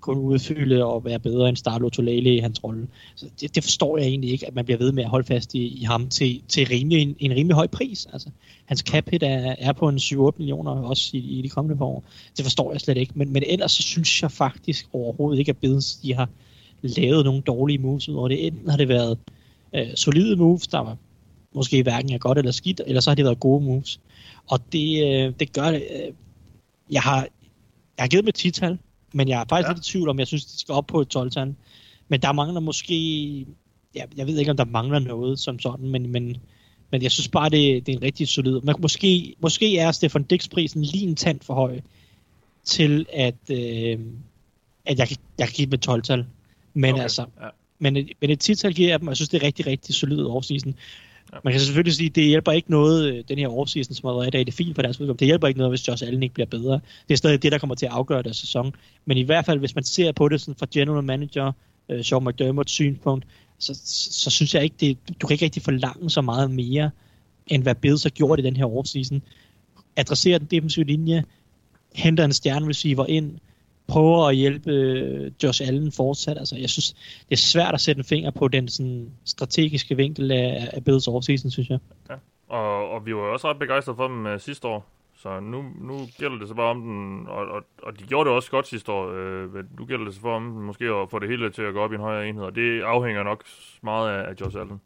[0.00, 2.86] kunne udfylde og være bedre end Starlo Tolale i hans rolle.
[3.14, 5.54] Så det, det forstår jeg egentlig ikke, at man bliver ved med at holde fast
[5.54, 8.06] i, i ham til, til rimelig, en, en rimelig høj pris.
[8.12, 8.28] Altså,
[8.64, 11.84] hans cap hit er, er på en 7-8 millioner også i, i de kommende par
[11.84, 12.04] år.
[12.36, 13.12] Det forstår jeg slet ikke.
[13.16, 16.28] Men, men ellers så synes jeg faktisk overhovedet ikke, at Bills de har
[16.82, 18.46] lavet nogle dårlige moves ud over det.
[18.46, 19.18] Enten har det været
[19.74, 20.96] øh, solide moves, der var
[21.54, 24.00] måske hverken er godt eller skidt, eller så har det været gode moves.
[24.46, 25.86] Og det, øh, det gør det.
[25.90, 26.12] Øh,
[26.90, 27.20] jeg har,
[27.96, 28.78] jeg har givet med 10-tal,
[29.12, 29.72] men jeg er faktisk ja.
[29.72, 31.54] lidt i tvivl om, jeg synes, de skal op på et 12-tal.
[32.08, 33.46] Men der mangler måske...
[33.94, 36.36] Ja, jeg ved ikke, om der mangler noget som sådan, men, men,
[36.90, 38.60] men jeg synes bare, det, det er en rigtig solid.
[38.60, 41.80] Men måske, måske er Stefan Dix prisen lige en tand for høj
[42.64, 43.98] til, at, øh,
[44.84, 45.08] at jeg,
[45.38, 46.26] jeg kan give dem et 12-tal.
[46.74, 47.02] Men okay.
[47.02, 47.48] altså, ja.
[47.78, 50.24] men, men et 10-tal giver jeg dem, og jeg synes, det er rigtig, rigtig solid
[50.24, 50.74] offseason.
[51.44, 54.14] Man kan selvfølgelig sige, at det hjælper ikke noget, øh, den her offseason, som har
[54.14, 55.16] været i dag, det er fint for deres udkom.
[55.16, 56.80] Det hjælper ikke noget, hvis Josh Allen ikke bliver bedre.
[57.08, 58.74] Det er stadig det, der kommer til at afgøre deres sæson.
[59.04, 61.52] Men i hvert fald, hvis man ser på det sådan fra general manager,
[61.88, 63.26] uh, Sean McDermott's synspunkt,
[63.58, 66.90] så, så, så synes jeg ikke, det, du kan ikke rigtig forlange så meget mere,
[67.46, 69.22] end hvad Bills har gjort i den her offseason.
[69.96, 71.24] Adresserer den defensive linje,
[71.94, 73.38] henter en stjernereceiver ind,
[73.86, 76.38] prøver at hjælpe øh, Josh Allen fortsat.
[76.38, 76.92] Altså, jeg synes,
[77.28, 81.08] det er svært at sætte en finger på den sådan, strategiske vinkel af, af Bills
[81.08, 81.78] offseason, synes jeg.
[82.10, 82.14] Ja.
[82.48, 84.86] Og, og vi var også ret begejstrede for dem uh, sidste år.
[85.22, 88.36] Så nu, nu gælder det så bare om den, og, og, og de gjorde det
[88.36, 91.18] også godt sidste år, øh, men nu gælder det så for om måske at få
[91.18, 93.44] det hele til at gå op i en højere enhed, og det afhænger nok
[93.82, 94.80] meget af, af Josh Allen.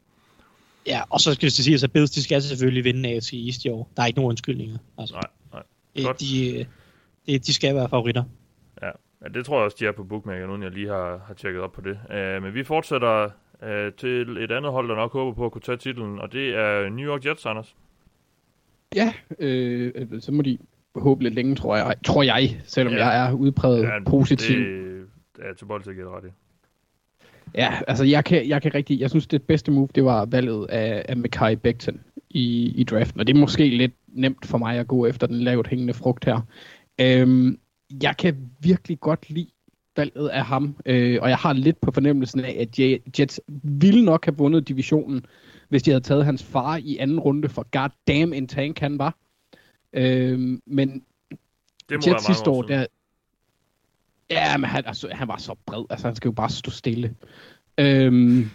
[0.87, 3.69] Ja, og så skal det sige, at Bills de skal selvfølgelig vinde AFC East i
[3.69, 3.91] år.
[3.97, 4.79] Der er ikke nogen undskyldninger.
[4.99, 5.23] Altså, nej,
[5.53, 6.05] nej.
[6.05, 6.21] Godt.
[6.21, 6.67] De,
[7.27, 8.25] de, de skal være favoritter.
[8.83, 8.91] Ja,
[9.23, 11.63] ja, det tror jeg også, de er på Bookmaker, uden jeg lige har, har tjekket
[11.63, 11.99] op på det.
[12.11, 13.25] Uh, men vi fortsætter
[13.63, 16.55] uh, til et andet hold, der nok håber på at kunne tage titlen, og det
[16.55, 17.77] er New York Jets, Anders.
[18.95, 20.59] Ja, øh, så må de
[20.95, 23.07] håbe lidt længe, tror jeg, tror jeg selvom ja.
[23.07, 24.59] jeg er udpræget ja, positiv.
[24.59, 25.07] Det,
[25.39, 26.29] er til bold til ret i.
[27.55, 30.67] Ja, altså jeg kan, jeg kan rigtig, jeg synes det bedste move, det var valget
[30.71, 32.01] af, af Mekai Becton
[32.31, 35.41] i, i draften, og det er måske lidt nemt for mig at gå efter den
[35.41, 36.41] lavt hængende frugt her.
[37.01, 37.59] Øhm,
[38.03, 39.51] jeg kan virkelig godt lide
[39.97, 42.79] valget af ham, øh, og jeg har lidt på fornemmelsen af, at
[43.19, 45.27] Jets ville nok have vundet divisionen,
[45.69, 48.99] hvis de havde taget hans far i anden runde, for god damn en tank han
[48.99, 49.17] var.
[49.93, 51.03] Øh, men
[51.89, 52.87] det Jets sidste år, der,
[54.31, 57.15] ja, men han, altså, han var så bred, altså han skal jo bare stå stille.
[57.79, 58.47] Øh,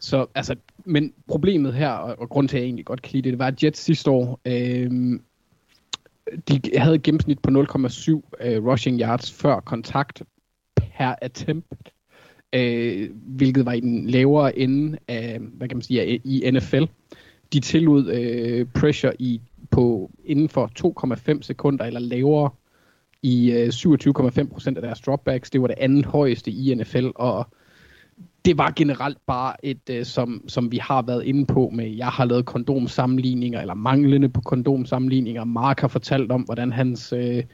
[0.00, 3.22] så altså, men problemet her, og, og grund til, at jeg egentlig godt kan lide
[3.22, 5.20] det, det var, at Jets sidste år, øh,
[6.48, 7.56] de havde et gennemsnit på 0,7
[8.40, 10.22] øh, rushing yards før kontakt
[10.76, 11.92] per attempt,
[12.56, 16.84] uh, hvilket var i den lavere ende af, hvad kan man sige, i NFL.
[17.52, 19.40] De tillod uh, pressure i
[19.70, 20.70] på inden for
[21.34, 22.50] 2,5 sekunder eller lavere
[23.22, 25.50] i 27,5% af deres dropbacks.
[25.50, 27.46] Det var det andet højeste i NFL, og
[28.44, 32.06] det var generelt bare et, øh, som, som vi har været inde på med, jeg
[32.06, 35.44] har lavet kondomsammenligninger, eller manglende på kondomsammenligninger.
[35.44, 37.44] Mark har fortalt om, hvordan hans, øh,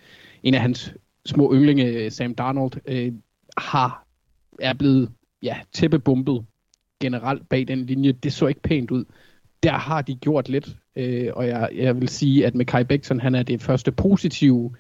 [0.42, 0.94] en af hans
[1.26, 3.12] små ynglinge, øh, Sam Darnold, øh,
[3.58, 4.06] har,
[4.60, 5.10] er blevet
[5.42, 6.44] ja, tæppebumpet
[7.00, 8.12] generelt bag den linje.
[8.12, 9.04] Det så ikke pænt ud.
[9.62, 13.20] Der har de gjort lidt, øh, og jeg, jeg vil sige, at med Kai Bækson,
[13.20, 14.74] han er det første positive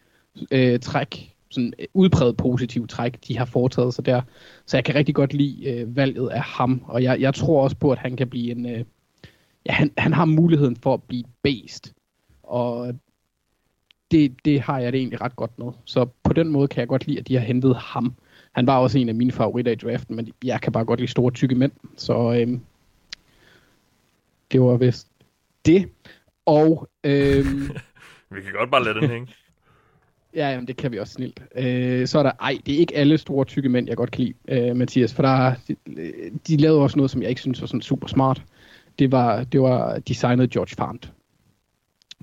[0.50, 4.22] øh, træk sådan øh, udpræget positiv træk, de har foretaget sig der.
[4.66, 7.76] Så jeg kan rigtig godt lide øh, valget af ham, og jeg, jeg tror også
[7.76, 8.66] på, at han kan blive en...
[8.66, 8.84] Øh,
[9.66, 11.94] ja, han, han har muligheden for at blive based,
[12.42, 12.94] og
[14.10, 15.72] det, det har jeg det egentlig ret godt med.
[15.84, 18.14] Så på den måde kan jeg godt lide, at de har hentet ham.
[18.52, 21.10] Han var også en af mine favoritter i draften, men jeg kan bare godt lide
[21.10, 21.72] store, tykke mænd.
[21.96, 22.58] Så øh,
[24.52, 25.08] det var vist
[25.66, 25.90] det.
[26.46, 26.88] Og...
[27.04, 27.44] Øh,
[28.30, 29.34] Vi kan godt bare lade den hænge.
[30.34, 31.42] Ja, jamen, det kan vi også snilt.
[31.54, 34.24] Øh, så er der, ej, det er ikke alle store tykke mænd, jeg godt kan
[34.24, 35.76] lide, øh, Mathias, for der, de,
[36.48, 38.42] de lavede også noget, som jeg ikke synes var sådan super smart.
[38.98, 41.12] Det var, det var designet George Fant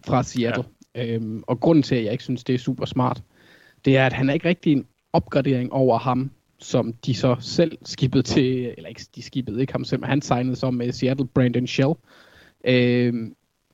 [0.05, 0.63] fra Seattle.
[0.95, 1.13] Ja.
[1.13, 3.23] Øhm, og grunden til, at jeg ikke synes, det er super smart,
[3.85, 7.77] det er, at han er ikke rigtig en opgradering over ham, som de så selv
[7.83, 11.27] skibede til, eller ikke, de skibede ikke ham selv, men han signede så med Seattle
[11.27, 11.93] Brandon Shell.
[12.63, 13.13] Øh,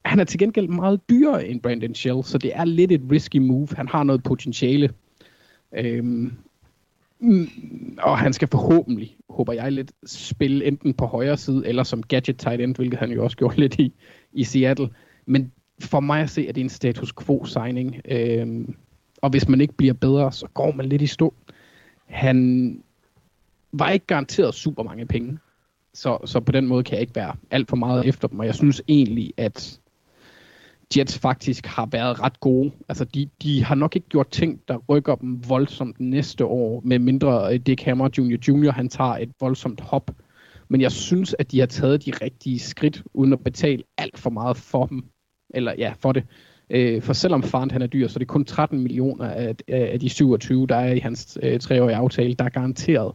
[0.06, 3.38] han er til gengæld meget dyrere end Brandon Shell, så det er lidt et risky
[3.38, 3.68] move.
[3.76, 4.90] Han har noget potentiale.
[5.78, 6.34] Øhm,
[7.20, 7.50] mm,
[8.00, 12.38] og han skal forhåbentlig, håber jeg lidt, spille enten på højre side, eller som gadget
[12.38, 13.94] tight end, hvilket han jo også gjorde lidt i,
[14.34, 14.90] i Seattle.
[15.26, 18.02] Men for mig at se, at det er en status quo signing.
[18.06, 18.76] Øhm,
[19.22, 21.34] og hvis man ikke bliver bedre, så går man lidt i stå.
[22.06, 22.84] Han
[23.72, 25.38] var ikke garanteret super mange penge.
[25.94, 28.40] Så, så på den måde kan jeg ikke være alt for meget efter dem.
[28.40, 29.81] Og jeg synes egentlig, at
[30.98, 32.72] Jets faktisk har været ret gode.
[32.90, 37.00] Altså, de, de har nok ikke gjort ting, der rykker dem voldsomt næste år, med
[37.00, 38.38] mindre øh, Dick Hammer Jr.
[38.48, 38.72] Jr.
[38.72, 40.12] han tager et voldsomt hop.
[40.70, 44.30] Men jeg synes, at de har taget de rigtige skridt, uden at betale alt for
[44.30, 45.04] meget for dem.
[45.54, 46.24] Eller ja, for det.
[46.70, 50.00] Øh, for selvom faren han er dyr, så er det kun 13 millioner af, af
[50.00, 53.14] de 27, der er i hans øh, treårige aftale, der er garanteret.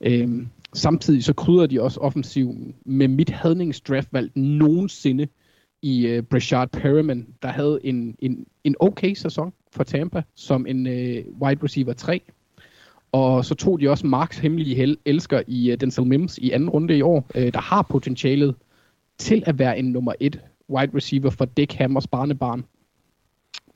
[0.00, 0.28] Øh,
[0.74, 5.26] samtidig så krydder de også offensiven med mit hadningsdraftvalg nogensinde
[5.82, 10.86] i øh, Brashard Perriman, der havde en, en, en okay sæson for Tampa som en
[10.86, 12.20] øh, wide receiver 3.
[13.12, 16.70] Og så tog de også Marks hemmelige hel- elsker i øh, Denzel Mims i anden
[16.70, 18.54] runde i år, øh, der har potentialet
[19.18, 20.40] til at være en nummer 1
[20.70, 22.64] wide receiver for Dick Hammers barnebarn.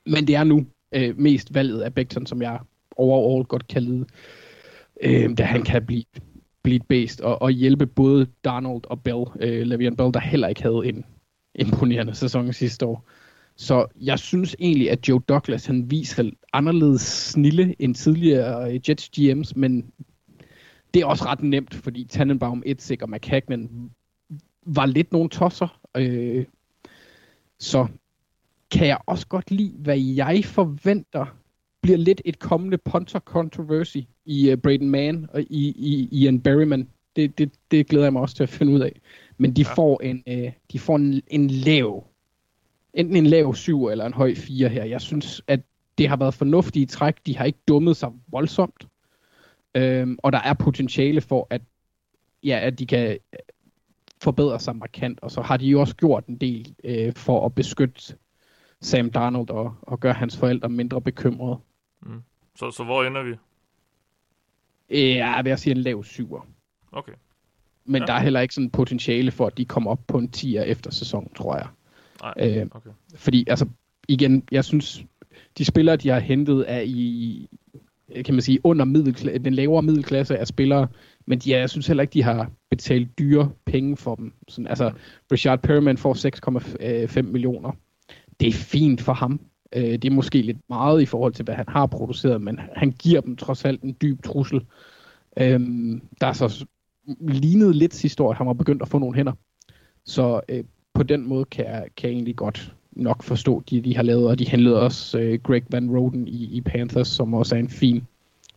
[0.07, 2.59] Men det er nu øh, mest valget af Becton, som jeg
[2.97, 4.07] overall godt kan lide,
[5.03, 6.05] øh, da han kan blive,
[6.63, 10.49] blive et based og, og hjælpe både Donald og Bell, øh, Le'Veon Bell, der heller
[10.49, 11.05] ikke havde en
[11.59, 13.05] imponerende sæson sidste år.
[13.57, 19.11] Så jeg synes egentlig, at Joe Douglas han viser anderledes snille end tidligere øh, Jets
[19.19, 19.93] GM's, men
[20.95, 23.91] det er også ret nemt, fordi Tannenbaum, Edsik og McHagman
[24.67, 25.81] var lidt nogle tosser.
[25.97, 26.45] Øh,
[27.59, 27.87] så
[28.71, 31.37] kan jeg også godt lide, hvad jeg forventer
[31.83, 36.41] bliver lidt et kommende punter controversy i øh, uh, Braden Mann og i, i Ian
[36.41, 36.89] Berryman.
[37.17, 39.01] Det, det, det glæder jeg mig også til at finde ud af.
[39.39, 39.75] Men de ja.
[39.75, 42.05] får en, øh, de får en, en lav,
[42.95, 44.85] enten en lav 7 eller en høj 4 her.
[44.85, 45.61] Jeg synes, at
[45.99, 47.27] det har været fornuftige træk.
[47.27, 48.87] De har ikke dummet sig voldsomt.
[49.75, 51.63] Øhm, og der er potentiale for, at,
[52.43, 53.39] ja, at de kan øh,
[54.23, 55.21] forbedre sig markant.
[55.23, 58.17] Og så har de jo også gjort en del øh, for at beskytte
[58.81, 61.59] Sam Darnold og, og gøre hans forældre mindre bekymrede.
[62.03, 62.23] Mm.
[62.55, 63.35] Så, så hvor ender vi?
[64.91, 66.47] Ja, jeg vil sige en lav 7'er.
[66.93, 67.13] Okay.
[67.87, 68.07] Men Ja.
[68.07, 70.91] der er heller ikke sådan potentiale for, at de kommer op på en 10'er efter
[70.91, 71.67] sæsonen, tror jeg.
[72.23, 72.91] Nej, Øh, okay.
[73.17, 73.67] Fordi, altså,
[74.09, 75.05] igen, jeg synes,
[75.59, 77.49] de spillere, de har hentet, er i,
[78.25, 80.89] kan man sige, under middelkla- den lavere middelklasse af spillere,
[81.27, 84.33] men de jeg synes heller ikke, de har betalt dyre penge for dem.
[84.49, 84.93] Sådan, altså,
[85.33, 87.73] Richard Perriman får 6,5 millioner.
[88.41, 89.41] Det er fint for ham.
[89.77, 92.91] Øh, Det er måske lidt meget i forhold til, hvad han har produceret, men han
[92.91, 94.61] giver dem trods alt en dyb trussel.
[95.41, 96.67] Øhm, der er så
[97.21, 99.33] lignet lidt sidste år, at han var begyndt at få nogle hænder.
[100.05, 100.65] Så øh,
[100.95, 104.29] på den måde kan jeg, kan jeg egentlig godt nok forstå, de, de har lavet,
[104.29, 107.69] og de handlede også øh, Greg Van Roden i, i Panthers, som også er en
[107.69, 108.07] fin,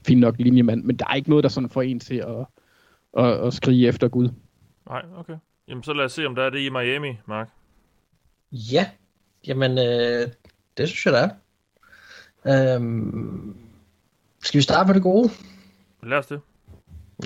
[0.08, 0.84] fin nok linjemand.
[0.84, 2.46] Men der er ikke noget, der sådan får en til at,
[3.24, 4.30] at, at skrige efter Gud.
[4.90, 5.36] Nej, okay.
[5.68, 7.50] Jamen, så lad os se, om der er det i Miami, Mark.
[8.52, 8.90] Ja,
[9.48, 10.28] jamen, øh,
[10.78, 12.76] det synes jeg, der er.
[12.76, 13.56] Øhm,
[14.44, 15.30] skal vi starte med det gode?
[16.04, 16.42] Lad os det.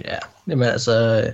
[0.06, 0.18] Ja,
[0.48, 1.34] jamen altså, øh,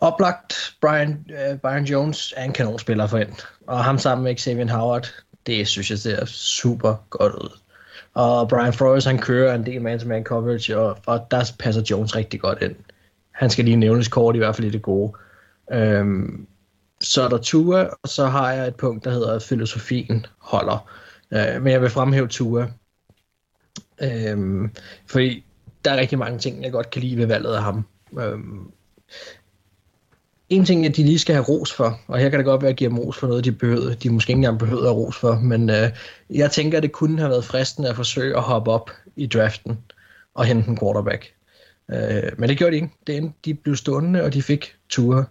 [0.00, 3.34] oplagt, Brian, øh, Brian Jones er en kanonspiller for en,
[3.66, 5.12] og ham sammen med Xavier Howard,
[5.46, 7.58] det synes jeg ser super godt ud.
[8.14, 12.40] Og Brian Flores, han kører en del man-to-man coverage, og, og der passer Jones rigtig
[12.40, 12.74] godt ind.
[13.30, 15.12] Han skal lige nævnes kort, i hvert fald i det gode.
[15.72, 16.46] Øhm,
[17.00, 20.90] så er der Tua, og så har jeg et punkt, der hedder, at filosofien holder.
[21.30, 22.68] Øh, men jeg vil fremhæve Tua.
[24.02, 24.70] Øhm,
[25.06, 25.45] fordi
[25.86, 27.84] der er rigtig mange ting, jeg godt kan lide ved valget af ham.
[28.18, 28.70] Øhm,
[30.48, 32.70] en ting, at de lige skal have ros for, og her kan det godt være,
[32.70, 35.16] at give dem ros for noget, de, behøvede, de måske ikke engang behøvede at ros
[35.16, 35.90] for, men øh,
[36.30, 39.78] jeg tænker, at det kunne have været fristende at forsøge at hoppe op i draften
[40.34, 41.32] og hente en quarterback.
[41.90, 42.90] Øh, men det gjorde de ikke.
[43.06, 45.24] Det endte, de blev stående, og de fik ture.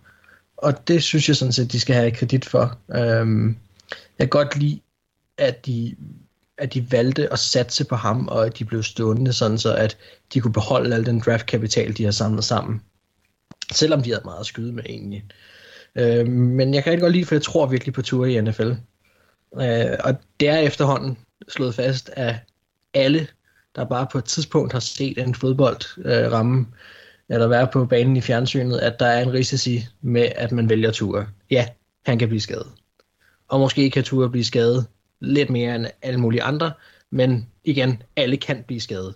[0.57, 2.77] Og det synes jeg sådan set, de skal have kredit for.
[2.95, 3.57] Øhm,
[4.19, 4.79] jeg kan godt lide,
[5.37, 5.95] at de,
[6.57, 9.97] at de valgte at satse på ham, og at de blev stående, sådan så at
[10.33, 12.81] de kunne beholde al den draftkapital, de har samlet sammen.
[13.71, 15.25] Selvom de havde meget at skyde med egentlig.
[15.95, 18.71] Øh, men jeg kan rigtig godt lide, for jeg tror virkelig på tur i NFL.
[19.61, 21.17] Øh, og det er efterhånden
[21.47, 22.39] slået fast af
[22.93, 23.27] alle,
[23.75, 26.67] der bare på et tidspunkt har set en fodbold øh, ramme,
[27.29, 30.91] eller være på banen i fjernsynet, at der er en risici med, at man vælger
[30.91, 31.27] Ture.
[31.51, 31.67] Ja,
[32.05, 32.67] han kan blive skadet.
[33.47, 34.85] Og måske kan Ture blive skadet
[35.19, 36.71] lidt mere end alle mulige andre,
[37.09, 39.15] Men igen, alle kan blive skadet.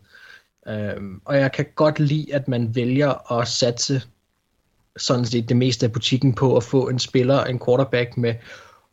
[0.67, 4.01] Øhm, og jeg kan godt lide, at man vælger at satse
[4.97, 8.35] sådan set det meste af butikken på at få en spiller, en quarterback med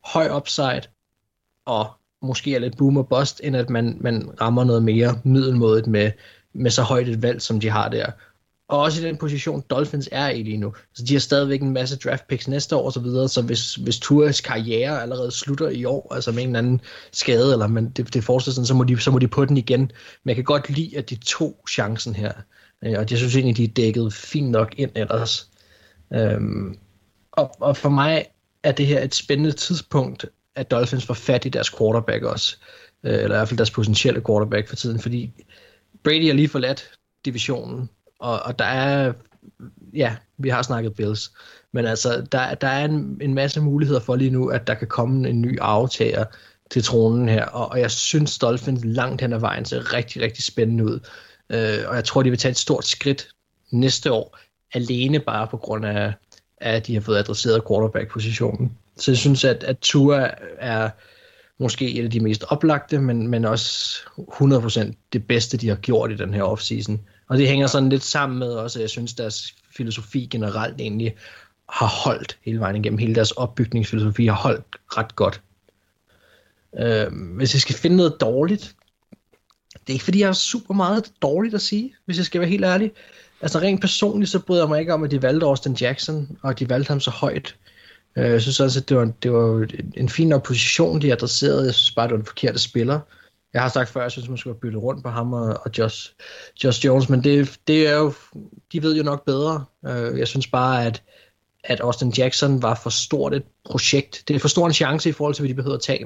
[0.04, 0.82] høj upside,
[1.64, 1.90] og
[2.22, 6.12] måske er lidt boomer bust, end at man, man rammer noget mere middelmådet med,
[6.52, 8.10] med så højt et valg, som de har der.
[8.68, 10.74] Og også i den position, Dolphins er i lige nu.
[10.94, 13.74] Så de har stadigvæk en masse draft picks næste år og så videre, så hvis,
[13.74, 16.80] hvis Tours karriere allerede slutter i år, altså med en eller anden
[17.12, 19.56] skade, eller man, det, det forestiller sådan, så må, de, så må de på den
[19.56, 19.80] igen.
[19.80, 22.32] Men jeg kan godt lide, at de to chancen her.
[22.84, 25.50] Øh, og jeg synes egentlig, de er dækket fint nok ind ellers.
[26.14, 26.78] Øhm,
[27.32, 28.26] og, og for mig
[28.62, 32.56] er det her et spændende tidspunkt, at Dolphins får fat i deres quarterback også.
[33.04, 35.32] Øh, eller i hvert fald deres potentielle quarterback for tiden, fordi
[36.04, 36.90] Brady har lige forladt
[37.24, 37.88] divisionen,
[38.18, 39.12] og, og der er,
[39.94, 41.32] ja, vi har snakket Bills,
[41.72, 44.88] men altså, der, der er en, en masse muligheder for lige nu, at der kan
[44.88, 46.24] komme en ny aftager
[46.70, 50.44] til tronen her, og, og jeg synes Dolphins langt hen ad vejen ser rigtig, rigtig
[50.44, 51.00] spændende ud,
[51.50, 53.28] øh, og jeg tror, de vil tage et stort skridt
[53.70, 54.38] næste år,
[54.74, 56.12] alene bare på grund af,
[56.56, 58.78] at de har fået adresseret quarterback-positionen.
[58.96, 60.90] Så jeg synes, at, at Tua er
[61.58, 66.12] måske et af de mest oplagte, men, men også 100% det bedste, de har gjort
[66.12, 67.00] i den her offseason.
[67.28, 71.16] Og det hænger sådan lidt sammen med også, at jeg synes, deres filosofi generelt egentlig
[71.68, 72.98] har holdt hele vejen igennem.
[72.98, 75.40] Hele deres opbygningsfilosofi har holdt ret godt.
[76.78, 78.74] Øh, hvis jeg skal finde noget dårligt,
[79.72, 82.50] det er ikke fordi, jeg har super meget dårligt at sige, hvis jeg skal være
[82.50, 82.92] helt ærlig.
[83.40, 86.58] Altså rent personligt, så bryder jeg mig ikke om, at de valgte Austin Jackson, og
[86.58, 87.56] de valgte ham så højt.
[88.16, 89.66] Øh, jeg synes også, at det var, det var
[89.96, 91.64] en fin opposition, de adresserede.
[91.64, 93.00] Jeg synes bare, det var den forkerte spiller.
[93.56, 95.60] Jeg har sagt før, at jeg synes, man skulle have byttet rundt på ham og,
[95.64, 96.12] og Josh,
[96.64, 98.12] Josh Jones, men det, det er jo,
[98.72, 99.64] de ved jo nok bedre.
[99.86, 101.02] Øh, jeg synes bare, at,
[101.64, 104.24] at Austin Jackson var for stort et projekt.
[104.28, 106.04] Det er for stor en chance i forhold til, hvad de behøver at tage.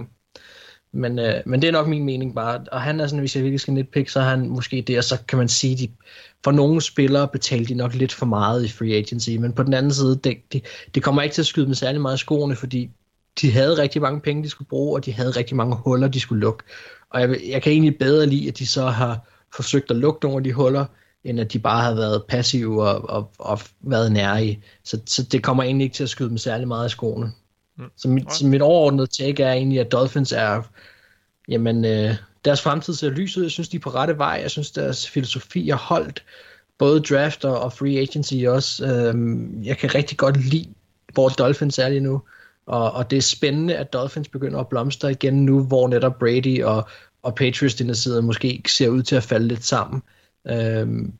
[0.92, 2.64] Men, øh, men det er nok min mening bare.
[2.72, 5.04] Og han er sådan, hvis jeg virkelig skal nitpick, så er han måske det, og
[5.04, 5.88] så kan man sige, de,
[6.44, 9.74] for nogle spillere betalte de nok lidt for meget i free agency, men på den
[9.74, 10.64] anden side, det, det,
[10.94, 12.90] det kommer ikke til at skyde dem særlig meget i skoene, fordi
[13.40, 16.20] de havde rigtig mange penge, de skulle bruge, og de havde rigtig mange huller, de
[16.20, 16.64] skulle lukke.
[17.10, 20.38] Og jeg, jeg kan egentlig bedre lide, at de så har forsøgt at lukke nogle
[20.38, 20.84] af de huller,
[21.24, 25.42] end at de bare har været passive og, og, og været nære Så, så det
[25.42, 27.32] kommer egentlig ikke til at skyde dem særlig meget i skoene.
[27.78, 27.84] Mm.
[27.96, 30.62] Så, mit, så mit overordnede take er egentlig, at Dolphins er,
[31.48, 32.14] jamen, øh,
[32.44, 33.42] deres fremtid ser lys ud.
[33.42, 34.38] Jeg synes, de er på rette vej.
[34.42, 36.24] Jeg synes, deres filosofi har holdt
[36.78, 38.86] både draft og, og free agency også.
[38.86, 40.68] Øhm, jeg kan rigtig godt lide,
[41.12, 42.22] hvor Dolphins er lige nu.
[42.70, 46.62] Og, og det er spændende, at Dolphins begynder at blomstre igen nu, hvor netop Brady
[46.62, 46.88] og,
[47.22, 50.02] og Patriots den side måske ser ud til at falde lidt sammen.
[50.48, 51.12] Øhm,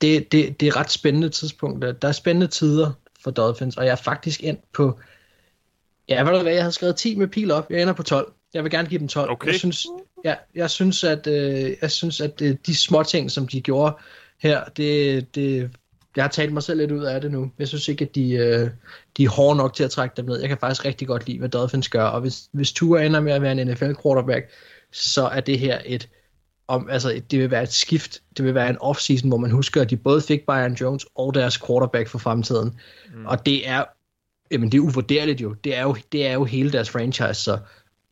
[0.00, 2.02] det, det, det er ret spændende tidspunkt.
[2.02, 4.98] Der er spændende tider for Dolphins, og jeg er faktisk ind på...
[6.08, 7.70] Ja, hvad hvad, jeg havde skrevet 10 med pil op.
[7.70, 8.32] Jeg ender på 12.
[8.54, 9.30] Jeg vil gerne give dem 12.
[9.30, 9.46] Okay.
[9.46, 9.86] Jeg synes,
[10.24, 13.96] ja, jeg synes, at, øh, jeg synes, at øh, de små ting, som de gjorde
[14.38, 15.70] her, det, det,
[16.16, 17.50] jeg har talt mig selv lidt ud af det nu.
[17.58, 18.70] Jeg synes ikke, at de, øh,
[19.16, 20.40] de er hårde nok til at trække dem ned.
[20.40, 22.04] Jeg kan faktisk rigtig godt lide, hvad Dolphins gør.
[22.04, 24.50] Og hvis, hvis Tua ender med at være en NFL-quarterback,
[24.92, 26.08] så er det her et
[26.68, 28.22] om, altså, det vil være et skift.
[28.36, 31.34] Det vil være en off-season, hvor man husker, at de både fik Byron Jones og
[31.34, 32.80] deres quarterback for fremtiden.
[33.14, 33.26] Mm.
[33.26, 33.84] Og det er,
[34.50, 35.52] jamen, det er uvurderligt jo.
[35.52, 37.58] Det er jo, det er jo hele deres franchise, så,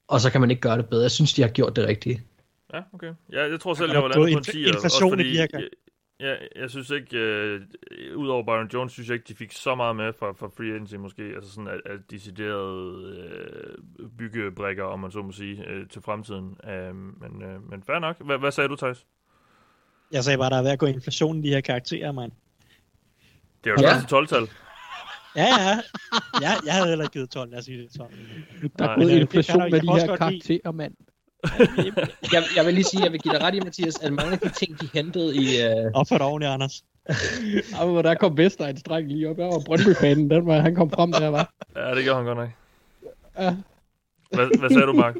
[0.08, 1.02] og så kan man ikke gøre det bedre.
[1.02, 2.22] Jeg synes, de har gjort det rigtige.
[2.74, 3.12] Ja, okay.
[3.32, 4.66] Ja, jeg tror selv, jeg var landet på en 10.
[4.66, 5.60] Inflation fordi, virker.
[6.56, 7.60] Jeg synes ikke, øh,
[8.16, 10.94] udover Byron Jones, synes jeg ikke, de fik så meget med fra, fra free agency
[10.94, 16.02] måske, altså sådan at, at deciderede øh, byggebrækker, om man så må sige, øh, til
[16.02, 16.56] fremtiden.
[16.68, 18.16] Øh, men, øh, men fair nok.
[18.24, 19.06] Hvad, hvad sagde du, Thijs?
[20.12, 22.32] Jeg sagde bare, der er ved at gå inflation i de her karakterer, mand.
[23.64, 23.94] Det er jo Ja.
[23.94, 24.20] ja.
[24.20, 24.48] 12-tal.
[25.36, 25.80] Ja, ja.
[26.40, 28.12] ja jeg havde heller ikke givet 12, lad os sige det 12.
[28.78, 30.94] Der er gået inflation med Jeg de her karakterer, mand.
[32.32, 34.38] Jeg, jeg vil lige sige, jeg vil give dig ret i, Mathias, at mange af
[34.38, 35.62] de ting, de hentede i...
[35.62, 36.84] Øh, Op for ordentligt, Anders.
[37.72, 39.38] Ja, men der kom Vestegns dreng lige op.
[39.38, 40.30] Jeg var Brøndby-fanen.
[40.30, 41.54] Den var, han kom frem der, var.
[41.76, 42.48] Ja, det gjorde han godt nok.
[43.38, 43.56] Ja.
[44.32, 45.14] Hvad, hvad sagde du, Mark?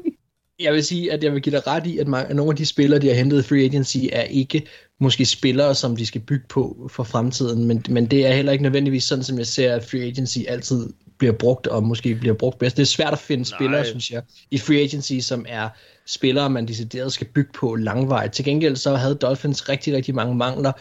[0.59, 2.65] jeg vil sige, at jeg vil give dig ret i, at, mange, nogle af de
[2.65, 4.67] spillere, de har hentet i free agency, er ikke
[4.99, 8.63] måske spillere, som de skal bygge på for fremtiden, men, men det er heller ikke
[8.63, 12.59] nødvendigvis sådan, som jeg ser, at free agency altid bliver brugt, og måske bliver brugt
[12.59, 12.77] bedst.
[12.77, 13.57] Det er svært at finde Nej.
[13.57, 15.69] spillere, synes jeg, i free agency, som er
[16.07, 18.31] spillere, man decideret skal bygge på langvejt.
[18.31, 20.71] Til gengæld så havde Dolphins rigtig, rigtig mange mangler,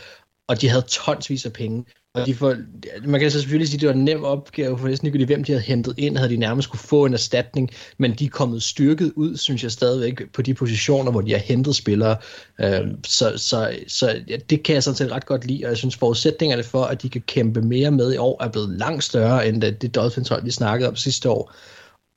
[0.48, 1.84] og de havde tonsvis af penge.
[2.14, 2.56] Og de får,
[3.04, 5.44] man kan så selvfølgelig sige, at det var en nem opgave, for næsten ikke hvem
[5.44, 8.62] de havde hentet ind, havde de nærmest kunne få en erstatning, men de er kommet
[8.62, 12.16] styrket ud, synes jeg stadigvæk, på de positioner, hvor de har hentet spillere.
[12.60, 15.76] Øh, så så, så ja, det kan jeg sådan set ret godt lide, og jeg
[15.76, 19.48] synes forudsætningerne for, at de kan kæmpe mere med i år, er blevet langt større,
[19.48, 21.52] end det Dolphins hold, vi snakkede om sidste år.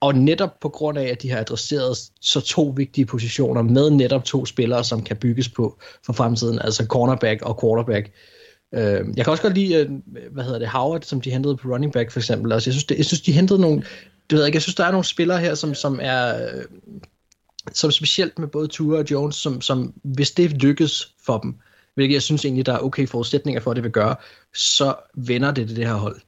[0.01, 4.23] Og netop på grund af, at de har adresseret så to vigtige positioner med netop
[4.23, 8.11] to spillere, som kan bygges på for fremtiden, altså cornerback og quarterback.
[8.73, 9.89] Øh, jeg kan også godt lide, øh,
[10.31, 12.51] hvad hedder det, Howard, som de hentede på running back for eksempel.
[12.51, 13.83] Altså, jeg, synes, det, jeg synes, de hentede nogle,
[14.31, 16.63] du ved ikke, jeg synes, der er nogle spillere her, som, som er, øh,
[17.73, 21.55] som specielt med både Tua og Jones, som, som hvis det lykkes for dem,
[21.95, 24.15] hvilket jeg synes egentlig, der er okay forudsætninger for, at det vil gøre,
[24.53, 26.21] så vender det det, det her hold.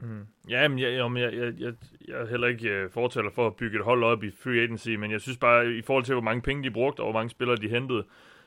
[0.00, 0.26] Mm.
[0.48, 1.74] Ja, men jeg, jeg, jeg, jeg,
[2.08, 4.88] jeg er heller ikke øh, fortaler for at bygge et hold op i free agency,
[4.88, 7.30] men jeg synes bare, i forhold til, hvor mange penge de brugte, og hvor mange
[7.30, 8.04] spillere de hentede,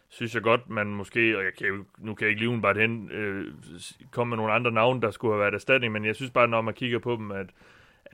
[0.10, 3.12] synes jeg godt, man måske, og jeg kan nu kan jeg ikke lige bare hen,
[3.12, 3.46] øh,
[4.12, 6.62] komme med nogle andre navne, der skulle have været erstatning, men jeg synes bare, når
[6.62, 7.48] man kigger på dem, at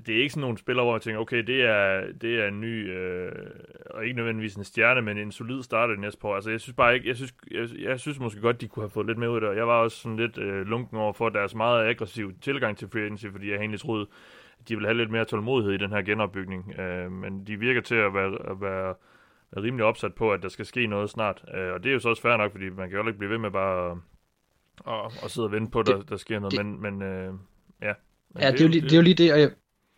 [0.06, 2.61] det er ikke sådan nogle spillere, hvor jeg tænker, okay, det er, det er en
[2.61, 3.32] ny, øh,
[3.90, 6.36] og ikke nødvendigvis en stjerne, men en solid starter næste på.
[6.36, 8.90] Altså, jeg synes bare ikke, jeg synes, jeg, jeg synes måske godt, de kunne have
[8.90, 9.57] fået lidt med ud af det.
[9.57, 13.02] Jeg var også sådan lidt øh, lunken over for deres meget aggressiv tilgang til free
[13.02, 14.07] agency, fordi jeg egentlig troede,
[14.60, 16.80] at de ville have lidt mere tålmodighed i den her genopbygning.
[16.80, 18.94] Øh, men de virker til at være, at være
[19.57, 21.44] rimelig opsat på, at der skal ske noget snart.
[21.56, 23.32] Øh, og det er jo så også fair nok, fordi man kan jo ikke blive
[23.32, 23.98] ved med bare at,
[24.88, 26.65] at, at sidde og vente på, at der, der sker noget.
[26.65, 27.34] Men, men øh,
[27.82, 27.94] ja.
[28.40, 29.52] Ja, det, det, er jo, det, det er jo lige det, og jeg,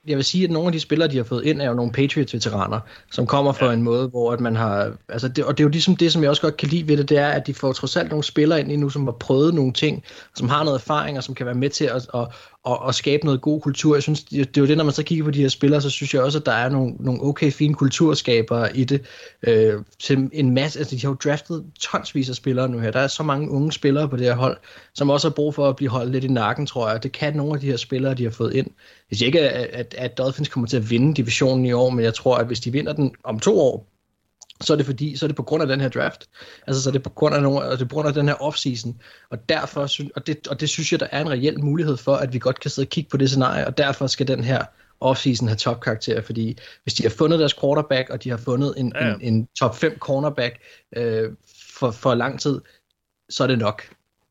[0.08, 1.92] jeg vil sige, at nogle af de spillere, de har fået ind, er jo nogle
[1.92, 2.80] Patriots-veteraner,
[3.12, 3.74] som kommer fra ja.
[3.74, 4.92] en måde, hvor at man har...
[5.10, 6.98] Altså det, og det er jo ligesom det, som jeg også godt kan lide ved
[6.98, 9.12] det, det er, at de får trods alt nogle spillere ind lige nu, som har
[9.12, 10.04] prøvet nogle ting,
[10.36, 12.28] som har noget erfaring, og som kan være med til at, at,
[12.64, 13.95] og, og skabe noget god kultur.
[13.95, 15.81] Jeg synes, det, det er jo det, når man så kigger på de her spillere,
[15.81, 19.02] så synes jeg også, at der er nogle, nogle okay fine kulturskabere i det.
[19.48, 22.91] Øh, til en masse, altså de har jo draftet tonsvis af spillere nu her.
[22.91, 24.57] Der er så mange unge spillere på det her hold,
[24.94, 27.03] som også har brug for at blive holdt lidt i nakken, tror jeg.
[27.03, 28.68] Det kan nogle af de her spillere, de har fået ind.
[29.11, 32.14] Jeg ikke, at, at, at Dolphins kommer til at vinde divisionen i år, men jeg
[32.14, 33.93] tror, at hvis de vinder den om to år,
[34.62, 36.30] så er det fordi, så er det på grund af den her draft.
[36.68, 38.36] Altså, så er det på grund af, nogle, det er på grund af den her
[38.42, 39.02] offseason.
[39.30, 42.34] Og derfor, og det, og det synes jeg, der er en reel mulighed for, at
[42.34, 44.66] vi godt kan sidde og kigge på det scenarie, og derfor skal den her
[45.00, 48.94] offseason have topkarakter, fordi hvis de har fundet deres quarterback, og de har fundet en,
[48.96, 49.14] ja.
[49.14, 50.60] en, en top 5 cornerback
[50.98, 51.32] øh,
[51.80, 52.62] for, for lang tid,
[53.30, 53.84] så er det nok.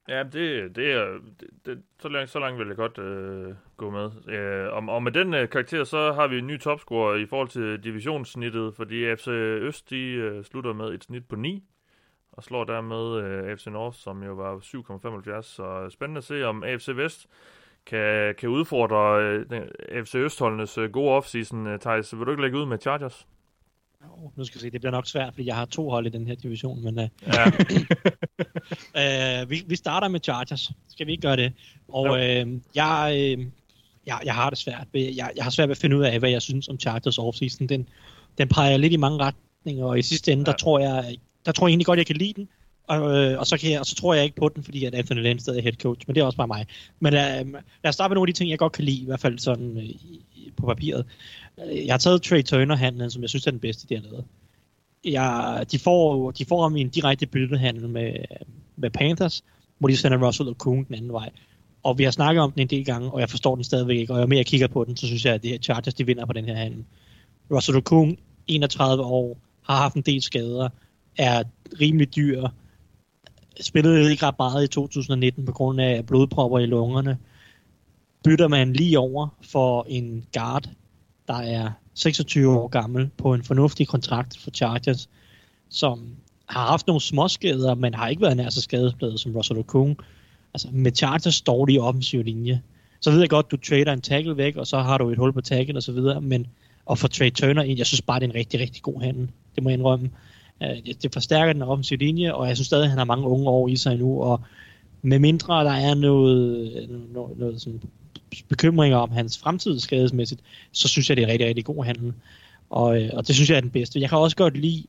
[0.08, 1.18] Ja, det, det er,
[1.66, 4.34] det, så, langt, så langt vil jeg godt øh, gå med.
[4.34, 7.48] Øh, og, og med den øh, karakter, så har vi en ny topscorer i forhold
[7.48, 11.64] til divisionssnittet, fordi FC Øst, de øh, slutter med et snit på 9,
[12.32, 15.42] og slår dermed øh, FC North, som jo var 7,75.
[15.42, 17.26] Så spændende at se, om AFC Vest
[17.86, 21.66] kan, kan udfordre øh, FC Østholdenes øh, gode offseason.
[21.66, 23.26] Øh, Thijs, vil du ikke lægge ud med Chargers?
[24.10, 26.10] Oh, nu skal vi se, det bliver nok svært, fordi jeg har to hold i
[26.10, 27.46] den her division, men uh, ja.
[29.42, 30.72] uh, vi, vi starter med Chargers.
[30.88, 31.52] Skal vi ikke gøre det?
[31.88, 33.44] Og uh, jeg, uh,
[34.06, 34.86] jeg, jeg har det svært.
[34.94, 37.66] Jeg, jeg har svært ved at finde ud af, hvad jeg synes om Chargers offseason.
[37.66, 37.88] Den,
[38.38, 41.16] den peger lidt i mange retninger, og i sidste ende, der tror jeg,
[41.46, 42.48] der tror jeg egentlig godt, jeg kan lide den.
[42.84, 44.94] Og, øh, og, så kan jeg, og så tror jeg ikke på den, fordi at
[44.94, 46.66] Anthony Lynn stadig er head coach, men det er også bare mig.
[47.00, 49.04] Men øh, lad os starte med nogle af de ting, jeg godt kan lide, i
[49.04, 51.06] hvert fald sådan øh, på papiret.
[51.66, 54.24] Øh, jeg har taget Trey Turner-handlen, som jeg synes er den bedste, de har lavet.
[55.04, 58.14] Jeg, de, får, de får en direkte byttehandel med,
[58.76, 59.44] med Panthers,
[59.78, 61.30] hvor de sender Russell og Kuhn den anden vej.
[61.82, 64.14] Og vi har snakket om den en del gange, og jeg forstår den stadigvæk ikke,
[64.14, 66.06] og jo mere jeg kigger på den, så synes jeg, at det her Chargers, de
[66.06, 66.84] vinder på den her handel.
[67.50, 70.68] Russell Okung, 31 år, har haft en del skader,
[71.18, 71.42] er
[71.80, 72.48] rimelig dyr,
[73.60, 77.18] spillede ikke ret meget i 2019 på grund af blodpropper i lungerne.
[78.24, 80.70] Bytter man lige over for en guard,
[81.28, 85.08] der er 26 år gammel på en fornuftig kontrakt for Chargers,
[85.68, 89.98] som har haft nogle småskader, men har ikke været nær så skadesbladet som Russell Okung.
[90.54, 92.62] Altså med Chargers dårlige offensiv linje,
[93.00, 95.32] så ved jeg godt, du trader en tackle væk, og så har du et hul
[95.32, 96.46] på tackle og så videre, men
[96.90, 99.30] at få Trey Turner ind, jeg synes bare, det er en rigtig, rigtig god handel.
[99.54, 100.10] Det må jeg indrømme.
[100.62, 103.48] Øh, det forstærker den offensive linje, og jeg synes stadig, at han har mange unge
[103.48, 104.40] år i sig nu, og
[105.02, 107.80] med mindre der er noget, noget, noget sådan
[108.48, 110.40] bekymringer om hans fremtid skadesmæssigt,
[110.72, 112.12] så synes jeg, det er rigtig, rigtig god handel.
[112.70, 114.00] Og, øh, og det synes jeg er den bedste.
[114.00, 114.84] Jeg kan også godt lide,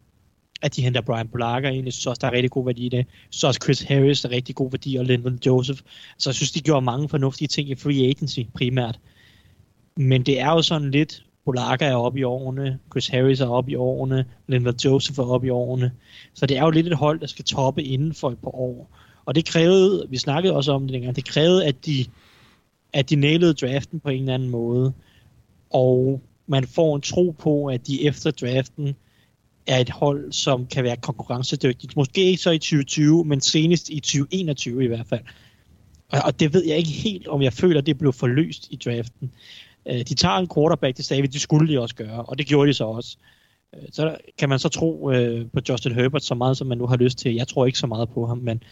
[0.61, 1.85] at de henter Brian Polaka ind.
[1.85, 2.97] Jeg synes også, der er rigtig god værdi i det.
[2.97, 5.81] Jeg synes også, Chris Harris er rigtig god værdi, og Lyndon Joseph.
[6.17, 8.99] Så jeg synes, de gjorde mange fornuftige ting i free agency primært.
[9.97, 13.71] Men det er jo sådan lidt, Polaka er oppe i årene, Chris Harris er oppe
[13.71, 15.91] i årene, Lyndon Joseph er oppe i årene.
[16.33, 18.97] Så det er jo lidt et hold, der skal toppe inden for et par år.
[19.25, 22.05] Og det krævede, vi snakkede også om det dengang, det krævede, at de
[22.93, 24.93] at de nailede draften på en eller anden måde,
[25.69, 28.95] og man får en tro på, at de efter draften
[29.67, 31.95] er et hold, som kan være konkurrencedygtigt.
[31.95, 35.21] Måske ikke så i 2020, men senest i 2021 i hvert fald.
[36.11, 39.31] Og det ved jeg ikke helt, om jeg føler, det blev forløst i draften.
[39.85, 42.47] Øh, de tager en quarterback, det sagde vi, det skulle de også gøre, og det
[42.47, 43.17] gjorde de så også.
[43.75, 46.87] Øh, så kan man så tro øh, på Justin Herbert så meget, som man nu
[46.87, 47.35] har lyst til.
[47.35, 48.63] Jeg tror ikke så meget på ham, men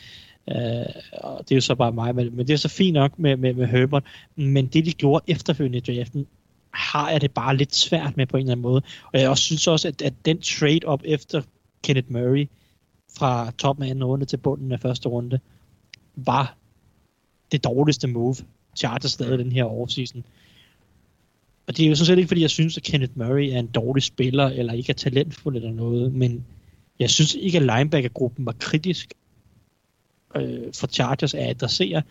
[0.50, 3.20] Øh, og det er jo så bare mig, men, men det er så fint nok
[3.20, 4.04] med, med, med Herbert.
[4.36, 6.28] Men det, de gjorde efterfølgende i draften,
[6.74, 8.82] har jeg det bare lidt svært med på en eller anden måde.
[9.14, 11.42] Og jeg også synes også, at, at den trade op efter
[11.84, 12.50] Kenneth Murray
[13.18, 15.40] fra toppen af anden runde til bunden af første runde,
[16.16, 16.56] var
[17.52, 18.36] det dårligste move,
[18.76, 20.24] Chargers lavede den her offseason.
[21.68, 23.68] Og det er jo sådan set ikke, fordi jeg synes, at Kenneth Murray er en
[23.68, 26.46] dårlig spiller, eller ikke er talentfuld eller noget, men
[27.00, 29.14] jeg synes ikke, at linebackergruppen var kritisk
[30.36, 32.02] øh, for Chargers at adressere.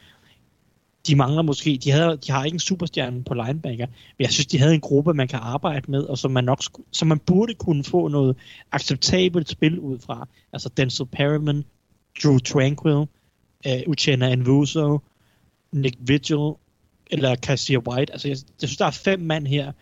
[1.06, 4.46] De mangler måske, de, havde, de har ikke en superstjerne på linebacker, men jeg synes,
[4.46, 7.54] de havde en gruppe, man kan arbejde med, og som man, nok, som man burde
[7.54, 8.36] kunne få noget
[8.72, 10.28] acceptabelt spil ud fra.
[10.52, 11.64] Altså Denzel Perryman,
[12.22, 13.08] Drew Tranquil,
[13.66, 14.98] uh, Uchenna Nvuso,
[15.72, 16.52] Nick Vigil,
[17.10, 18.12] eller Cassia White.
[18.12, 19.72] Altså, jeg, jeg synes, der er fem mand her,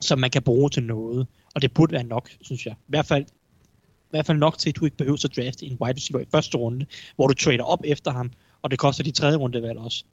[0.00, 1.26] som man kan bruge til noget.
[1.54, 2.72] Og det burde være nok, synes jeg.
[2.72, 5.78] I hvert fald, i hvert fald nok til, at du ikke behøver at drafte en
[5.80, 8.30] wide receiver i første runde, hvor du trader op efter ham,
[8.62, 10.04] og det koster de tredje rundevalg også.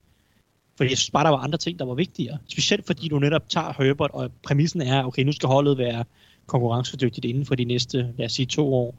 [0.78, 2.38] Fordi jeg synes bare, der var andre ting, der var vigtigere.
[2.48, 6.06] Specielt fordi du netop tager Herbert, og præmissen er, okay, nu skal holdet være
[6.46, 8.96] konkurrencedygtigt inden for de næste, lad os sige, to år.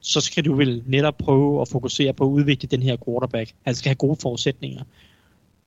[0.00, 3.52] Så skal du vel netop prøve at fokusere på at udvikle den her quarterback.
[3.64, 4.82] Han skal have gode forudsætninger.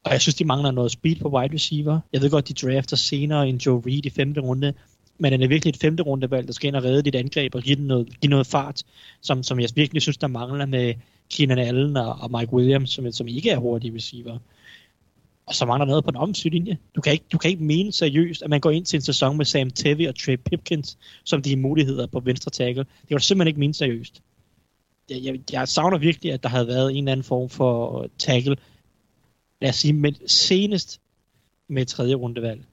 [0.03, 1.99] Og jeg synes, de mangler noget speed på wide receiver.
[2.13, 4.73] Jeg ved godt, de drafter senere en Joe Reed i femte runde,
[5.17, 7.61] men han er virkelig et femte rundevalg, der skal ind og redde dit angreb og
[7.61, 8.83] give, den noget, give noget fart,
[9.21, 10.93] som, som jeg virkelig synes, der mangler med
[11.29, 14.39] Keenan Allen og, og Mike Williams, som, som ikke er hurtige receiver.
[15.45, 16.77] Og så mangler noget på den offensive linje.
[16.95, 19.37] Du kan, ikke, du kan ikke mene seriøst, at man går ind til en sæson
[19.37, 22.83] med Sam Tevy og Trey Pipkins, som de muligheder på venstre tackle.
[22.83, 24.21] Det kan du simpelthen ikke mene seriøst.
[25.09, 28.57] Jeg, jeg, jeg savner virkelig, at der havde været en eller anden form for tackle,
[29.61, 31.01] lad os sige, med, senest
[31.67, 32.65] med tredje rundevalg.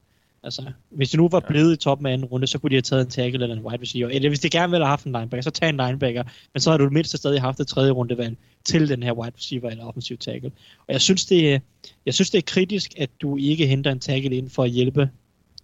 [0.43, 2.81] Altså, hvis det nu var blevet i toppen af anden runde, så kunne de have
[2.81, 4.09] taget en tackle eller en wide receiver.
[4.09, 6.23] Eller hvis de gerne ville have haft en linebacker, så tag en linebacker.
[6.53, 9.35] Men så har du det mindste stadig haft et tredje rundevalg til den her wide
[9.37, 10.51] receiver eller offensiv tackle.
[10.87, 11.59] Og jeg synes, det er,
[12.05, 15.09] jeg synes, det er kritisk, at du ikke henter en tackle ind for at hjælpe.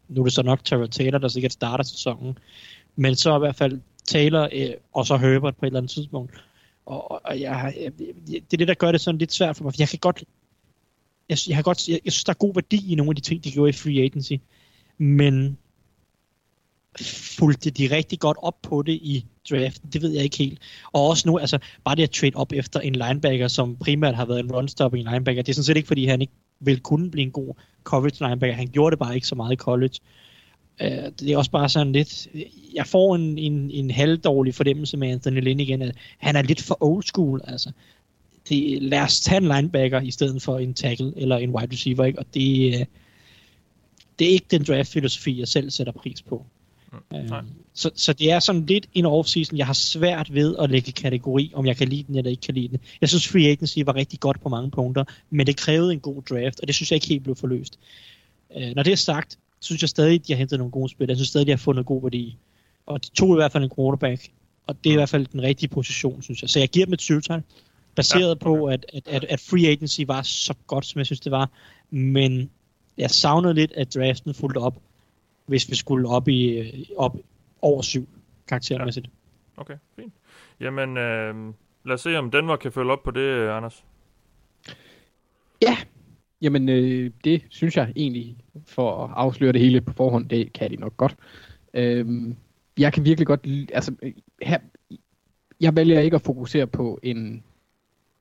[0.08, 2.38] Nu er det så nok Terrell Taylor, der sikkert starter sæsonen.
[2.96, 6.34] Men så i hvert fald Taylor øh, og så Herbert på et eller andet tidspunkt.
[6.86, 7.92] Og, og jeg, jeg,
[8.28, 9.74] det er det, der gør det sådan lidt svært for mig.
[9.74, 10.24] For jeg kan godt
[11.30, 13.22] jeg, jeg, har godt, jeg, jeg synes, der er god værdi i nogle af de
[13.22, 14.34] ting, de gjorde i free agency,
[15.00, 15.58] men
[17.02, 20.60] fulgte de rigtig godt op på det i draften, det ved jeg ikke helt.
[20.92, 24.26] Og også nu, altså bare det at trade op efter en linebacker, som primært har
[24.26, 27.26] været en run-stopping linebacker, det er sådan set ikke, fordi han ikke vil kunne blive
[27.26, 27.54] en god
[27.84, 28.56] coverage linebacker.
[28.56, 29.94] Han gjorde det bare ikke så meget i college.
[30.82, 30.88] Uh,
[31.20, 32.28] det er også bare sådan lidt,
[32.74, 36.62] jeg får en, en, en halvdårlig fornemmelse med Anthony Lynn igen, at han er lidt
[36.62, 37.72] for old school, altså
[38.50, 42.06] det, lad os tage en linebacker i stedet for en tackle eller en wide receiver,
[42.06, 42.20] ikke?
[42.20, 42.86] og det, øh,
[44.20, 46.46] det er ikke den draft-filosofi, jeg selv sætter pris på.
[46.92, 47.44] Mm, øh,
[47.74, 51.52] så, så det er sådan lidt en off-season, jeg har svært ved at lægge kategori,
[51.56, 52.80] om jeg kan lide den eller ikke kan lide den.
[53.02, 56.22] Jeg synes, free agency var rigtig godt på mange punkter, men det krævede en god
[56.22, 57.80] draft, og det synes jeg ikke helt blev forløst.
[58.58, 61.08] Øh, når det er sagt, synes jeg stadig, de har hentet nogle gode spil.
[61.08, 62.38] Jeg synes stadig, de har fundet god værdi.
[62.86, 64.30] Og de tog i hvert fald en quarterback,
[64.68, 66.50] og det er i hvert fald den rigtige position, synes jeg.
[66.50, 67.44] Så jeg giver dem et syvtal
[67.96, 68.44] baseret ja, okay.
[68.44, 71.50] på, at, at, at, at free agency var så godt, som jeg synes, det var.
[71.90, 72.50] Men
[73.00, 74.82] jeg savnede lidt, at draften fulgte op,
[75.46, 76.64] hvis vi skulle op i
[76.98, 77.18] op
[77.62, 78.08] over syv
[78.48, 79.08] karaktermæssigt.
[79.58, 79.62] Ja.
[79.62, 80.14] Okay, fint.
[80.60, 81.54] Jamen, øh,
[81.86, 83.84] lad os se, om Denver kan følge op på det, Anders.
[85.62, 85.78] Ja,
[86.42, 90.72] jamen øh, det synes jeg egentlig, for at afsløre det hele på forhånd, det kan
[90.72, 91.16] de nok godt.
[91.74, 92.36] Øh,
[92.78, 93.96] jeg kan virkelig godt, altså
[94.42, 94.60] her,
[95.62, 97.44] jeg vælger ikke at fokusere på en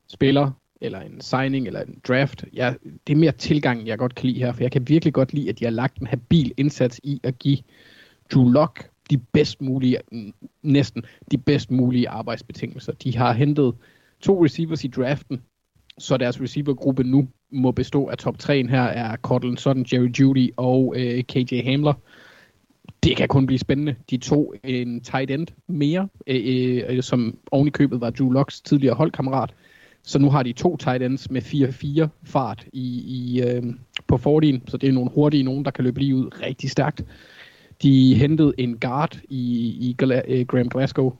[0.06, 0.50] spiller,
[0.80, 2.44] eller en signing, eller en draft.
[2.52, 2.76] Jeg,
[3.06, 5.48] det er mere tilgangen, jeg godt kan lide her, for jeg kan virkelig godt lide,
[5.48, 7.58] at de har lagt en habil indsats i at give
[8.34, 9.98] Drew Lock de bedst mulige,
[10.62, 12.92] næsten de bedst mulige arbejdsbetingelser.
[12.92, 13.74] De har hentet
[14.20, 15.42] to receivers i draften,
[15.98, 20.50] så deres receivergruppe nu må bestå af top 3 her er Cortland Sutton, Jerry Judy
[20.56, 21.94] og øh, KJ Hamler.
[23.02, 23.94] Det kan kun blive spændende.
[24.10, 28.60] De to en tight end mere, øh, øh, som oven i købet var Drew Locks
[28.60, 29.54] tidligere holdkammerat.
[30.02, 33.62] Så nu har de to tight ends med 4-4 fart i, i, øh,
[34.06, 37.04] på 40, så det er nogle hurtige nogen, der kan løbe lige ud rigtig stærkt.
[37.82, 41.12] De hentede en guard i, i uh, Graham Glasgow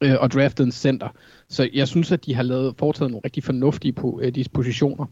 [0.00, 1.08] øh, og draftede en center.
[1.48, 5.06] Så jeg synes, at de har lavet, foretaget nogle rigtig fornuftige på, øh, dispositioner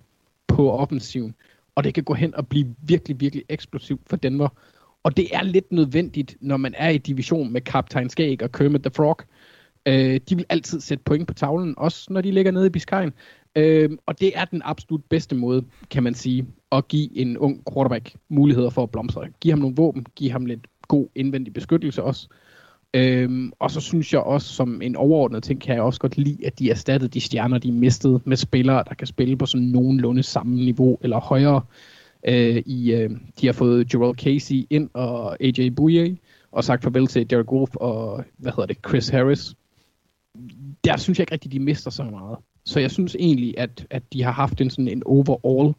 [0.49, 1.35] på offensiven.
[1.75, 4.49] Og det kan gå hen og blive virkelig, virkelig eksplosivt for Denver.
[5.03, 8.83] Og det er lidt nødvendigt, når man er i division med Kaptajn Skæg og Kermit
[8.83, 9.23] the Frog.
[9.87, 13.13] Øh, de vil altid sætte point på tavlen, også når de ligger nede i Biscayen.
[13.57, 17.63] Øh, og det er den absolut bedste måde, kan man sige, at give en ung
[17.73, 19.29] quarterback muligheder for at blomstre.
[19.41, 22.29] Giv ham nogle våben, giv ham lidt god indvendig beskyttelse også.
[22.95, 26.47] Øhm, og så synes jeg også, som en overordnet ting, kan jeg også godt lide,
[26.47, 30.23] at de erstattede de stjerner, de mistede med spillere, der kan spille på sådan nogenlunde
[30.23, 31.63] samme niveau eller højere.
[32.29, 33.11] Øh, i, øh,
[33.41, 36.17] de har fået Joel Casey ind og AJ Bouye,
[36.53, 39.55] og sagt farvel til Derek Wolf og, hvad hedder det, Chris Harris.
[40.85, 42.39] Der synes jeg ikke rigtig, de mister så meget.
[42.65, 45.75] Så jeg synes egentlig, at, at de har haft en sådan en overall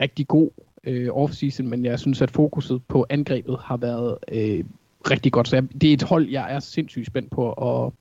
[0.00, 0.50] rigtig god
[0.84, 4.64] øh, offseason, men jeg synes, at fokuset på angrebet har været øh,
[5.10, 5.48] rigtig godt.
[5.48, 7.92] Så jeg, det er et hold, jeg er sindssygt spændt på at,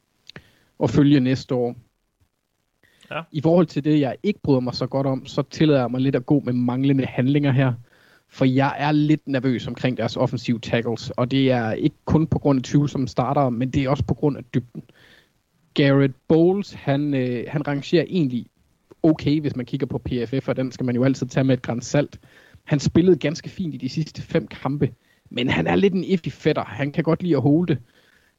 [0.84, 1.76] at følge næste år.
[3.12, 3.22] Ja.
[3.32, 6.02] I forhold til det, jeg ikke bryder mig så godt om, så tillader jeg mig
[6.02, 7.74] lidt at gå med manglende handlinger her.
[8.30, 12.40] For jeg er lidt nervøs omkring deres offensive tackles, og det er ikke kun på
[12.40, 14.84] grund af 20 som starter, men det er også på grund af dybden.
[15.74, 18.46] Garrett Bowles, han, øh, han rangerer egentlig
[19.04, 21.62] okay, hvis man kigger på PFF, og den skal man jo altid tage med et
[21.62, 22.20] græns salt.
[22.64, 24.94] Han spillede ganske fint i de sidste fem kampe,
[25.30, 26.64] men han er lidt en iffy fætter.
[26.64, 27.78] Han kan godt lide at holde det.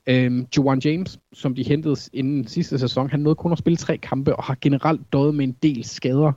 [0.06, 3.98] Øhm, Joan James, som de hentede inden sidste sæson, han nåede kun at spille tre
[3.98, 6.32] kampe og har generelt døjet med en del skader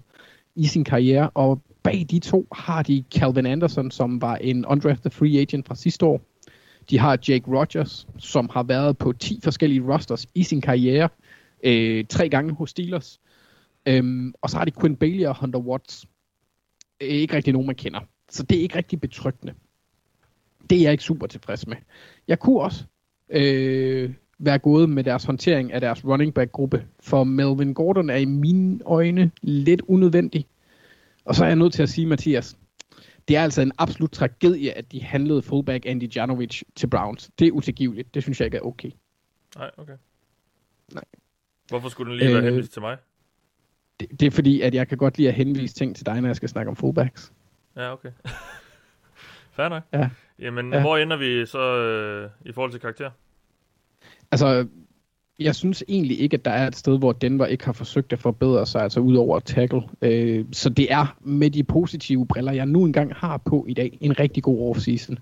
[0.55, 1.29] i sin karriere.
[1.29, 5.75] Og bag de to har de Calvin Anderson, som var en undrafted free agent fra
[5.75, 6.21] sidste år.
[6.89, 11.09] De har Jake Rogers, som har været på 10 forskellige rosters i sin karriere.
[11.63, 13.19] Øh, tre gange hos Steelers.
[13.85, 16.05] Øhm, og så har de Quinn Bailey og Hunter Watts.
[17.01, 17.99] Øh, ikke rigtig nogen, man kender.
[18.29, 19.53] Så det er ikke rigtig betryggende.
[20.69, 21.77] Det er jeg ikke super tilfreds med.
[22.27, 22.83] Jeg kunne også
[23.29, 28.15] øh, være gået med deres håndtering af deres running back gruppe, for Melvin Gordon er
[28.15, 30.45] i mine øjne lidt unødvendig.
[31.25, 32.57] Og så er jeg nødt til at sige, Mathias,
[33.27, 37.29] det er altså en absolut tragedie, at de handlede fullback Andy Janovic til Browns.
[37.39, 38.13] Det er utilgiveligt.
[38.13, 38.91] Det synes jeg ikke er okay.
[39.57, 39.93] Nej, okay.
[40.93, 41.03] Nej.
[41.69, 42.97] Hvorfor skulle den lige være Øh, henvist til mig?
[43.99, 46.29] Det, det er fordi, at jeg kan godt lide at henvise ting til dig, når
[46.29, 47.33] jeg skal snakke om fullbacks.
[47.75, 48.11] Ja, okay.
[49.55, 49.83] Fair nok.
[49.93, 50.09] Ja.
[50.39, 50.81] Jamen, Ja.
[50.81, 53.11] hvor ender vi så øh, i forhold til karakter?
[54.31, 54.67] Altså,
[55.39, 58.19] jeg synes egentlig ikke, at der er et sted, hvor Denver ikke har forsøgt at
[58.19, 59.81] forbedre sig, altså ud over at tackle.
[60.01, 63.97] Øh, så det er med de positive briller, jeg nu engang har på i dag,
[64.01, 65.19] en rigtig god offseason.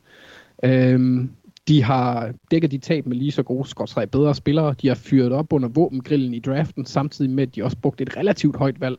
[0.64, 1.26] Øh,
[1.68, 4.76] de har dækket de tab med lige så gode, skotstræk bedre spillere.
[4.82, 8.18] De har fyret op under våbengrillen i draften, samtidig med, at de også brugte et
[8.18, 8.98] relativt højt valg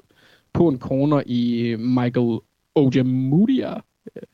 [0.52, 2.38] på en corner i øh, Michael
[2.74, 3.74] Ojemudia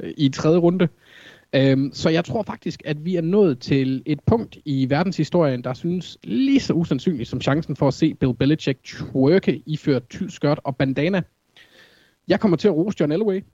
[0.01, 0.89] øh, i tredje runde.
[1.55, 5.75] Øhm, så jeg tror faktisk, at vi er nået til et punkt i verdenshistorien, der
[5.75, 10.61] synes lige så usandsynligt som chancen for at se Bill Belichick twerke iført tyld skørt
[10.65, 11.23] og bandana.
[12.29, 13.45] Jeg kommer til at rose John Elway.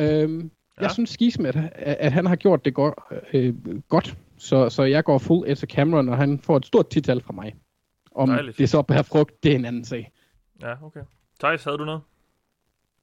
[0.00, 0.82] Øhm, ja.
[0.82, 2.94] Jeg synes skismet, at, at han har gjort det godt.
[3.32, 3.54] Øh,
[3.88, 4.16] godt.
[4.38, 7.54] Så, så jeg går fuld efter Cameron, og han får et stort tital fra mig.
[8.14, 8.58] Om Dejligt.
[8.58, 10.12] det så bærer frugt, det er en anden sag.
[10.62, 11.00] Ja, okay.
[11.40, 12.00] Thijs, havde du noget?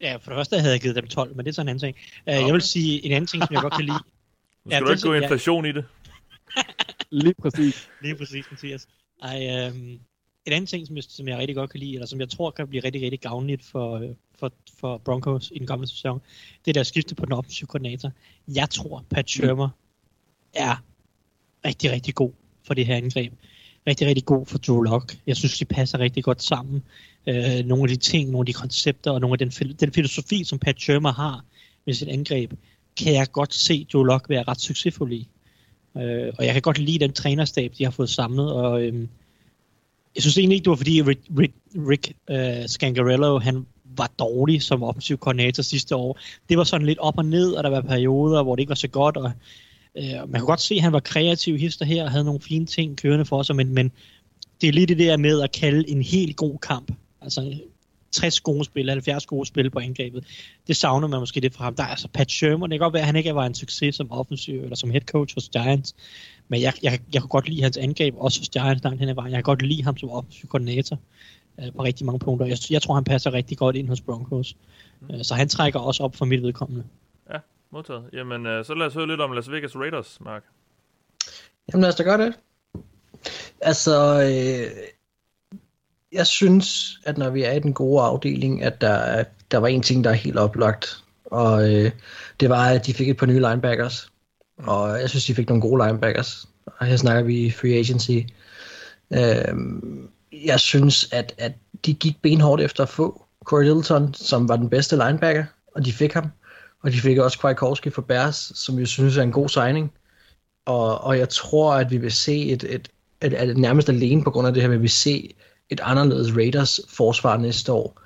[0.01, 1.79] Ja, for det første havde jeg givet dem 12, men det er sådan en anden
[1.93, 1.97] ting.
[2.27, 3.99] Uh, Jeg vil sige en anden ting, som jeg godt kan lide.
[4.65, 5.21] Nu Ja, skal det du er ikke gå så- ja.
[5.21, 5.85] inflation i det.
[7.11, 7.89] Lige præcis.
[8.03, 8.87] Lige præcis, Mathias.
[9.23, 9.77] Ej, øhm,
[10.45, 12.51] en anden ting, som jeg, som jeg rigtig godt kan lide, eller som jeg tror
[12.51, 14.09] kan blive rigtig, rigtig gavnligt for, øh,
[14.39, 16.21] for, for Broncos i den kommende sæson,
[16.65, 18.11] det er der skifte på den offensive koordinator.
[18.47, 19.69] Jeg tror, Pat Shermer
[20.53, 20.83] er
[21.65, 22.31] rigtig, rigtig god
[22.63, 23.33] for det her angreb.
[23.87, 25.17] Rigtig, rigtig god for Drew Locke.
[25.27, 26.83] Jeg synes, de passer rigtig godt sammen.
[27.27, 29.91] Øh, nogle af de ting, nogle af de koncepter, og nogle af den, fil- den
[29.91, 31.45] filosofi, som Pat Shermer har
[31.85, 32.53] med sit angreb,
[32.97, 35.27] kan jeg godt se Drew Locke være ret succesfuld i.
[35.97, 39.07] Øh, og jeg kan godt lide den trænerstab, de har fået samlet, og øh,
[40.15, 41.53] jeg synes egentlig ikke, det var fordi Rick, Rick,
[41.89, 43.65] Rick uh, Scangarello, han
[43.97, 46.19] var dårlig som offensiv koordinator sidste år.
[46.49, 48.75] Det var sådan lidt op og ned, og der var perioder, hvor det ikke var
[48.75, 49.31] så godt, og
[49.97, 52.65] øh, man kan godt se, at han var kreativ hister her, og havde nogle fine
[52.65, 53.91] ting kørende for sig, men, men
[54.61, 56.91] det er lige det der med at kalde en helt god kamp.
[57.21, 57.57] Altså
[58.11, 60.23] 60 gode spil, 70 gode spil på angrebet.
[60.67, 61.75] Det savner man måske lidt fra ham.
[61.75, 62.71] Der er altså Pat Sherman.
[62.71, 65.01] Det kan godt være, at han ikke var en succes som offensiv eller som head
[65.01, 65.95] coach hos Giants.
[66.47, 69.15] Men jeg, jeg, jeg kunne godt lide hans angreb, også hos Giants langt hen ad
[69.15, 69.31] vejen.
[69.31, 70.99] Jeg kan godt lide ham som offensiv koordinator
[71.59, 72.45] øh, på rigtig mange punkter.
[72.45, 74.55] Jeg, jeg tror, han passer rigtig godt ind hos Broncos.
[75.11, 76.83] Øh, så han trækker også op for mit vedkommende.
[77.77, 78.03] Modtaget.
[78.13, 80.43] Jamen, øh, så lad os høre lidt om Las Vegas Raiders, Mark.
[81.73, 82.33] Jamen lad os da gøre det.
[83.61, 84.77] Altså, øh,
[86.11, 89.67] jeg synes, at når vi er i den gode afdeling, at der, er- der var
[89.67, 91.03] en ting, der er helt oplagt.
[91.25, 91.91] Og øh,
[92.39, 94.11] det var, at de fik et par nye linebackers.
[94.57, 96.45] Og jeg synes, de fik nogle gode linebackers.
[96.65, 98.11] Og her snakker vi free agency.
[99.13, 99.55] Øh,
[100.45, 101.51] jeg synes, at, at
[101.85, 105.45] de gik benhårdt efter at få Corey Littleton, som var den bedste linebacker,
[105.75, 106.31] og de fik ham.
[106.83, 109.93] Og de fik også Kwiatkowski for Bears, som jeg synes er en god signing.
[110.65, 112.89] Og, og jeg tror, at vi vil se et, et,
[113.21, 115.35] et, et, nærmest alene på grund af det her, vil vi se
[115.69, 118.01] et anderledes Raiders forsvar næste år.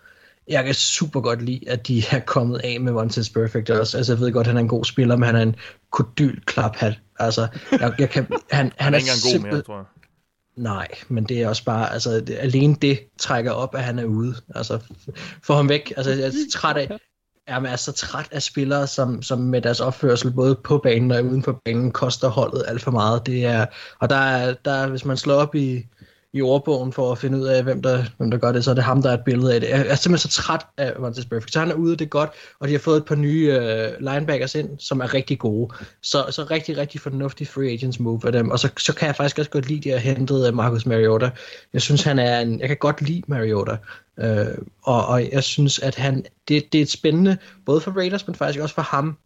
[0.48, 3.98] Jeg kan super godt lide, at de er kommet af med Vontaze Perfect også.
[3.98, 5.56] Altså, jeg ved godt, at han er en god spiller, men han er en
[5.92, 7.00] kodyl klaphat.
[7.20, 9.86] Altså, jeg, jeg kan, han, han, er ikke engang god mere, tror jeg.
[10.56, 14.06] Nej, men det er også bare, altså det, alene det trækker op, at han er
[14.06, 14.36] ude.
[14.56, 14.80] Altså,
[15.44, 15.94] få ham væk.
[15.98, 16.98] Altså, jeg er træt af,
[17.48, 21.12] er man er så træt af spillere, som, som med deres opførsel, både på banen
[21.12, 23.26] og uden for banen, koster holdet alt for meget.
[23.26, 23.66] Det er,
[24.00, 25.84] og der er, der hvis man slår op i,
[26.34, 28.76] i ordbogen for at finde ud af, hvem der, hvem der gør det, så er
[28.76, 29.70] det ham, der er et billede af det.
[29.70, 31.54] Jeg er simpelthen så træt af Montez Perfect.
[31.54, 32.30] Så han er ude, det er godt,
[32.60, 35.74] og de har fået et par nye uh, linebackers ind, som er rigtig gode.
[36.02, 38.52] Så, så rigtig, rigtig fornuftig free agents move af dem.
[38.52, 40.86] Og så, så kan jeg faktisk også godt lide, at de har hentet øh, Marcus
[40.86, 41.30] Mariota.
[41.74, 43.78] Jeg synes, han er en, jeg kan godt lide Mariota.
[44.18, 48.28] Uh, og, og jeg synes, at han, det, det er et spændende, både for Raiders,
[48.28, 49.18] men faktisk også for ham,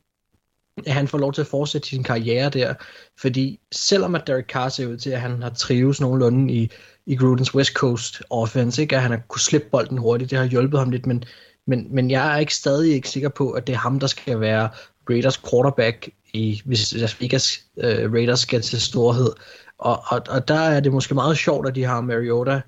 [0.85, 2.73] at han får lov til at fortsætte sin karriere der.
[3.19, 6.71] Fordi selvom at Derek Carr ser ud til, at han har trives nogenlunde i,
[7.05, 8.95] i Grudens West Coast offense, ikke?
[8.95, 11.23] at han har kunne slippe bolden hurtigt, det har hjulpet ham lidt, men,
[11.67, 14.39] men, men jeg er ikke stadig ikke sikker på, at det er ham, der skal
[14.39, 14.69] være
[15.09, 19.31] Raiders quarterback, i, hvis Las Vegas uh, Raiders skal til storhed.
[19.77, 22.61] Og, og, og der er det måske meget sjovt, at de har Mariota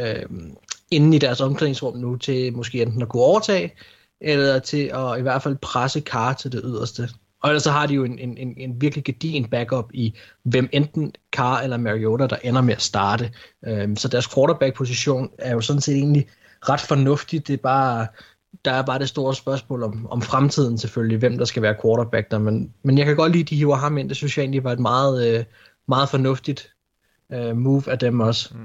[0.00, 0.22] øh,
[0.90, 3.74] inde i deres omklædningsrum nu, til måske enten at kunne overtage,
[4.20, 7.08] eller til at i hvert fald presse Carr til det yderste.
[7.42, 10.68] Og ellers så har de jo en, en, en, en virkelig gedigen backup i, hvem
[10.72, 13.32] enten Carr eller Mariota, der ender med at starte.
[13.66, 16.26] Øhm, så deres quarterback-position er jo sådan set egentlig
[16.68, 17.46] ret fornuftig.
[17.46, 18.06] Det er bare,
[18.64, 22.30] der er bare det store spørgsmål om, om fremtiden selvfølgelig, hvem der skal være quarterback
[22.30, 22.38] der.
[22.38, 24.08] Men, men jeg kan godt lide, at de hiver ham ind.
[24.08, 25.44] Det synes jeg egentlig var et meget, øh,
[25.88, 26.72] meget fornuftigt
[27.32, 28.54] øh, move af dem også.
[28.54, 28.60] Mm.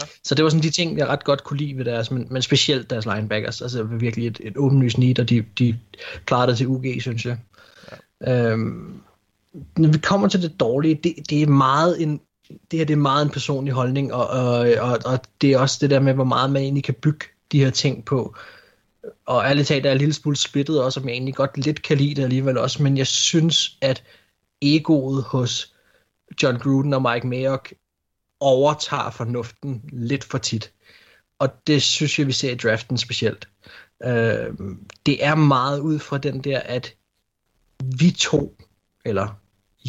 [0.00, 0.06] Ja.
[0.24, 2.42] Så det var sådan de ting, jeg ret godt kunne lide ved deres, men, men
[2.42, 3.62] specielt deres linebackers.
[3.62, 5.78] Altså virkelig et, et åbenlyst need, og de, de
[6.26, 7.38] klarede det til UG, synes jeg.
[8.28, 9.00] Øhm,
[9.76, 12.20] når vi kommer til det dårlige, det, det er meget en
[12.70, 15.78] det her det er meget en personlig holdning, og, og, og, og det er også
[15.80, 18.36] det der med, hvor meget man egentlig kan bygge de her ting på.
[19.26, 21.82] Og ærligt talt er jeg en lille smule splittet også, om jeg egentlig godt lidt
[21.82, 24.04] kan lide det alligevel også, men jeg synes, at
[24.62, 25.74] egoet hos
[26.42, 27.74] John Gruden og Mike Mayock
[28.40, 30.72] overtager fornuften lidt for tit.
[31.38, 33.48] Og det synes jeg, vi ser i draften specielt.
[34.02, 34.54] Øh,
[35.06, 36.94] det er meget ud fra den der, at
[37.98, 38.56] vi to,
[39.04, 39.28] eller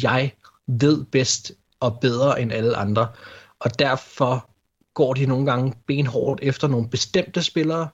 [0.02, 0.32] jeg,
[0.66, 3.08] ved bedst og bedre end alle andre.
[3.60, 4.50] Og derfor
[4.94, 7.88] går de nogle gange benhårdt efter nogle bestemte spillere,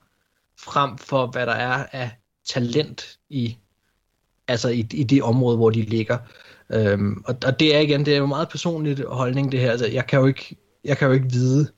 [0.59, 2.11] frem for hvad der er af
[2.49, 3.57] talent i,
[4.49, 6.19] altså i, i det område, hvor de ligger.
[6.71, 9.71] Øhm, og, og det er igen, det er jo meget personligt holdning det her.
[9.71, 11.69] Altså, jeg kan jo ikke, jeg kan jo ikke vide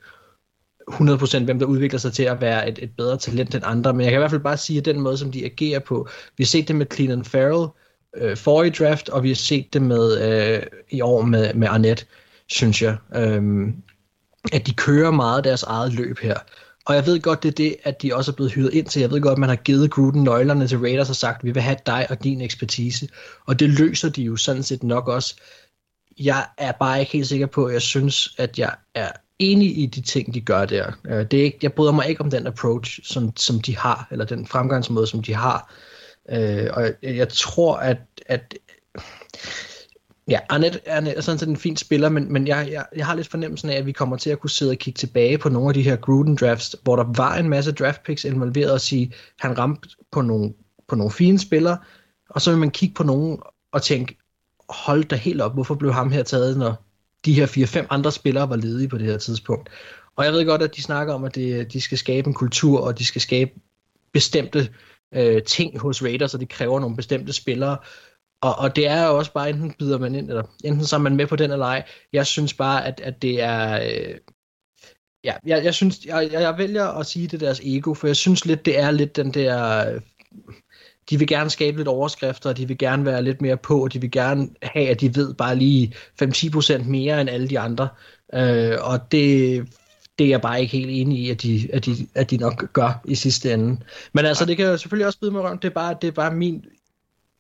[0.91, 4.01] 100% hvem der udvikler sig til at være et, et bedre talent end andre, men
[4.01, 6.45] jeg kan i hvert fald bare sige, at den måde, som de agerer på, vi
[6.45, 7.69] har set det med Cleveland Farrell,
[8.17, 12.07] øh, forrige draft, og vi har set det med øh, i år med, med Arnett,
[12.49, 12.97] synes jeg.
[13.15, 13.69] Øh,
[14.53, 16.39] at de kører meget deres eget løb her.
[16.87, 19.01] Og jeg ved godt, det er det, at de også er blevet hyret ind til.
[19.01, 21.63] Jeg ved godt, at man har givet Gruden nøglerne til Raiders og sagt, vi vil
[21.63, 23.09] have dig og din ekspertise.
[23.47, 25.35] Og det løser de jo sådan set nok også.
[26.19, 29.87] Jeg er bare ikke helt sikker på, at jeg synes, at jeg er enig i
[29.87, 30.93] de ting, de gør der.
[31.07, 34.09] Øh, det er ikke, jeg bryder mig ikke om den approach, som, som de har,
[34.11, 35.73] eller den fremgangsmåde, som de har.
[36.31, 38.55] Øh, og jeg, jeg tror, at, at
[40.29, 43.29] Ja, Arnett er sådan set en fin spiller, men, men jeg, jeg, jeg har lidt
[43.29, 45.75] fornemmelsen af, at vi kommer til at kunne sidde og kigge tilbage på nogle af
[45.75, 49.59] de her Gruden drafts, hvor der var en masse draft picks involveret og sige, han
[49.59, 50.53] ramte på nogle,
[50.89, 51.79] på nogle fine spillere,
[52.31, 53.39] og så vil man kigge på nogen
[53.73, 54.19] og tænke,
[54.69, 56.85] hold da helt op, hvorfor blev ham her taget, når
[57.25, 59.69] de her 4-5 andre spillere var ledige på det her tidspunkt.
[60.17, 62.81] Og jeg ved godt, at de snakker om, at det, de skal skabe en kultur,
[62.81, 63.51] og de skal skabe
[64.13, 64.67] bestemte øh,
[65.15, 67.79] øh, ting hos Raiders, og det kræver nogle bestemte spillere.
[68.43, 71.01] Og, og det er jo også bare, enten bider man ind, eller enten så er
[71.01, 71.85] man med på den eller ej.
[72.13, 73.75] Jeg synes bare, at, at det er...
[73.85, 74.15] Øh,
[75.25, 78.47] ja, jeg, jeg synes, jeg, jeg vælger at sige det deres ego, for jeg synes
[78.47, 79.91] lidt, det er lidt den der...
[79.95, 80.01] Øh,
[81.11, 83.93] de vil gerne skabe lidt overskrifter, og de vil gerne være lidt mere på, og
[83.93, 87.89] de vil gerne have, at de ved bare lige 5-10% mere end alle de andre.
[88.35, 89.69] Øh, og det
[90.19, 92.73] det er jeg bare ikke helt enig i, at de, at de, at de nok
[92.73, 93.81] gør i sidste ende.
[94.13, 95.63] Men altså, det kan jo selvfølgelig også byde mig rundt.
[95.63, 96.65] Det er bare, det er bare min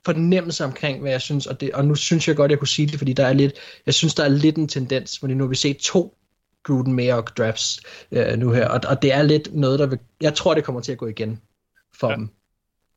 [0.04, 2.88] fornemmelse omkring, hvad jeg synes, og, det, og nu synes jeg godt, jeg kunne sige
[2.88, 3.52] det, fordi der er lidt,
[3.86, 6.16] jeg synes, der er lidt en tendens, fordi nu har vi set to
[6.62, 7.80] Gruden Mayock drafts
[8.12, 10.80] øh, nu her, og, og det er lidt noget, der vil, jeg tror, det kommer
[10.80, 11.40] til at gå igen
[12.00, 12.16] for ja.
[12.16, 12.28] dem.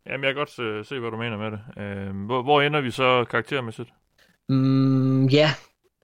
[0.09, 1.59] Jamen, jeg kan godt uh, se, hvad du mener med det.
[2.09, 3.89] Uh, hvor, hvor ender vi så karaktermæssigt?
[4.49, 5.53] Mm, ja,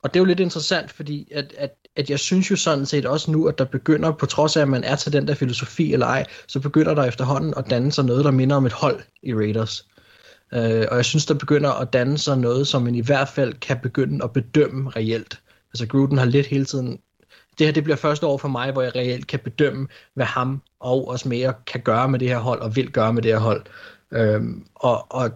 [0.03, 3.05] og det er jo lidt interessant, fordi at, at, at jeg synes jo sådan set
[3.05, 5.93] også nu, at der begynder, på trods af at man er til den der filosofi
[5.93, 8.99] eller ej, så begynder der efterhånden at danne sig noget, der minder om et hold
[9.23, 9.87] i Raiders.
[10.53, 13.53] Øh, og jeg synes, der begynder at danne sig noget, som man i hvert fald
[13.53, 15.39] kan begynde at bedømme reelt.
[15.69, 16.99] Altså Gruden har lidt hele tiden...
[17.59, 20.61] Det her det bliver første år for mig, hvor jeg reelt kan bedømme, hvad ham
[20.79, 23.39] og os mere kan gøre med det her hold, og vil gøre med det her
[23.39, 23.63] hold.
[24.11, 25.31] Øhm, og, og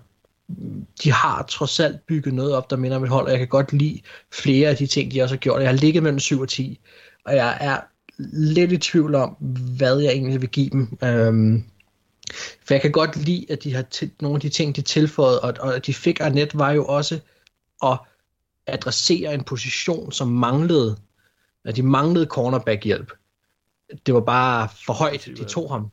[1.03, 3.47] de har trods alt bygget noget op, der minder om et hold, og jeg kan
[3.47, 4.01] godt lide
[4.33, 5.61] flere af de ting, de også har gjort.
[5.61, 6.79] Jeg har ligget mellem 7 og 10,
[7.25, 7.79] og jeg er
[8.17, 9.29] lidt i tvivl om,
[9.77, 10.97] hvad jeg egentlig vil give dem.
[11.03, 11.63] Øhm,
[12.67, 15.39] For jeg kan godt lide, at de har til, nogle af de ting, de tilføjet,
[15.39, 17.19] og, og de fik Arnett var jo også
[17.83, 17.99] at
[18.67, 20.97] adressere en position, som manglede.
[21.65, 23.11] At de manglede cornerback-hjælp.
[24.05, 25.91] Det var bare for højt, de tog ham.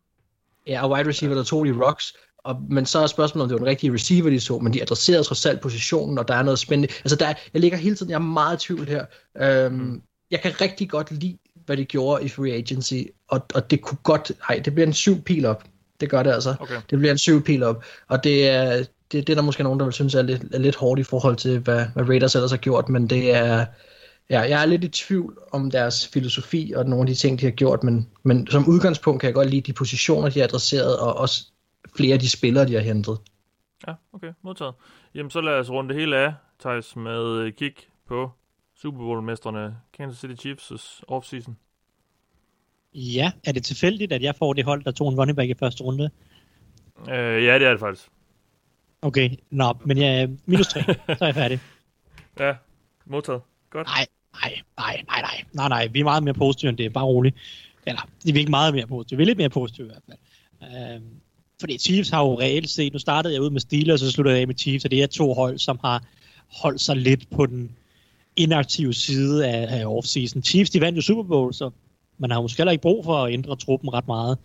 [0.67, 2.15] Ja, og wide receiver, der tog de rocks.
[2.45, 4.83] Og, men så er spørgsmålet, om det var den rigtige receiver, de så, men de
[4.83, 6.95] adresserede trods alt positionen, og der er noget spændende.
[7.05, 9.05] Altså, der, er- jeg ligger hele tiden, jeg er meget i tvivl her.
[9.41, 12.95] Øhm, jeg kan rigtig godt lide, hvad de gjorde i free agency,
[13.29, 15.65] og, og det kunne godt, nej, det bliver en syv pil op.
[16.01, 16.55] Det gør det altså.
[16.61, 16.81] Okay.
[16.91, 19.79] Det bliver en syv pil op, og det er, det, det er der måske nogen,
[19.79, 22.51] der vil synes er lidt, er lidt hårdt i forhold til, hvad, hvad Raiders ellers
[22.51, 23.67] har gjort, men det er,
[24.31, 27.45] ja, jeg er lidt i tvivl om deres filosofi og nogle af de ting, de
[27.45, 30.99] har gjort, men, men som udgangspunkt kan jeg godt lide de positioner, de har adresseret,
[30.99, 31.45] og også
[31.97, 33.19] flere af de spillere, de har hentet.
[33.87, 34.75] Ja, okay, modtaget.
[35.15, 37.75] Jamen, så lad os runde det hele af, Thijs, med øh, kig
[38.09, 38.31] på
[38.77, 41.57] Super Bowl-mesterne Kansas City Chiefs' offseason.
[42.95, 45.55] Ja, er det tilfældigt, at jeg får det hold, der tog en running back i
[45.55, 46.11] første runde?
[47.09, 48.09] Øh, ja, det er det faktisk.
[49.03, 51.61] Okay, nå, men jeg minus 3, så er jeg færdig.
[52.41, 52.55] Ja,
[53.05, 53.43] modtaget.
[53.71, 53.87] Godt.
[53.87, 57.05] Nej, nej, nej, nej, nej, nej, nej, vi er meget mere positive end det, bare
[57.05, 57.37] roligt.
[57.87, 60.95] Eller, vi er ikke meget mere positive, vi er lidt mere positive i hvert fald.
[60.95, 61.21] Øhm,
[61.61, 64.35] fordi Chiefs har jo reelt set, nu startede jeg ud med Steelers, og så sluttede
[64.35, 66.03] jeg af med Chiefs, og det er to hold, som har
[66.63, 67.71] holdt sig lidt på den
[68.37, 70.43] inaktive side af, af offseason.
[70.43, 71.71] Chiefs, de vandt jo Super Bowl, så
[72.19, 74.39] man har måske heller ikke brug for at ændre truppen ret meget.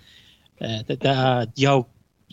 [0.61, 1.85] Uh, der, der, de har jo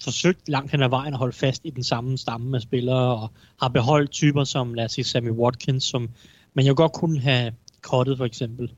[0.03, 3.31] forsøgt langt hen ad vejen at holde fast i den samme stamme af spillere, og
[3.63, 6.09] har beholdt typer som, lad os sige, Sammy Watkins, som
[6.55, 8.73] man jo godt kunne have kottet for eksempel.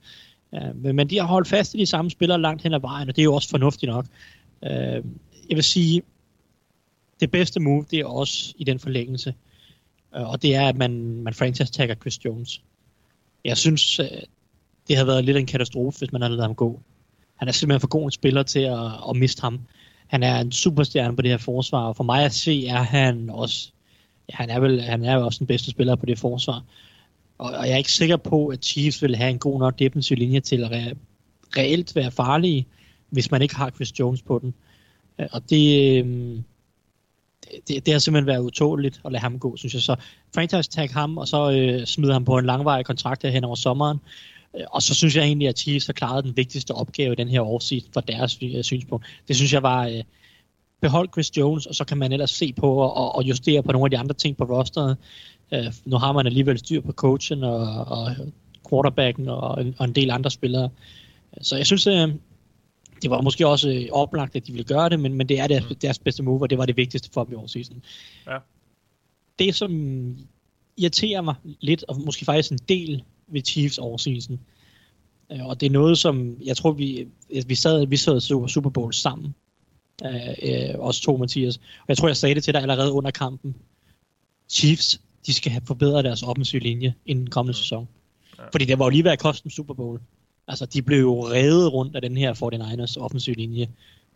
[0.52, 3.16] Uh, men, de har holdt fast i de samme spillere langt hen ad vejen, og
[3.16, 4.06] det er jo også fornuftigt nok.
[4.62, 5.04] Uh,
[5.48, 6.02] jeg vil sige,
[7.20, 9.34] det bedste move, det er også i den forlængelse,
[10.16, 12.62] øh, og det er, at man, man franchise-tagger Chris Jones.
[13.44, 14.06] Jeg synes, øh,
[14.88, 16.80] det havde været lidt en katastrofe, hvis man havde ladet ham gå.
[17.36, 19.60] Han er simpelthen for god en spiller til at, at miste ham.
[20.06, 23.30] Han er en superstjerne på det her forsvar, og for mig at se, er han
[23.30, 23.70] også,
[24.28, 26.64] ja, han er vel han er jo også den bedste spiller på det forsvar.
[27.38, 30.16] Og, og jeg er ikke sikker på, at Chiefs vil have en god nok defensiv
[30.16, 30.96] linje til at re-
[31.56, 32.66] reelt være farlige,
[33.10, 34.48] hvis man ikke har Chris Jones på den.
[34.48, 34.67] Øh,
[35.20, 36.44] Øh, og øhm,
[37.44, 39.82] det, det, det, har simpelthen været utåligt at lade ham gå, synes jeg.
[39.82, 39.96] Så
[40.34, 43.54] franchise tag ham, og så øh, smide ham på en langvarig kontrakt her hen over
[43.54, 43.98] sommeren.
[44.56, 47.28] Øh, og så synes jeg egentlig, at Chiefs har klaret den vigtigste opgave i den
[47.28, 49.06] her årsid fra deres øh, synspunkt.
[49.28, 50.02] Det synes jeg var, øh,
[50.80, 53.86] behold Chris Jones, og så kan man ellers se på og, og justere på nogle
[53.86, 54.96] af de andre ting på rosteret.
[55.52, 58.16] Øh, nu har man alligevel styr på coachen og, og
[58.70, 60.68] quarterbacken og, en- og en del andre spillere.
[61.42, 62.08] Så jeg synes, øh,
[63.02, 65.46] det var måske også øh, oplagt, at de ville gøre det, men, men det er
[65.46, 67.84] deres, deres bedste move, og det var det vigtigste for dem i årsiden.
[68.26, 68.38] Ja.
[69.38, 69.72] Det, som
[70.76, 74.40] irriterer mig lidt, og måske faktisk en del ved Chiefs årsiden,
[75.32, 77.08] øh, og det er noget, som jeg tror, vi,
[77.46, 79.34] vi sad vi sad Super, Bowl sammen,
[80.04, 80.12] øh,
[80.42, 83.56] øh, os to, Mathias, og jeg tror, jeg sagde det til dig allerede under kampen.
[84.48, 87.88] Chiefs, de skal have forbedret deres offensive linje inden den kommende sæson.
[88.52, 90.00] Fordi det var jo lige ved at koste dem Super Bowl.
[90.48, 93.68] Altså, de blev jo reddet rundt af den her 49ers offensiv linje.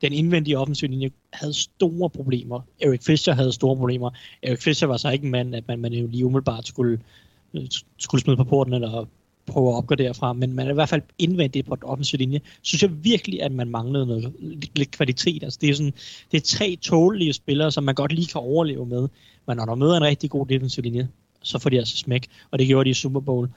[0.02, 2.60] Den indvendige offensiv linje havde store problemer.
[2.80, 4.10] Eric Fisher havde store problemer.
[4.42, 7.00] Eric Fisher var så ikke en mand, at man, man jo lige umiddelbart skulle,
[7.98, 9.06] skulle smide på porten eller
[9.46, 12.40] prøve at opgradere fra, men man er i hvert fald indvendigt på den offensive linje,
[12.62, 15.42] synes jeg virkelig, at man manglede noget lidt, lidt kvalitet.
[15.42, 15.92] Altså, det er sådan,
[16.32, 19.08] det er tre tålige spillere, som man godt lige kan overleve med,
[19.46, 21.08] men når der møder en rigtig god defensiv linje,
[21.42, 23.48] så får de altså smæk, og det gjorde de i Super Bowl.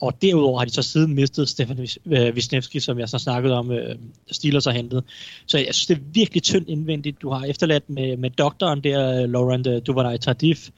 [0.00, 3.70] Og derudover har de så siden mistet Stefan øh, Wisniewski, som jeg så snakkede om,
[3.70, 3.96] øh,
[4.30, 5.04] Steelers har hentet.
[5.46, 7.22] Så jeg synes, det er virkelig tyndt indvendigt.
[7.22, 10.68] Du har efterladt med, med doktoren der, Laurent øh, Duvernay Tardif,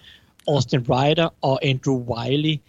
[0.49, 2.61] Austin Ryder og Andrew Wiley,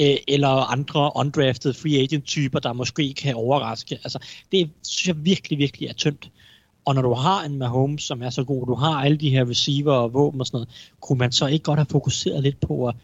[0.00, 3.98] øh, eller andre undrafted free agent typer, der måske kan overraske.
[4.04, 4.18] Altså,
[4.52, 6.30] det synes jeg virkelig, virkelig er tyndt.
[6.84, 9.48] Og når du har en Mahomes, som er så god, du har alle de her
[9.48, 10.68] receiver og våben og sådan noget,
[11.00, 12.94] kunne man så ikke godt have fokuseret lidt på at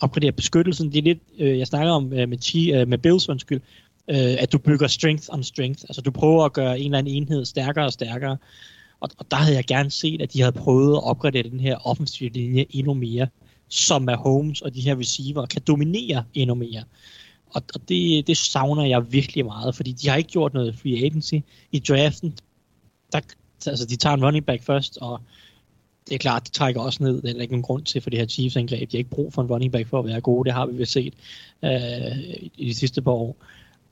[0.00, 0.92] opgradere beskyttelsen?
[0.92, 3.60] Det er lidt, øh, jeg snakker om øh, med, Chi, øh, med Bills, undskyld,
[4.10, 5.84] øh, at du bygger strength on strength.
[5.88, 8.36] Altså du prøver at gøre en eller anden enhed stærkere og stærkere.
[9.00, 11.76] Og, og der havde jeg gerne set, at de havde prøvet at opgradere den her
[11.86, 13.26] offensive linje endnu mere,
[13.68, 16.82] som Mahomes og de her receiver kan dominere endnu mere.
[17.50, 21.04] Og, og det, det savner jeg virkelig meget, fordi de har ikke gjort noget free
[21.04, 21.34] agency.
[21.72, 22.34] I draften,
[23.12, 23.20] der,
[23.66, 25.20] altså de tager en running back først, og
[26.08, 27.22] det er klart, de trækker også ned.
[27.22, 28.90] Det er ikke nogen grund til for det her Chiefs-angreb.
[28.90, 30.44] De har ikke brug for en running back for at være gode.
[30.44, 31.14] Det har vi vel set
[31.64, 31.70] øh,
[32.56, 33.36] i de sidste par år.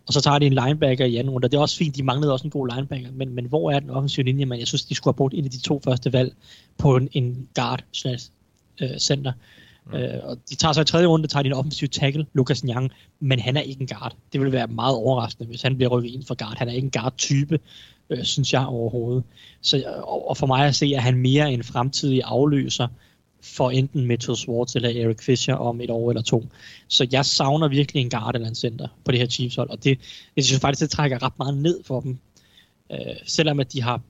[0.06, 1.48] Og så tager de en linebacker i anden runde.
[1.48, 3.08] Det er også fint, de manglede også en god linebacker.
[3.12, 4.44] Men, men hvor er den offensive linje?
[4.44, 6.32] Men jeg synes, de skulle have brugt en af de to første valg
[6.78, 8.30] på en, en guard slash
[8.80, 9.32] øh, center.
[9.86, 9.94] Mm.
[9.94, 12.90] Øh, og de tager så i tredje runde, tager de en offensiv tackle, Lucas Nyang,
[13.20, 14.16] men han er ikke en guard.
[14.32, 16.58] Det vil være meget overraskende, hvis han bliver rykket ind for guard.
[16.58, 17.58] Han er ikke en guard-type,
[18.10, 19.24] øh, synes jeg overhovedet.
[19.60, 22.88] Så, og, og for mig at se, at han mere en fremtidig afløser
[23.42, 26.46] for enten Mitchell Schwartz eller Eric Fisher om et år eller to.
[26.88, 29.84] Så jeg savner virkelig en guard eller en center på det her Chiefs hold, og
[29.84, 29.98] det,
[30.34, 32.18] det synes jeg faktisk, det trækker ret meget ned for dem.
[32.92, 34.00] Øh, selvom at de har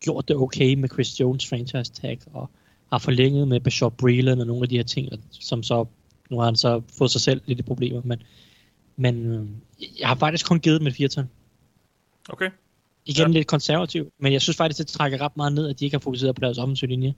[0.00, 2.50] gjort det okay med Chris Jones franchise tag, og
[2.92, 5.84] har forlænget med Bishop Breland og nogle af de her ting, som så,
[6.30, 8.22] nu har han så fået sig selv lidt i problemer, men,
[8.96, 9.46] men øh,
[10.00, 11.26] jeg har faktisk kun givet dem et 4
[12.28, 12.50] Okay.
[13.06, 13.32] Igen ja.
[13.32, 16.00] lidt konservativ, men jeg synes faktisk, det trækker ret meget ned, at de ikke har
[16.00, 17.14] fokuseret på deres offensive linje.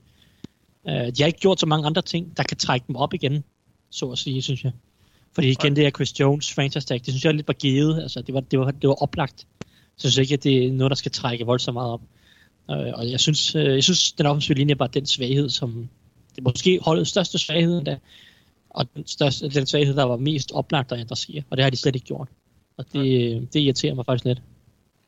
[0.85, 3.45] Uh, de har ikke gjort så mange andre ting, der kan trække dem op igen,
[3.91, 4.73] så at sige, synes jeg.
[5.33, 8.23] Fordi igen, det er Chris Jones franchise tag, det synes jeg lidt var givet, altså
[8.23, 9.47] det var, det var, det var oplagt.
[9.97, 12.03] Så jeg synes ikke, at det er noget, der skal trække voldsomt meget op.
[12.69, 15.89] Uh, og jeg synes, uh, jeg synes, den offensive linje er bare den svaghed, som
[16.37, 17.99] det måske holdets største svaghed endda,
[18.71, 21.77] og den, største, den svaghed, der var mest oplagt at adressere, og det har de
[21.77, 22.29] slet ikke gjort.
[22.77, 23.03] Og det,
[23.53, 24.43] det irriterer mig faktisk lidt.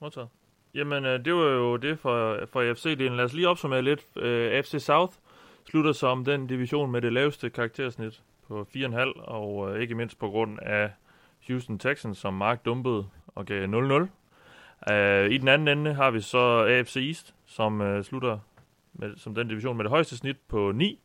[0.00, 0.28] Modtaget.
[0.74, 3.16] Jamen, øh, det var jo det for, for AFC-delen.
[3.16, 4.06] Lad os lige opsummere lidt.
[4.16, 5.14] Øh, uh, AFC South
[5.70, 10.30] slutter som den division med det laveste karaktersnit på 4,5, og uh, ikke mindst på
[10.30, 10.90] grund af
[11.48, 13.70] Houston Texans, som Mark dumpede og gav 0-0.
[14.92, 18.38] Uh, I den anden ende har vi så AFC East, som uh, slutter
[18.92, 21.00] med, som den division med det højeste snit på 9.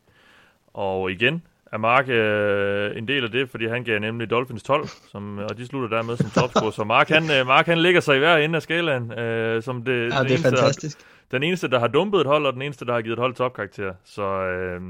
[0.73, 1.43] Og igen
[1.75, 5.57] er Mark øh, en del af det, fordi han gav nemlig Dolphins 12, som, og
[5.57, 6.71] de slutter dermed som topscorer.
[6.71, 9.19] Så Mark, han, øh, Mark han ligger sig i hver ende af skalaen.
[9.19, 10.97] Øh, som det, Ja, den det er eneste, fantastisk.
[11.31, 13.33] Den eneste, der har dumpet et hold, og den eneste, der har givet et hold
[13.33, 13.93] topkarakter.
[14.03, 14.81] Så øh,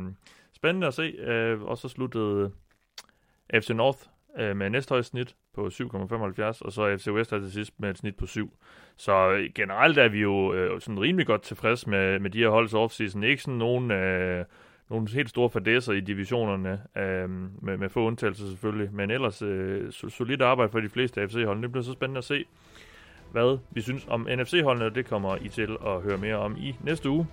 [0.55, 1.01] spændende at se.
[1.01, 2.51] Øh, og så sluttede
[3.53, 3.99] FC North
[4.39, 7.97] øh, med næsthøjst snit på 7,75, og så FC West er til sidst med et
[7.97, 8.53] snit på 7.
[8.97, 12.49] Så øh, generelt er vi jo øh, sådan rimelig godt tilfreds med, med de her
[12.49, 13.23] holds offseason.
[13.23, 13.91] Ikke sådan nogen...
[13.91, 14.45] Øh,
[14.89, 17.29] nogle helt store fadesser i divisionerne, øh,
[17.61, 21.63] med, med få undtagelser selvfølgelig, men ellers øh, solidt arbejde for de fleste FC-holdene.
[21.63, 22.45] Det bliver så spændende at se,
[23.31, 26.75] hvad vi synes om NFC-holdene, og det kommer I til at høre mere om i
[26.83, 27.27] næste uge,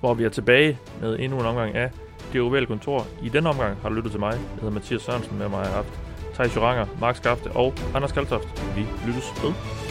[0.00, 1.90] hvor vi er tilbage med endnu en omgang af
[2.32, 3.06] det ovale kontor.
[3.22, 4.32] I den omgang har du lyttet til mig.
[4.32, 6.00] Jeg hedder Mathias Sørensen, med mig har haft
[6.34, 8.76] Thijs Joranger, Mark Skafte og Anders Kaltoft.
[8.76, 9.89] Vi lyttes ved.